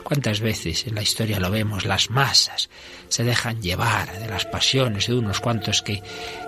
¿Cuántas 0.10 0.40
veces 0.40 0.88
en 0.88 0.96
la 0.96 1.04
historia 1.04 1.40
lo 1.40 1.52
vemos? 1.52 1.86
Las 1.86 2.10
masas 2.10 2.68
se 3.10 3.24
dejan 3.24 3.62
llevar 3.62 4.18
de 4.18 4.28
las 4.28 4.44
pasiones 4.44 5.06
de 5.06 5.14
unos 5.14 5.40
cuantos 5.40 5.84
que, 5.84 6.02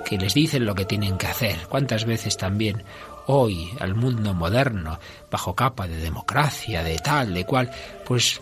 que 0.03 0.17
les 0.17 0.33
dicen 0.33 0.65
lo 0.65 0.73
que 0.73 0.85
tienen 0.85 1.15
que 1.15 1.27
hacer. 1.27 1.67
¿Cuántas 1.69 2.05
veces 2.05 2.37
también 2.37 2.83
hoy 3.27 3.69
al 3.79 3.93
mundo 3.93 4.33
moderno, 4.33 4.99
bajo 5.29 5.53
capa 5.53 5.87
de 5.87 5.97
democracia, 5.97 6.81
de 6.81 6.97
tal, 6.97 7.35
de 7.35 7.45
cual, 7.45 7.69
pues, 8.03 8.41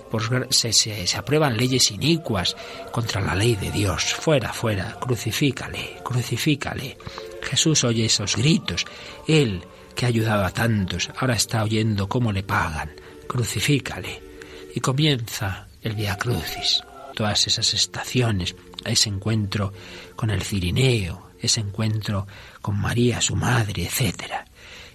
se, 0.52 0.72
se, 0.72 1.18
aprueban 1.18 1.58
leyes 1.58 1.92
inicuas 1.92 2.56
contra 2.90 3.20
la 3.20 3.36
ley 3.36 3.58
de 3.58 3.72
Dios. 3.72 4.14
Fuera, 4.14 4.54
fuera, 4.54 4.96
crucifícale, 5.02 5.98
crucifícale. 6.02 6.98
Jesús 7.44 7.84
oye 7.84 8.06
esos 8.06 8.38
gritos. 8.38 8.86
Él, 9.28 9.66
que 9.94 10.06
ha 10.06 10.08
ayudado 10.08 10.46
a 10.46 10.52
tantos, 10.52 11.10
ahora 11.18 11.34
está 11.34 11.62
oyendo 11.62 12.08
cómo 12.08 12.32
le 12.32 12.44
pagan. 12.44 12.92
Crucifícale. 13.28 14.29
Y 14.74 14.80
comienza 14.80 15.68
el 15.82 15.96
Via 15.96 16.18
Crucis. 16.18 16.84
Todas 17.16 17.48
esas 17.48 17.74
estaciones, 17.74 18.56
ese 18.86 19.10
encuentro 19.10 19.74
con 20.16 20.30
el 20.30 20.44
Cirineo, 20.44 21.32
ese 21.40 21.62
encuentro 21.62 22.28
con 22.62 22.80
María, 22.80 23.22
su 23.22 23.36
madre, 23.36 23.84
etcétera. 23.86 24.46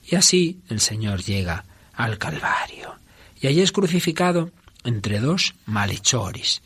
Y 0.07 0.17
así 0.17 0.61
el 0.69 0.81
Señor 0.81 1.23
llega 1.23 1.65
al 1.95 2.19
Calvario. 2.19 2.95
Y 3.41 3.47
allí 3.47 3.61
es 3.61 3.73
crucificado 3.73 4.51
entre 4.85 5.21
dos 5.21 5.55
malhechores. 5.67 6.63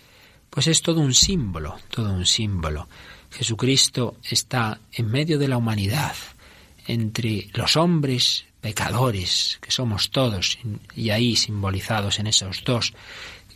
Pues 0.50 0.66
es 0.66 0.82
todo 0.82 1.00
un 1.00 1.14
símbolo, 1.14 1.78
todo 1.90 2.12
un 2.12 2.26
símbolo. 2.26 2.88
Jesucristo 3.30 4.16
está 4.28 4.80
en 4.92 5.10
medio 5.10 5.38
de 5.38 5.48
la 5.48 5.56
humanidad, 5.56 6.14
entre 6.86 7.48
los 7.52 7.76
hombres 7.76 8.46
pecadores, 8.60 9.58
que 9.60 9.70
somos 9.70 10.10
todos, 10.10 10.58
y 10.94 11.10
ahí 11.10 11.36
simbolizados 11.36 12.18
en 12.18 12.26
esos 12.26 12.64
dos, 12.64 12.92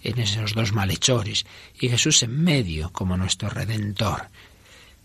en 0.03 0.19
esos 0.19 0.55
dos 0.55 0.73
malhechores, 0.73 1.47
y 1.81 1.89
Jesús 1.89 2.23
en 2.23 2.43
medio 2.43 2.91
como 2.93 3.17
nuestro 3.17 3.49
redentor. 3.49 4.29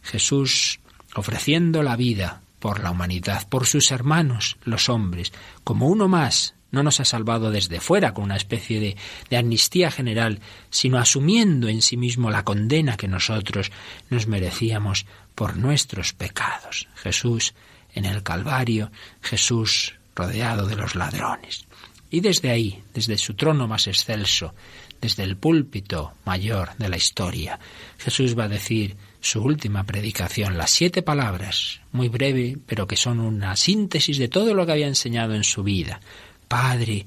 Jesús 0.02 0.80
ofreciendo 1.16 1.84
la 1.84 1.95
vida 1.95 2.41
por 2.60 2.82
la 2.84 2.91
humanidad, 2.91 3.48
por 3.50 3.66
sus 3.66 3.91
hermanos, 3.91 4.58
los 4.64 4.89
hombres, 4.89 5.32
como 5.64 5.88
uno 5.88 6.08
más, 6.08 6.56
no 6.72 6.84
nos 6.84 7.00
ha 7.00 7.06
salvado 7.06 7.52
desde 7.52 7.80
fuera 7.80 8.14
con 8.14 8.26
una 8.26 8.36
especie 8.36 8.80
de, 8.80 8.98
de, 9.30 9.38
amnistía 9.38 9.89
general, 9.89 10.41
sino 10.70 10.98
asumiendo 10.98 11.70
en 11.70 11.82
sí 11.82 11.98
mismo 11.98 12.30
la 12.30 12.43
condena 12.43 12.98
que 12.98 13.08
nosotros 13.08 13.72
nos 14.10 14.28
merecíamos 14.28 15.06
por 15.34 15.56
nuestros 15.56 16.14
pecados. 16.14 16.88
Jesús 16.95 17.54
en 17.98 18.06
el 18.06 18.24
Calvario, 18.24 18.91
Jesús 19.22 19.95
rodeado 20.16 20.68
de 20.68 20.76
los 20.76 20.95
ladrones. 20.95 21.66
Y 22.10 22.22
desde 22.22 22.50
ahí, 22.50 22.84
desde 22.93 23.18
su 23.18 23.34
trono 23.34 23.68
más 23.68 23.88
excelso, 23.88 24.54
desde 25.02 25.24
el 25.24 25.38
púlpito 25.38 26.14
mayor 26.26 26.76
de 26.78 26.89
la 26.89 26.98
historia, 26.98 27.60
Jesús 27.98 28.38
va 28.38 28.45
a 28.45 28.50
decir 28.50 28.95
su 29.20 29.41
última 29.41 29.84
predicación, 29.84 30.58
las 30.58 30.72
siete 30.72 31.02
palabras, 31.02 31.82
muy 31.91 32.08
breve, 32.08 32.58
pero 32.66 32.88
que 32.88 32.95
son 32.95 33.20
una 33.20 33.56
síntesis 33.56 34.18
de 34.18 34.28
todo 34.28 34.54
lo 34.54 34.66
que 34.66 34.72
había 34.72 34.88
enseñado 34.88 35.36
en 35.36 35.43
su 35.43 35.64
vida. 35.64 36.00
Padre, 36.48 37.06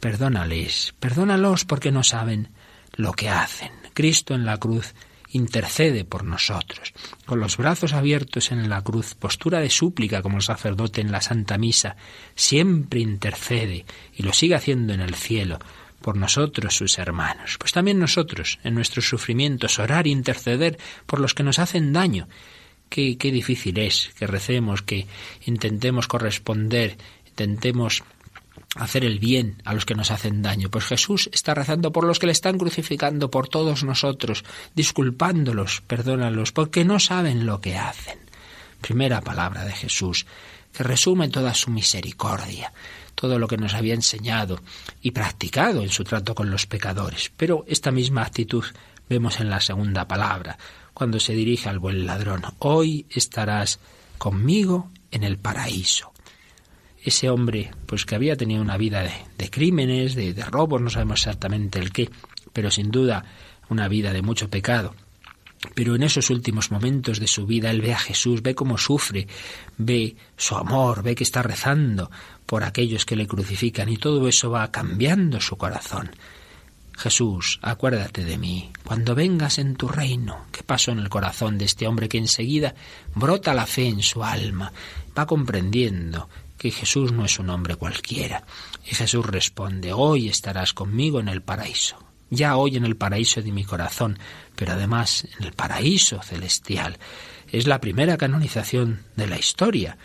perdónales, 0.00 0.94
perdónalos 0.98 1.64
porque 1.64 1.92
no 1.92 2.02
saben 2.02 2.48
lo 2.94 3.12
que 3.12 3.28
hacen. 3.28 3.70
Cristo 3.94 4.34
en 4.34 4.44
la 4.44 4.56
cruz 4.56 4.94
intercede 5.32 6.04
por 6.04 6.24
nosotros, 6.24 6.92
con 7.26 7.40
los 7.40 7.56
brazos 7.56 7.92
abiertos 7.92 8.50
en 8.52 8.68
la 8.68 8.82
cruz, 8.82 9.14
postura 9.14 9.60
de 9.60 9.70
súplica 9.70 10.22
como 10.22 10.36
el 10.36 10.42
sacerdote 10.42 11.00
en 11.00 11.12
la 11.12 11.20
Santa 11.20 11.58
Misa, 11.58 11.96
siempre 12.34 13.00
intercede 13.00 13.84
y 14.14 14.22
lo 14.22 14.32
sigue 14.32 14.54
haciendo 14.54 14.92
en 14.92 15.00
el 15.00 15.14
cielo 15.14 15.58
por 16.00 16.16
nosotros, 16.16 16.74
sus 16.74 16.98
hermanos. 16.98 17.56
Pues 17.58 17.72
también 17.72 17.98
nosotros, 17.98 18.58
en 18.64 18.74
nuestros 18.74 19.08
sufrimientos, 19.08 19.78
orar 19.78 20.06
e 20.06 20.10
interceder 20.10 20.78
por 21.06 21.20
los 21.20 21.34
que 21.34 21.42
nos 21.42 21.58
hacen 21.58 21.92
daño. 21.92 22.28
Qué, 22.88 23.18
qué 23.18 23.30
difícil 23.30 23.78
es 23.78 24.10
que 24.18 24.26
recemos, 24.26 24.82
que 24.82 25.06
intentemos 25.44 26.08
corresponder, 26.08 26.96
intentemos 27.26 28.02
hacer 28.76 29.04
el 29.04 29.18
bien 29.18 29.60
a 29.64 29.74
los 29.74 29.84
que 29.84 29.94
nos 29.94 30.10
hacen 30.10 30.42
daño. 30.42 30.70
Pues 30.70 30.84
Jesús 30.84 31.28
está 31.32 31.54
rezando 31.54 31.92
por 31.92 32.04
los 32.04 32.18
que 32.18 32.26
le 32.26 32.32
están 32.32 32.58
crucificando, 32.58 33.30
por 33.30 33.48
todos 33.48 33.84
nosotros, 33.84 34.44
disculpándolos, 34.74 35.82
perdónalos, 35.86 36.52
porque 36.52 36.84
no 36.84 37.00
saben 37.00 37.46
lo 37.46 37.60
que 37.60 37.76
hacen. 37.76 38.18
Primera 38.80 39.20
palabra 39.20 39.64
de 39.64 39.72
Jesús, 39.72 40.26
que 40.72 40.84
resume 40.84 41.28
toda 41.28 41.52
su 41.54 41.70
misericordia, 41.70 42.72
todo 43.14 43.38
lo 43.38 43.48
que 43.48 43.56
nos 43.56 43.74
había 43.74 43.94
enseñado 43.94 44.60
y 45.02 45.10
practicado 45.10 45.82
en 45.82 45.90
su 45.90 46.04
trato 46.04 46.34
con 46.34 46.50
los 46.50 46.66
pecadores. 46.66 47.32
Pero 47.36 47.64
esta 47.66 47.90
misma 47.90 48.22
actitud 48.22 48.64
vemos 49.08 49.40
en 49.40 49.50
la 49.50 49.60
segunda 49.60 50.06
palabra, 50.06 50.56
cuando 50.94 51.18
se 51.18 51.32
dirige 51.32 51.68
al 51.68 51.80
buen 51.80 52.06
ladrón. 52.06 52.42
Hoy 52.60 53.06
estarás 53.10 53.80
conmigo 54.16 54.90
en 55.10 55.24
el 55.24 55.38
paraíso 55.38 56.12
ese 57.02 57.30
hombre, 57.30 57.70
pues 57.86 58.04
que 58.04 58.14
había 58.14 58.36
tenido 58.36 58.60
una 58.62 58.76
vida 58.76 59.02
de, 59.38 59.50
crímenes, 59.50 60.14
de, 60.14 60.34
de 60.34 60.44
robos, 60.44 60.80
no 60.80 60.90
sabemos 60.90 61.20
exactamente 61.20 61.78
el 61.78 61.92
qué, 61.92 62.10
pero 62.52 62.70
sin 62.70 62.90
duda 62.90 63.24
una 63.68 63.88
vida 63.88 64.12
de 64.12 64.22
mucho 64.22 64.50
pecado. 64.50 64.94
Pero 65.74 65.94
en 65.94 66.02
esos 66.02 66.30
últimos 66.30 66.70
momentos 66.70 67.20
de 67.20 67.26
su 67.26 67.46
vida 67.46 67.70
él 67.70 67.82
ve 67.82 67.92
a 67.92 67.98
Jesús, 67.98 68.42
ve 68.42 68.54
cómo 68.54 68.78
sufre, 68.78 69.28
ve 69.76 70.16
su 70.36 70.56
amor, 70.56 71.02
ve 71.02 71.14
que 71.14 71.24
está 71.24 71.42
rezando 71.42 72.10
por 72.46 72.64
aquellos 72.64 73.04
que 73.04 73.16
le 73.16 73.26
crucifican 73.26 73.88
y 73.88 73.98
todo 73.98 74.26
eso 74.26 74.50
va 74.50 74.70
cambiando 74.70 75.40
su 75.40 75.56
corazón. 75.56 76.10
Jesús, 76.96 77.58
acuérdate 77.62 78.24
de 78.24 78.36
mí, 78.36 78.70
cuando 78.84 79.14
vengas 79.14 79.58
en 79.58 79.74
tu 79.74 79.88
reino. 79.88 80.44
¿Qué 80.52 80.62
pasó 80.62 80.92
en 80.92 80.98
el 80.98 81.08
corazón 81.08 81.56
de 81.56 81.64
este 81.64 81.86
hombre 81.86 82.10
que 82.10 82.18
enseguida 82.18 82.74
brota 83.14 83.54
la 83.54 83.64
fe 83.64 83.86
en 83.86 84.02
su 84.02 84.22
alma? 84.22 84.72
Va 85.18 85.26
comprendiendo 85.26 86.28
que 86.60 86.70
Jesús 86.70 87.10
no 87.10 87.24
es 87.24 87.38
un 87.38 87.48
hombre 87.48 87.76
cualquiera. 87.76 88.44
Y 88.84 88.94
Jesús 88.94 89.24
responde, 89.24 89.94
hoy 89.94 90.28
estarás 90.28 90.74
conmigo 90.74 91.18
en 91.18 91.28
el 91.28 91.40
paraíso. 91.40 91.96
Ya 92.28 92.58
hoy 92.58 92.76
en 92.76 92.84
el 92.84 92.98
paraíso 92.98 93.40
de 93.40 93.50
mi 93.50 93.64
corazón, 93.64 94.18
pero 94.56 94.72
además 94.72 95.26
en 95.38 95.46
el 95.46 95.52
paraíso 95.54 96.22
celestial. 96.22 96.98
Es 97.50 97.66
la 97.66 97.80
primera 97.80 98.18
canonización 98.18 99.00
de 99.16 99.26
la 99.26 99.38
historia. 99.38 99.96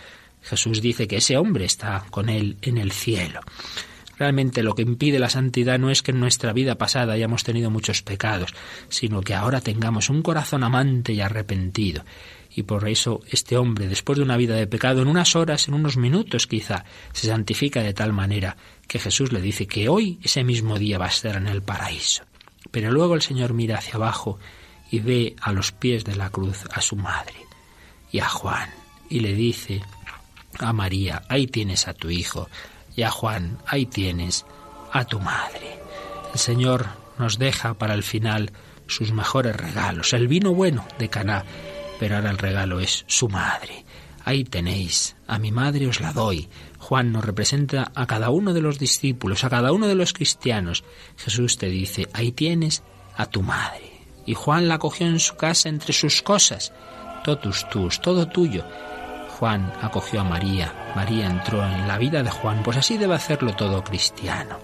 Jesús 0.41 0.81
dice 0.81 1.09
que 1.09 1.17
ese 1.17 1.35
hombre 1.35 1.65
está 1.65 2.05
con 2.09 2.29
él 2.29 2.55
en 2.61 2.77
el 2.77 2.93
cielo. 2.93 3.41
Realmente 4.17 4.63
lo 4.63 4.75
que 4.75 4.83
impide 4.83 5.19
la 5.19 5.29
santidad 5.29 5.77
no 5.77 5.89
es 5.89 6.01
que 6.01 6.11
en 6.11 6.21
nuestra 6.21 6.53
vida 6.53 6.75
pasada 6.75 7.11
hayamos 7.11 7.43
tenido 7.43 7.69
muchos 7.69 8.01
pecados, 8.01 8.53
sino 8.87 9.19
que 9.19 9.33
ahora 9.33 9.59
tengamos 9.59 10.09
un 10.09 10.21
corazón 10.21 10.63
amante 10.63 11.11
y 11.11 11.19
arrepentido 11.19 12.05
y 12.55 12.63
por 12.63 12.87
eso 12.87 13.21
este 13.29 13.57
hombre, 13.57 13.87
después 13.87 14.17
de 14.17 14.23
una 14.23 14.37
vida 14.37 14.55
de 14.55 14.67
pecado, 14.67 15.01
en 15.01 15.09
unas 15.09 15.35
horas, 15.35 15.67
en 15.67 15.73
unos 15.73 15.97
minutos 15.97 16.47
quizá, 16.47 16.85
se 17.11 17.27
santifica 17.27 17.83
de 17.83 17.93
tal 17.93 18.13
manera 18.13 18.55
que 18.87 18.99
Jesús 18.99 19.33
le 19.33 19.41
dice 19.41 19.67
que 19.67 19.89
hoy, 19.89 20.19
ese 20.23 20.43
mismo 20.43 20.79
día, 20.79 20.97
va 20.97 21.05
a 21.05 21.09
estar 21.09 21.35
en 21.35 21.47
el 21.47 21.61
paraíso. 21.61 22.23
Pero 22.71 22.91
luego 22.91 23.15
el 23.15 23.21
Señor 23.21 23.53
mira 23.53 23.77
hacia 23.77 23.95
abajo 23.95 24.39
y 24.89 24.99
ve 24.99 25.35
a 25.41 25.51
los 25.51 25.71
pies 25.71 26.05
de 26.05 26.15
la 26.15 26.29
cruz 26.29 26.63
a 26.71 26.81
su 26.81 26.95
madre 26.95 27.35
y 28.11 28.19
a 28.19 28.29
Juan 28.29 28.69
y 29.09 29.19
le 29.19 29.33
dice 29.33 29.81
a 30.59 30.73
María, 30.73 31.23
ahí 31.27 31.47
tienes 31.47 31.87
a 31.87 31.93
tu 31.93 32.09
hijo, 32.09 32.49
y 32.95 33.03
a 33.03 33.11
Juan, 33.11 33.57
ahí 33.67 33.85
tienes 33.85 34.45
a 34.91 35.03
tu 35.05 35.19
madre. 35.19 35.79
El 36.33 36.39
Señor 36.39 36.87
nos 37.17 37.37
deja 37.37 37.73
para 37.73 37.93
el 37.93 38.03
final 38.03 38.51
sus 38.87 39.11
mejores 39.11 39.55
regalos, 39.55 40.13
el 40.13 40.27
vino 40.27 40.53
bueno 40.53 40.85
de 40.97 41.09
Caná, 41.09 41.43
pero 41.99 42.15
ahora 42.15 42.31
el 42.31 42.37
regalo 42.37 42.79
es 42.79 43.05
su 43.07 43.29
madre. 43.29 43.85
Ahí 44.23 44.43
tenéis, 44.43 45.15
a 45.27 45.37
mi 45.37 45.51
madre 45.51 45.87
os 45.87 46.01
la 46.01 46.11
doy. 46.11 46.49
Juan 46.79 47.11
nos 47.11 47.23
representa 47.23 47.91
a 47.93 48.07
cada 48.07 48.31
uno 48.31 48.53
de 48.53 48.61
los 48.61 48.79
discípulos, 48.79 49.43
a 49.43 49.49
cada 49.49 49.71
uno 49.71 49.87
de 49.87 49.93
los 49.93 50.13
cristianos. 50.13 50.83
Jesús 51.15 51.57
te 51.57 51.67
dice, 51.67 52.07
ahí 52.11 52.31
tienes 52.31 52.83
a 53.15 53.27
tu 53.27 53.43
madre. 53.43 54.01
Y 54.25 54.33
Juan 54.33 54.67
la 54.67 54.79
cogió 54.79 55.05
en 55.05 55.19
su 55.19 55.35
casa 55.35 55.69
entre 55.69 55.93
sus 55.93 56.23
cosas, 56.23 56.73
totus 57.23 57.69
tus, 57.69 58.01
todo 58.01 58.27
tuyo. 58.27 58.65
Juan 59.39 59.71
acogió 59.81 60.21
a 60.21 60.23
María, 60.23 60.73
María 60.95 61.27
entró 61.27 61.63
en 61.63 61.87
la 61.87 61.97
vida 61.97 62.23
de 62.23 62.31
Juan, 62.31 62.63
pues 62.63 62.77
así 62.77 62.97
debe 62.97 63.15
hacerlo 63.15 63.55
todo 63.55 63.83
cristiano. 63.83 64.57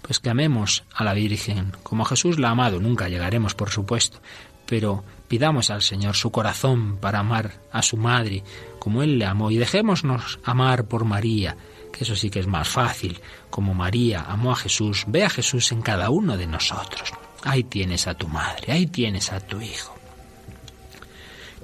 Pues 0.00 0.18
que 0.18 0.30
amemos 0.30 0.84
a 0.92 1.04
la 1.04 1.14
Virgen 1.14 1.72
como 1.84 2.04
Jesús 2.04 2.38
la 2.38 2.48
ha 2.48 2.52
amado, 2.52 2.80
nunca 2.80 3.08
llegaremos, 3.08 3.54
por 3.54 3.70
supuesto, 3.70 4.20
pero 4.66 5.04
pidamos 5.32 5.70
al 5.70 5.80
Señor 5.80 6.14
su 6.14 6.30
corazón 6.30 6.98
para 6.98 7.20
amar 7.20 7.52
a 7.72 7.80
su 7.80 7.96
madre 7.96 8.44
como 8.78 9.02
Él 9.02 9.18
le 9.18 9.24
amó 9.24 9.50
y 9.50 9.56
dejémonos 9.56 10.38
amar 10.44 10.84
por 10.84 11.06
María, 11.06 11.56
que 11.90 12.04
eso 12.04 12.14
sí 12.14 12.28
que 12.28 12.40
es 12.40 12.46
más 12.46 12.68
fácil, 12.68 13.18
como 13.48 13.72
María 13.72 14.26
amó 14.28 14.52
a 14.52 14.56
Jesús, 14.56 15.04
ve 15.06 15.24
a 15.24 15.30
Jesús 15.30 15.72
en 15.72 15.80
cada 15.80 16.10
uno 16.10 16.36
de 16.36 16.46
nosotros. 16.46 17.14
Ahí 17.44 17.64
tienes 17.64 18.06
a 18.08 18.12
tu 18.12 18.28
madre, 18.28 18.74
ahí 18.74 18.86
tienes 18.86 19.32
a 19.32 19.40
tu 19.40 19.58
hijo. 19.62 19.94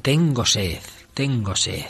Tengo 0.00 0.46
sed, 0.46 0.80
tengo 1.12 1.54
sed. 1.54 1.84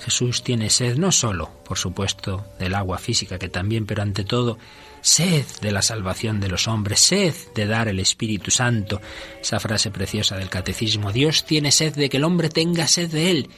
Jesús 0.00 0.42
tiene 0.42 0.70
sed 0.70 0.96
no 0.96 1.12
solo, 1.12 1.52
por 1.64 1.78
supuesto, 1.78 2.46
del 2.58 2.74
agua 2.74 2.98
física, 2.98 3.38
que 3.38 3.48
también, 3.48 3.86
pero 3.86 4.02
ante 4.02 4.24
todo, 4.24 4.58
sed 5.06 5.44
de 5.60 5.70
la 5.70 5.82
salvación 5.82 6.40
de 6.40 6.48
los 6.48 6.66
hombres, 6.66 7.00
sed 7.00 7.34
de 7.54 7.66
dar 7.66 7.88
el 7.88 8.00
Espíritu 8.00 8.50
Santo. 8.50 9.00
Esa 9.40 9.60
frase 9.60 9.90
preciosa 9.90 10.36
del 10.36 10.48
catecismo, 10.48 11.12
Dios 11.12 11.44
tiene 11.44 11.70
sed 11.70 11.94
de 11.94 12.08
que 12.08 12.16
el 12.16 12.24
hombre 12.24 12.48
tenga 12.48 12.88
sed 12.88 13.10
de 13.10 13.30
él. 13.30 13.50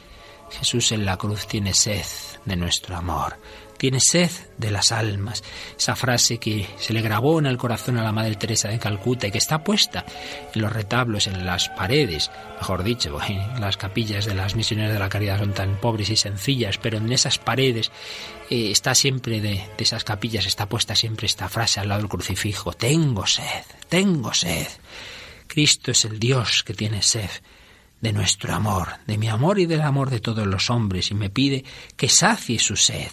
Jesús 0.51 0.91
en 0.91 1.05
la 1.05 1.17
cruz 1.17 1.47
tiene 1.47 1.73
sed 1.73 2.05
de 2.45 2.55
nuestro 2.55 2.95
amor 2.95 3.37
tiene 3.79 4.01
sed 4.01 4.29
de 4.57 4.71
las 4.71 4.91
almas. 4.91 5.41
Esa 5.77 5.95
frase 5.95 6.37
que 6.37 6.67
se 6.77 6.91
le 6.93 7.01
grabó 7.01 7.39
en 7.39 7.45
el 7.45 7.57
corazón 7.57 7.97
a 7.97 8.03
la 8.03 8.11
Madre 8.11 8.35
Teresa 8.35 8.67
de 8.67 8.77
Calcuta 8.77 9.25
y 9.25 9.31
que 9.31 9.37
está 9.37 9.63
puesta 9.63 10.05
en 10.53 10.61
los 10.61 10.71
retablos, 10.71 11.27
en 11.27 11.45
las 11.45 11.69
paredes, 11.69 12.29
mejor 12.57 12.83
dicho, 12.83 13.17
las 13.59 13.77
capillas 13.77 14.25
de 14.25 14.35
las 14.35 14.55
misioneras 14.55 14.91
de 14.91 14.99
la 14.99 15.07
caridad 15.07 15.39
son 15.39 15.53
tan 15.53 15.77
pobres 15.77 16.09
y 16.09 16.17
sencillas, 16.17 16.77
pero 16.77 16.97
en 16.97 17.09
esas 17.11 17.39
paredes 17.39 17.89
eh, 18.49 18.69
está 18.69 18.93
siempre 18.93 19.39
de 19.39 19.63
esas 19.77 20.03
capillas, 20.03 20.45
está 20.45 20.67
puesta 20.67 20.93
siempre 20.93 21.25
esta 21.25 21.47
frase 21.47 21.79
al 21.79 21.87
lado 21.87 22.01
del 22.01 22.09
crucifijo, 22.09 22.73
tengo 22.73 23.25
sed, 23.25 23.63
tengo 23.87 24.33
sed. 24.33 24.67
Cristo 25.47 25.91
es 25.91 26.03
el 26.03 26.19
Dios 26.19 26.63
que 26.63 26.73
tiene 26.73 27.01
sed 27.01 27.29
de 28.01 28.11
nuestro 28.11 28.53
amor, 28.53 28.89
de 29.07 29.17
mi 29.17 29.29
amor 29.29 29.57
y 29.57 29.65
del 29.65 29.81
amor 29.81 30.09
de 30.09 30.19
todos 30.19 30.45
los 30.45 30.69
hombres, 30.69 31.11
y 31.11 31.15
me 31.15 31.29
pide 31.29 31.63
que 31.95 32.09
sacie 32.09 32.59
su 32.59 32.75
sed 32.75 33.09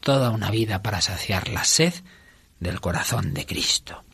toda 0.00 0.30
una 0.30 0.50
vida 0.50 0.82
para 0.82 1.00
saciar 1.00 1.48
la 1.48 1.64
sed 1.64 1.94
del 2.60 2.80
corazón 2.80 3.34
de 3.34 3.46
Cristo. 3.46 4.04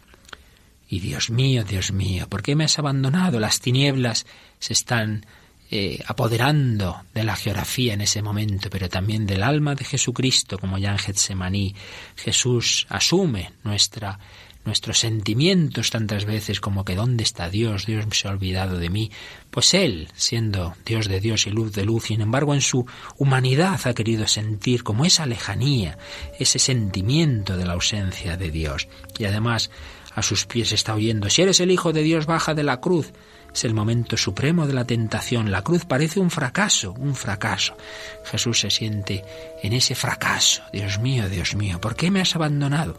Y 0.88 1.00
Dios 1.00 1.30
mío, 1.30 1.64
Dios 1.64 1.92
mío, 1.92 2.28
¿por 2.28 2.42
qué 2.42 2.54
me 2.54 2.64
has 2.64 2.78
abandonado? 2.78 3.40
Las 3.40 3.60
tinieblas 3.60 4.26
se 4.58 4.74
están 4.74 5.26
eh, 5.70 5.98
apoderando 6.06 7.02
de 7.14 7.24
la 7.24 7.36
geografía 7.36 7.94
en 7.94 8.02
ese 8.02 8.22
momento, 8.22 8.68
pero 8.70 8.88
también 8.88 9.26
del 9.26 9.42
alma 9.42 9.74
de 9.74 9.84
Jesucristo, 9.84 10.58
como 10.58 10.78
ya 10.78 10.92
en 10.92 10.98
Getsemaní. 10.98 11.74
Jesús 12.16 12.86
asume 12.90 13.52
nuestra 13.64 14.18
nuestros 14.64 14.98
sentimientos 14.98 15.90
tantas 15.90 16.24
veces 16.24 16.60
como 16.60 16.84
que 16.84 16.94
¿dónde 16.94 17.22
está 17.22 17.50
Dios? 17.50 17.86
Dios 17.86 18.04
se 18.10 18.28
ha 18.28 18.30
olvidado 18.30 18.78
de 18.78 18.90
mí. 18.90 19.10
Pues 19.50 19.74
Él, 19.74 20.08
siendo 20.14 20.74
Dios 20.84 21.08
de 21.08 21.20
Dios 21.20 21.46
y 21.46 21.50
luz 21.50 21.72
de 21.72 21.84
luz, 21.84 22.04
sin 22.04 22.20
embargo 22.20 22.54
en 22.54 22.60
su 22.60 22.86
humanidad 23.16 23.80
ha 23.84 23.94
querido 23.94 24.26
sentir 24.26 24.82
como 24.82 25.04
esa 25.04 25.26
lejanía, 25.26 25.98
ese 26.38 26.58
sentimiento 26.58 27.56
de 27.56 27.66
la 27.66 27.74
ausencia 27.74 28.36
de 28.36 28.50
Dios. 28.50 28.88
Y 29.18 29.24
además 29.24 29.70
a 30.14 30.22
sus 30.22 30.46
pies 30.46 30.72
está 30.72 30.94
oyendo, 30.94 31.28
si 31.28 31.42
eres 31.42 31.60
el 31.60 31.70
Hijo 31.70 31.92
de 31.92 32.02
Dios, 32.02 32.26
baja 32.26 32.54
de 32.54 32.62
la 32.62 32.80
cruz. 32.80 33.12
Es 33.52 33.62
el 33.62 33.72
momento 33.72 34.16
supremo 34.16 34.66
de 34.66 34.72
la 34.72 34.84
tentación. 34.84 35.52
La 35.52 35.62
cruz 35.62 35.84
parece 35.84 36.18
un 36.18 36.32
fracaso, 36.32 36.92
un 36.98 37.14
fracaso. 37.14 37.76
Jesús 38.24 38.58
se 38.58 38.70
siente 38.70 39.24
en 39.62 39.72
ese 39.72 39.94
fracaso. 39.94 40.62
Dios 40.72 40.98
mío, 40.98 41.28
Dios 41.28 41.54
mío, 41.54 41.80
¿por 41.80 41.94
qué 41.94 42.10
me 42.10 42.20
has 42.20 42.34
abandonado? 42.34 42.98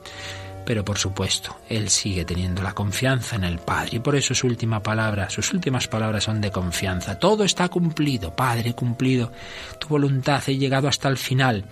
Pero 0.66 0.84
por 0.84 0.98
supuesto, 0.98 1.58
él 1.70 1.90
sigue 1.90 2.26
teniendo 2.26 2.64
la 2.64 2.74
confianza 2.74 3.36
en 3.36 3.44
el 3.44 3.60
Padre 3.60 3.98
y 3.98 4.00
por 4.00 4.16
eso 4.16 4.34
su 4.34 4.48
última 4.48 4.82
palabra, 4.82 5.30
sus 5.30 5.54
últimas 5.54 5.88
palabras 5.88 6.24
son 6.24 6.42
de 6.42 6.52
confianza. 6.52 7.20
Todo 7.20 7.44
está 7.44 7.70
cumplido, 7.70 8.36
Padre, 8.36 8.74
cumplido. 8.74 9.32
Tu 9.80 9.88
voluntad 9.88 10.42
he 10.48 10.58
llegado 10.58 10.88
hasta 10.88 11.08
el 11.08 11.18
final. 11.18 11.66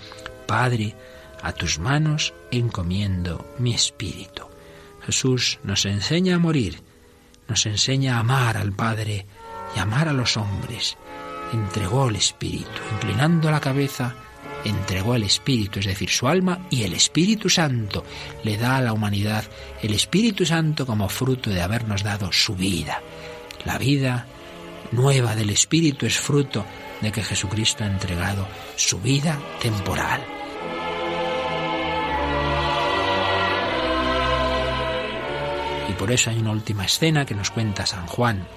Padre, 0.46 0.96
a 1.42 1.52
tus 1.54 1.80
manos 1.80 2.34
encomiendo 2.52 3.54
mi 3.58 3.74
espíritu. 3.74 4.44
Jesús 5.06 5.60
nos 5.64 5.86
enseña 5.86 6.36
a 6.36 6.40
morir, 6.40 6.82
nos 7.48 7.66
enseña 7.66 8.18
a 8.18 8.20
amar 8.20 8.58
al 8.58 8.72
Padre 8.74 9.26
y 9.76 9.80
amar 9.80 10.08
a 10.08 10.14
los 10.14 10.38
hombres. 10.38 10.98
Entregó 11.52 12.10
el 12.10 12.16
espíritu, 12.16 12.82
inclinando 12.94 13.52
la 13.52 13.60
cabeza, 13.60 14.16
entregó 14.66 15.14
al 15.14 15.24
Espíritu, 15.24 15.80
es 15.80 15.86
decir, 15.86 16.10
su 16.10 16.28
alma 16.28 16.68
y 16.70 16.84
el 16.84 16.94
Espíritu 16.94 17.50
Santo 17.50 18.04
le 18.44 18.58
da 18.58 18.78
a 18.78 18.82
la 18.82 18.94
humanidad 18.94 19.44
el 19.82 19.94
Espíritu 19.94 20.46
Santo 20.46 20.86
como 20.86 21.10
fruto 21.10 21.50
de 21.50 21.62
habernos 21.62 22.04
dado 22.04 22.32
su 22.32 22.56
vida. 22.56 23.02
La 23.66 23.78
vida 23.78 24.26
nueva 24.92 25.36
del 25.36 25.50
Espíritu 25.50 26.06
es 26.06 26.18
fruto 26.18 26.66
de 27.02 27.12
que 27.12 27.24
Jesucristo 27.24 27.84
ha 27.84 27.88
entregado 27.88 28.48
su 28.76 29.00
vida 29.00 29.38
temporal. 29.62 30.22
Y 35.90 35.94
por 35.94 36.12
eso 36.12 36.30
hay 36.30 36.38
una 36.38 36.52
última 36.52 36.86
escena 36.86 37.26
que 37.26 37.36
nos 37.36 37.52
cuenta 37.52 37.86
San 37.86 38.08
Juan, 38.08 38.48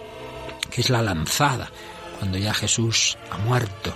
que 0.70 0.80
es 0.80 0.90
la 0.90 1.02
lanzada, 1.02 1.70
cuando 2.18 2.38
ya 2.38 2.54
Jesús 2.54 3.18
ha 3.30 3.38
muerto 3.38 3.92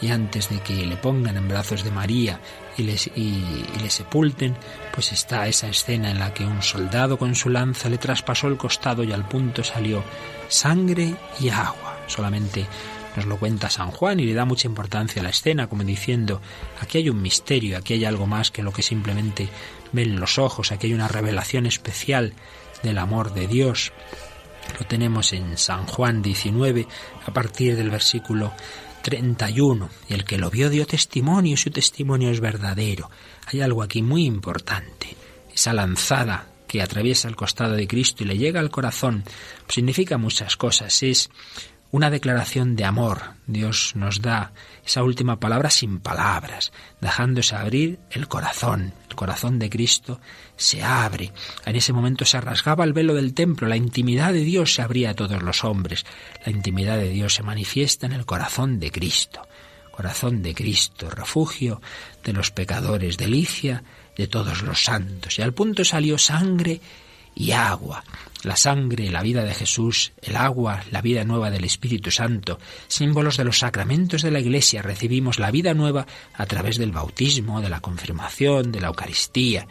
y 0.00 0.08
antes 0.10 0.48
de 0.48 0.60
que 0.60 0.86
le 0.86 0.96
pongan 0.96 1.36
en 1.36 1.48
brazos 1.48 1.84
de 1.84 1.90
María 1.90 2.40
y, 2.76 2.82
les, 2.82 3.08
y, 3.08 3.42
le 3.82 3.90
sepulten, 3.90 4.56
pues 4.92 5.12
está 5.12 5.48
esa 5.48 5.68
escena 5.68 6.10
en 6.10 6.18
la 6.18 6.32
que 6.32 6.44
un 6.44 6.62
soldado 6.62 7.18
con 7.18 7.34
su 7.34 7.48
lanza 7.48 7.88
le 7.88 7.98
traspasó 7.98 8.48
el 8.48 8.56
costado 8.56 9.02
y 9.02 9.12
al 9.12 9.26
punto 9.26 9.64
salió 9.64 10.02
sangre 10.48 11.14
y 11.40 11.48
agua. 11.48 11.98
Solamente 12.06 12.66
nos 13.16 13.26
lo 13.26 13.38
cuenta 13.38 13.68
San 13.68 13.90
Juan 13.90 14.20
y 14.20 14.26
le 14.26 14.34
da 14.34 14.44
mucha 14.44 14.68
importancia 14.68 15.20
a 15.20 15.24
la 15.24 15.30
escena, 15.30 15.68
como 15.68 15.82
diciendo, 15.82 16.40
aquí 16.80 16.98
hay 16.98 17.10
un 17.10 17.20
misterio, 17.20 17.76
aquí 17.76 17.94
hay 17.94 18.04
algo 18.04 18.26
más 18.26 18.50
que 18.50 18.62
lo 18.62 18.72
que 18.72 18.82
simplemente 18.82 19.48
ven 19.92 20.20
los 20.20 20.38
ojos, 20.38 20.70
aquí 20.70 20.86
hay 20.86 20.94
una 20.94 21.08
revelación 21.08 21.66
especial 21.66 22.34
del 22.82 22.98
amor 22.98 23.34
de 23.34 23.48
Dios. 23.48 23.92
Lo 24.78 24.86
tenemos 24.86 25.32
en 25.32 25.58
San 25.58 25.86
Juan 25.86 26.22
19, 26.22 26.86
a 27.26 27.32
partir 27.32 27.74
del 27.74 27.90
versículo 27.90 28.52
31. 29.02 29.88
Y 30.08 30.14
el 30.14 30.24
que 30.24 30.38
lo 30.38 30.50
vio 30.50 30.70
dio 30.70 30.86
testimonio, 30.86 31.54
y 31.54 31.56
su 31.56 31.70
testimonio 31.70 32.30
es 32.30 32.40
verdadero. 32.40 33.10
Hay 33.46 33.60
algo 33.60 33.82
aquí 33.82 34.02
muy 34.02 34.24
importante. 34.24 35.16
Esa 35.54 35.72
lanzada 35.72 36.46
que 36.66 36.82
atraviesa 36.82 37.28
el 37.28 37.36
costado 37.36 37.74
de 37.74 37.88
Cristo 37.88 38.22
y 38.22 38.26
le 38.26 38.38
llega 38.38 38.60
al 38.60 38.70
corazón 38.70 39.24
significa 39.68 40.18
muchas 40.18 40.56
cosas. 40.56 41.02
Es 41.02 41.30
una 41.90 42.10
declaración 42.10 42.76
de 42.76 42.84
amor. 42.84 43.22
Dios 43.46 43.92
nos 43.94 44.20
da 44.20 44.52
esa 44.84 45.02
última 45.02 45.40
palabra 45.40 45.70
sin 45.70 45.98
palabras, 46.00 46.72
dejándose 47.00 47.56
abrir 47.56 47.98
el 48.10 48.28
corazón. 48.28 48.92
Corazón 49.18 49.58
de 49.58 49.68
Cristo 49.68 50.20
se 50.56 50.84
abre. 50.84 51.32
En 51.66 51.74
ese 51.74 51.92
momento 51.92 52.24
se 52.24 52.40
rasgaba 52.40 52.84
el 52.84 52.92
velo 52.92 53.14
del 53.14 53.34
templo, 53.34 53.66
la 53.66 53.74
intimidad 53.74 54.32
de 54.32 54.44
Dios 54.44 54.74
se 54.74 54.80
abría 54.80 55.10
a 55.10 55.14
todos 55.14 55.42
los 55.42 55.64
hombres. 55.64 56.06
La 56.46 56.52
intimidad 56.52 56.98
de 56.98 57.08
Dios 57.08 57.34
se 57.34 57.42
manifiesta 57.42 58.06
en 58.06 58.12
el 58.12 58.24
corazón 58.24 58.78
de 58.78 58.92
Cristo. 58.92 59.42
Corazón 59.90 60.40
de 60.40 60.54
Cristo, 60.54 61.10
refugio 61.10 61.82
de 62.22 62.32
los 62.32 62.52
pecadores, 62.52 63.18
delicia 63.18 63.82
de 64.16 64.28
todos 64.28 64.62
los 64.62 64.84
santos. 64.84 65.36
Y 65.40 65.42
al 65.42 65.52
punto 65.52 65.84
salió 65.84 66.16
sangre 66.16 66.80
y 67.34 67.50
agua. 67.50 68.04
La 68.44 68.56
sangre, 68.56 69.10
la 69.10 69.22
vida 69.22 69.42
de 69.44 69.54
Jesús, 69.54 70.12
el 70.22 70.36
agua, 70.36 70.84
la 70.90 71.02
vida 71.02 71.24
nueva 71.24 71.50
del 71.50 71.64
Espíritu 71.64 72.10
Santo, 72.10 72.58
símbolos 72.86 73.36
de 73.36 73.44
los 73.44 73.58
sacramentos 73.58 74.22
de 74.22 74.30
la 74.30 74.40
Iglesia, 74.40 74.80
recibimos 74.80 75.38
la 75.38 75.50
vida 75.50 75.74
nueva 75.74 76.06
a 76.34 76.46
través 76.46 76.78
del 76.78 76.92
bautismo, 76.92 77.60
de 77.60 77.68
la 77.68 77.80
confirmación, 77.80 78.70
de 78.70 78.80
la 78.80 78.88
Eucaristía. 78.88 79.66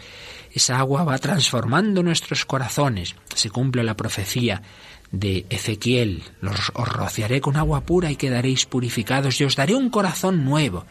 Esa 0.51 0.79
agua 0.79 1.03
va 1.03 1.17
transformando 1.17 2.03
nuestros 2.03 2.45
corazones. 2.45 3.15
Se 3.33 3.49
cumple 3.49 3.83
la 3.83 3.95
profecía 3.95 4.61
de 5.11 5.45
Ezequiel, 5.49 6.23
os 6.41 6.89
rociaré 6.89 7.39
con 7.39 7.55
agua 7.55 7.81
pura 7.81 8.11
y 8.11 8.17
quedaréis 8.17 8.65
purificados 8.65 9.39
y 9.39 9.45
os 9.45 9.55
daré 9.55 9.75
un 9.75 9.89
corazón 9.89 10.43
nuevo. 10.43 10.85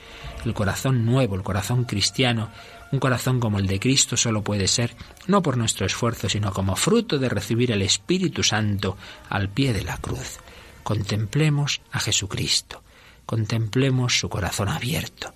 El 0.44 0.54
corazón 0.54 1.04
nuevo, 1.04 1.34
el 1.34 1.42
corazón 1.42 1.84
cristiano, 1.84 2.50
un 2.92 3.00
corazón 3.00 3.40
como 3.40 3.58
el 3.58 3.66
de 3.66 3.80
Cristo 3.80 4.16
solo 4.16 4.42
puede 4.42 4.68
ser 4.68 4.94
no 5.26 5.42
por 5.42 5.56
nuestro 5.56 5.86
esfuerzo, 5.86 6.28
sino 6.28 6.52
como 6.52 6.76
fruto 6.76 7.18
de 7.18 7.28
recibir 7.28 7.72
el 7.72 7.82
Espíritu 7.82 8.42
Santo 8.42 8.96
al 9.28 9.48
pie 9.48 9.72
de 9.72 9.84
la 9.84 9.96
cruz. 9.98 10.38
Contemplemos 10.82 11.80
a 11.90 11.98
Jesucristo, 11.98 12.82
contemplemos 13.24 14.18
su 14.18 14.28
corazón 14.28 14.68
abierto, 14.68 15.34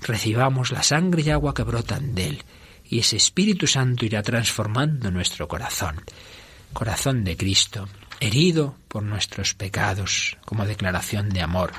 recibamos 0.00 0.72
la 0.72 0.82
sangre 0.82 1.22
y 1.22 1.30
agua 1.30 1.54
que 1.54 1.62
brotan 1.62 2.14
de 2.14 2.26
él, 2.28 2.44
y 2.84 2.98
ese 2.98 3.16
Espíritu 3.16 3.66
Santo 3.66 4.04
irá 4.04 4.22
transformando 4.22 5.10
nuestro 5.10 5.48
corazón. 5.48 6.00
Corazón 6.72 7.22
de 7.22 7.36
Cristo, 7.36 7.88
herido 8.20 8.74
por 8.88 9.04
nuestros 9.04 9.54
pecados, 9.54 10.36
como 10.44 10.66
declaración 10.66 11.28
de 11.30 11.40
amor. 11.40 11.72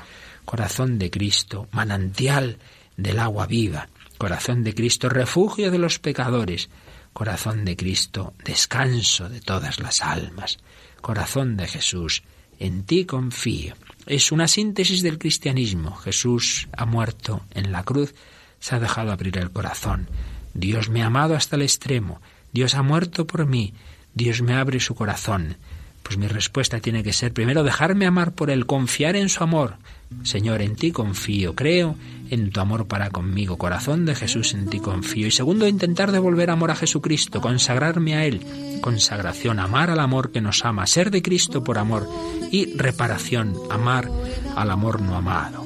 Corazón 0.44 0.98
de 0.98 1.10
Cristo, 1.10 1.68
manantial 1.72 2.58
del 2.96 3.18
agua 3.18 3.46
viva, 3.46 3.88
Corazón 4.18 4.64
de 4.64 4.74
Cristo, 4.74 5.08
refugio 5.08 5.70
de 5.70 5.78
los 5.78 5.98
pecadores. 5.98 6.70
Corazón 7.12 7.64
de 7.64 7.76
Cristo, 7.76 8.34
descanso 8.44 9.28
de 9.28 9.40
todas 9.40 9.80
las 9.80 10.00
almas. 10.00 10.58
Corazón 11.00 11.56
de 11.56 11.66
Jesús, 11.66 12.22
en 12.58 12.84
ti 12.84 13.04
confío. 13.04 13.74
Es 14.06 14.32
una 14.32 14.48
síntesis 14.48 15.02
del 15.02 15.18
cristianismo. 15.18 15.94
Jesús 15.96 16.68
ha 16.76 16.86
muerto 16.86 17.42
en 17.54 17.72
la 17.72 17.84
cruz, 17.84 18.14
se 18.60 18.74
ha 18.74 18.80
dejado 18.80 19.12
abrir 19.12 19.38
el 19.38 19.50
corazón. 19.50 20.08
Dios 20.54 20.88
me 20.88 21.02
ha 21.02 21.06
amado 21.06 21.36
hasta 21.36 21.56
el 21.56 21.62
extremo. 21.62 22.20
Dios 22.52 22.74
ha 22.74 22.82
muerto 22.82 23.26
por 23.26 23.46
mí. 23.46 23.74
Dios 24.14 24.40
me 24.40 24.54
abre 24.54 24.80
su 24.80 24.94
corazón. 24.94 25.58
Pues 26.02 26.16
mi 26.16 26.28
respuesta 26.28 26.80
tiene 26.80 27.02
que 27.02 27.12
ser 27.12 27.32
primero 27.32 27.64
dejarme 27.64 28.06
amar 28.06 28.32
por 28.32 28.50
Él, 28.50 28.64
confiar 28.64 29.16
en 29.16 29.28
su 29.28 29.42
amor. 29.42 29.76
Señor, 30.22 30.62
en 30.62 30.76
ti 30.76 30.92
confío, 30.92 31.54
creo 31.54 31.96
en 32.30 32.50
tu 32.50 32.60
amor 32.60 32.86
para 32.86 33.10
conmigo, 33.10 33.56
corazón 33.56 34.04
de 34.04 34.14
Jesús, 34.14 34.54
en 34.54 34.68
ti 34.68 34.80
confío. 34.80 35.26
Y 35.26 35.30
segundo, 35.30 35.66
intentar 35.66 36.12
devolver 36.12 36.50
amor 36.50 36.70
a 36.70 36.76
Jesucristo, 36.76 37.40
consagrarme 37.40 38.14
a 38.16 38.24
Él. 38.24 38.40
Consagración, 38.80 39.58
amar 39.58 39.90
al 39.90 40.00
amor 40.00 40.32
que 40.32 40.40
nos 40.40 40.64
ama, 40.64 40.86
ser 40.86 41.10
de 41.10 41.22
Cristo 41.22 41.62
por 41.62 41.78
amor. 41.78 42.08
Y 42.50 42.76
reparación, 42.76 43.54
amar 43.70 44.10
al 44.54 44.70
amor 44.70 45.00
no 45.00 45.16
amado. 45.16 45.64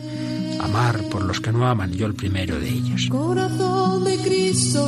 Amar 0.61 1.03
por 1.05 1.25
los 1.25 1.41
que 1.41 1.53
no 1.53 1.67
aman, 1.67 1.93
yo 1.93 2.07
el 2.07 2.15
primero 2.15 2.61
de 2.61 2.69
ellos. 2.69 3.07
Corazón 3.09 4.05
de 4.05 4.19
Cristo, 4.19 4.81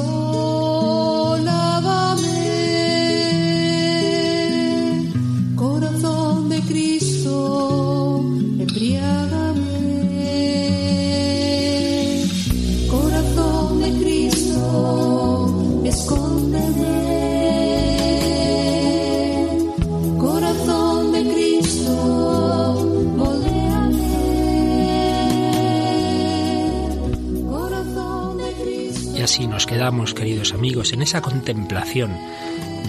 queridos 30.14 30.54
amigos, 30.54 30.92
en 30.92 31.02
esa 31.02 31.20
contemplación 31.20 32.16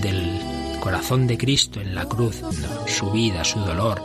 del 0.04 0.40
corazón 0.80 1.26
de 1.26 1.40
Cristo 1.40 1.82
en 1.82 1.96
la 1.96 2.06
cruz, 2.06 2.44
su 2.86 3.10
vida, 3.10 3.44
su 3.44 3.60
dolor. 3.62 4.00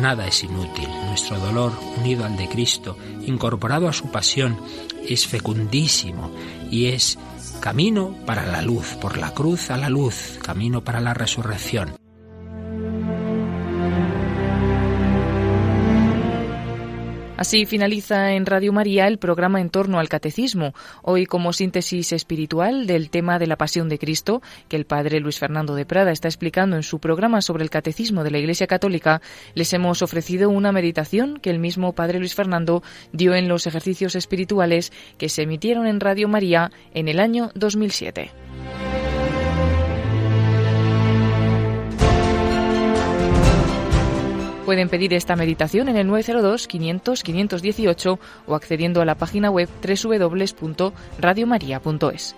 Nada 0.00 0.26
es 0.26 0.42
inútil. 0.42 0.88
Nuestro 1.06 1.38
dolor, 1.38 1.72
unido 2.00 2.24
al 2.24 2.38
de 2.38 2.48
Cristo, 2.48 2.96
incorporado 3.26 3.88
a 3.88 3.92
su 3.92 4.10
pasión, 4.10 4.58
es 5.06 5.26
fecundísimo 5.26 6.30
y 6.70 6.86
es 6.86 7.18
camino 7.60 8.16
para 8.24 8.46
la 8.46 8.62
luz, 8.62 8.96
por 9.02 9.18
la 9.18 9.34
cruz 9.34 9.70
a 9.70 9.76
la 9.76 9.90
luz, 9.90 10.38
camino 10.42 10.82
para 10.82 11.02
la 11.02 11.12
resurrección. 11.12 11.99
Así 17.40 17.64
finaliza 17.64 18.34
en 18.34 18.44
Radio 18.44 18.70
María 18.70 19.06
el 19.06 19.16
programa 19.16 19.62
en 19.62 19.70
torno 19.70 19.98
al 19.98 20.10
catecismo, 20.10 20.74
hoy 21.00 21.24
como 21.24 21.54
síntesis 21.54 22.12
espiritual 22.12 22.86
del 22.86 23.08
tema 23.08 23.38
de 23.38 23.46
la 23.46 23.56
pasión 23.56 23.88
de 23.88 23.98
Cristo, 23.98 24.42
que 24.68 24.76
el 24.76 24.84
padre 24.84 25.20
Luis 25.20 25.38
Fernando 25.38 25.74
de 25.74 25.86
Prada 25.86 26.12
está 26.12 26.28
explicando 26.28 26.76
en 26.76 26.82
su 26.82 26.98
programa 26.98 27.40
sobre 27.40 27.62
el 27.64 27.70
catecismo 27.70 28.24
de 28.24 28.30
la 28.30 28.36
Iglesia 28.36 28.66
Católica, 28.66 29.22
les 29.54 29.72
hemos 29.72 30.02
ofrecido 30.02 30.50
una 30.50 30.70
meditación 30.70 31.38
que 31.38 31.48
el 31.48 31.60
mismo 31.60 31.94
padre 31.94 32.18
Luis 32.18 32.34
Fernando 32.34 32.82
dio 33.10 33.34
en 33.34 33.48
los 33.48 33.66
ejercicios 33.66 34.16
espirituales 34.16 34.92
que 35.16 35.30
se 35.30 35.44
emitieron 35.44 35.86
en 35.86 36.00
Radio 36.00 36.28
María 36.28 36.70
en 36.92 37.08
el 37.08 37.20
año 37.20 37.52
2007. 37.54 38.49
Pueden 44.70 44.88
pedir 44.88 45.12
esta 45.14 45.34
meditación 45.34 45.88
en 45.88 45.96
el 45.96 46.08
902-500-518 46.08 48.20
o 48.46 48.54
accediendo 48.54 49.02
a 49.02 49.04
la 49.04 49.16
página 49.16 49.50
web 49.50 49.68
www.radiomaria.es. 49.82 52.36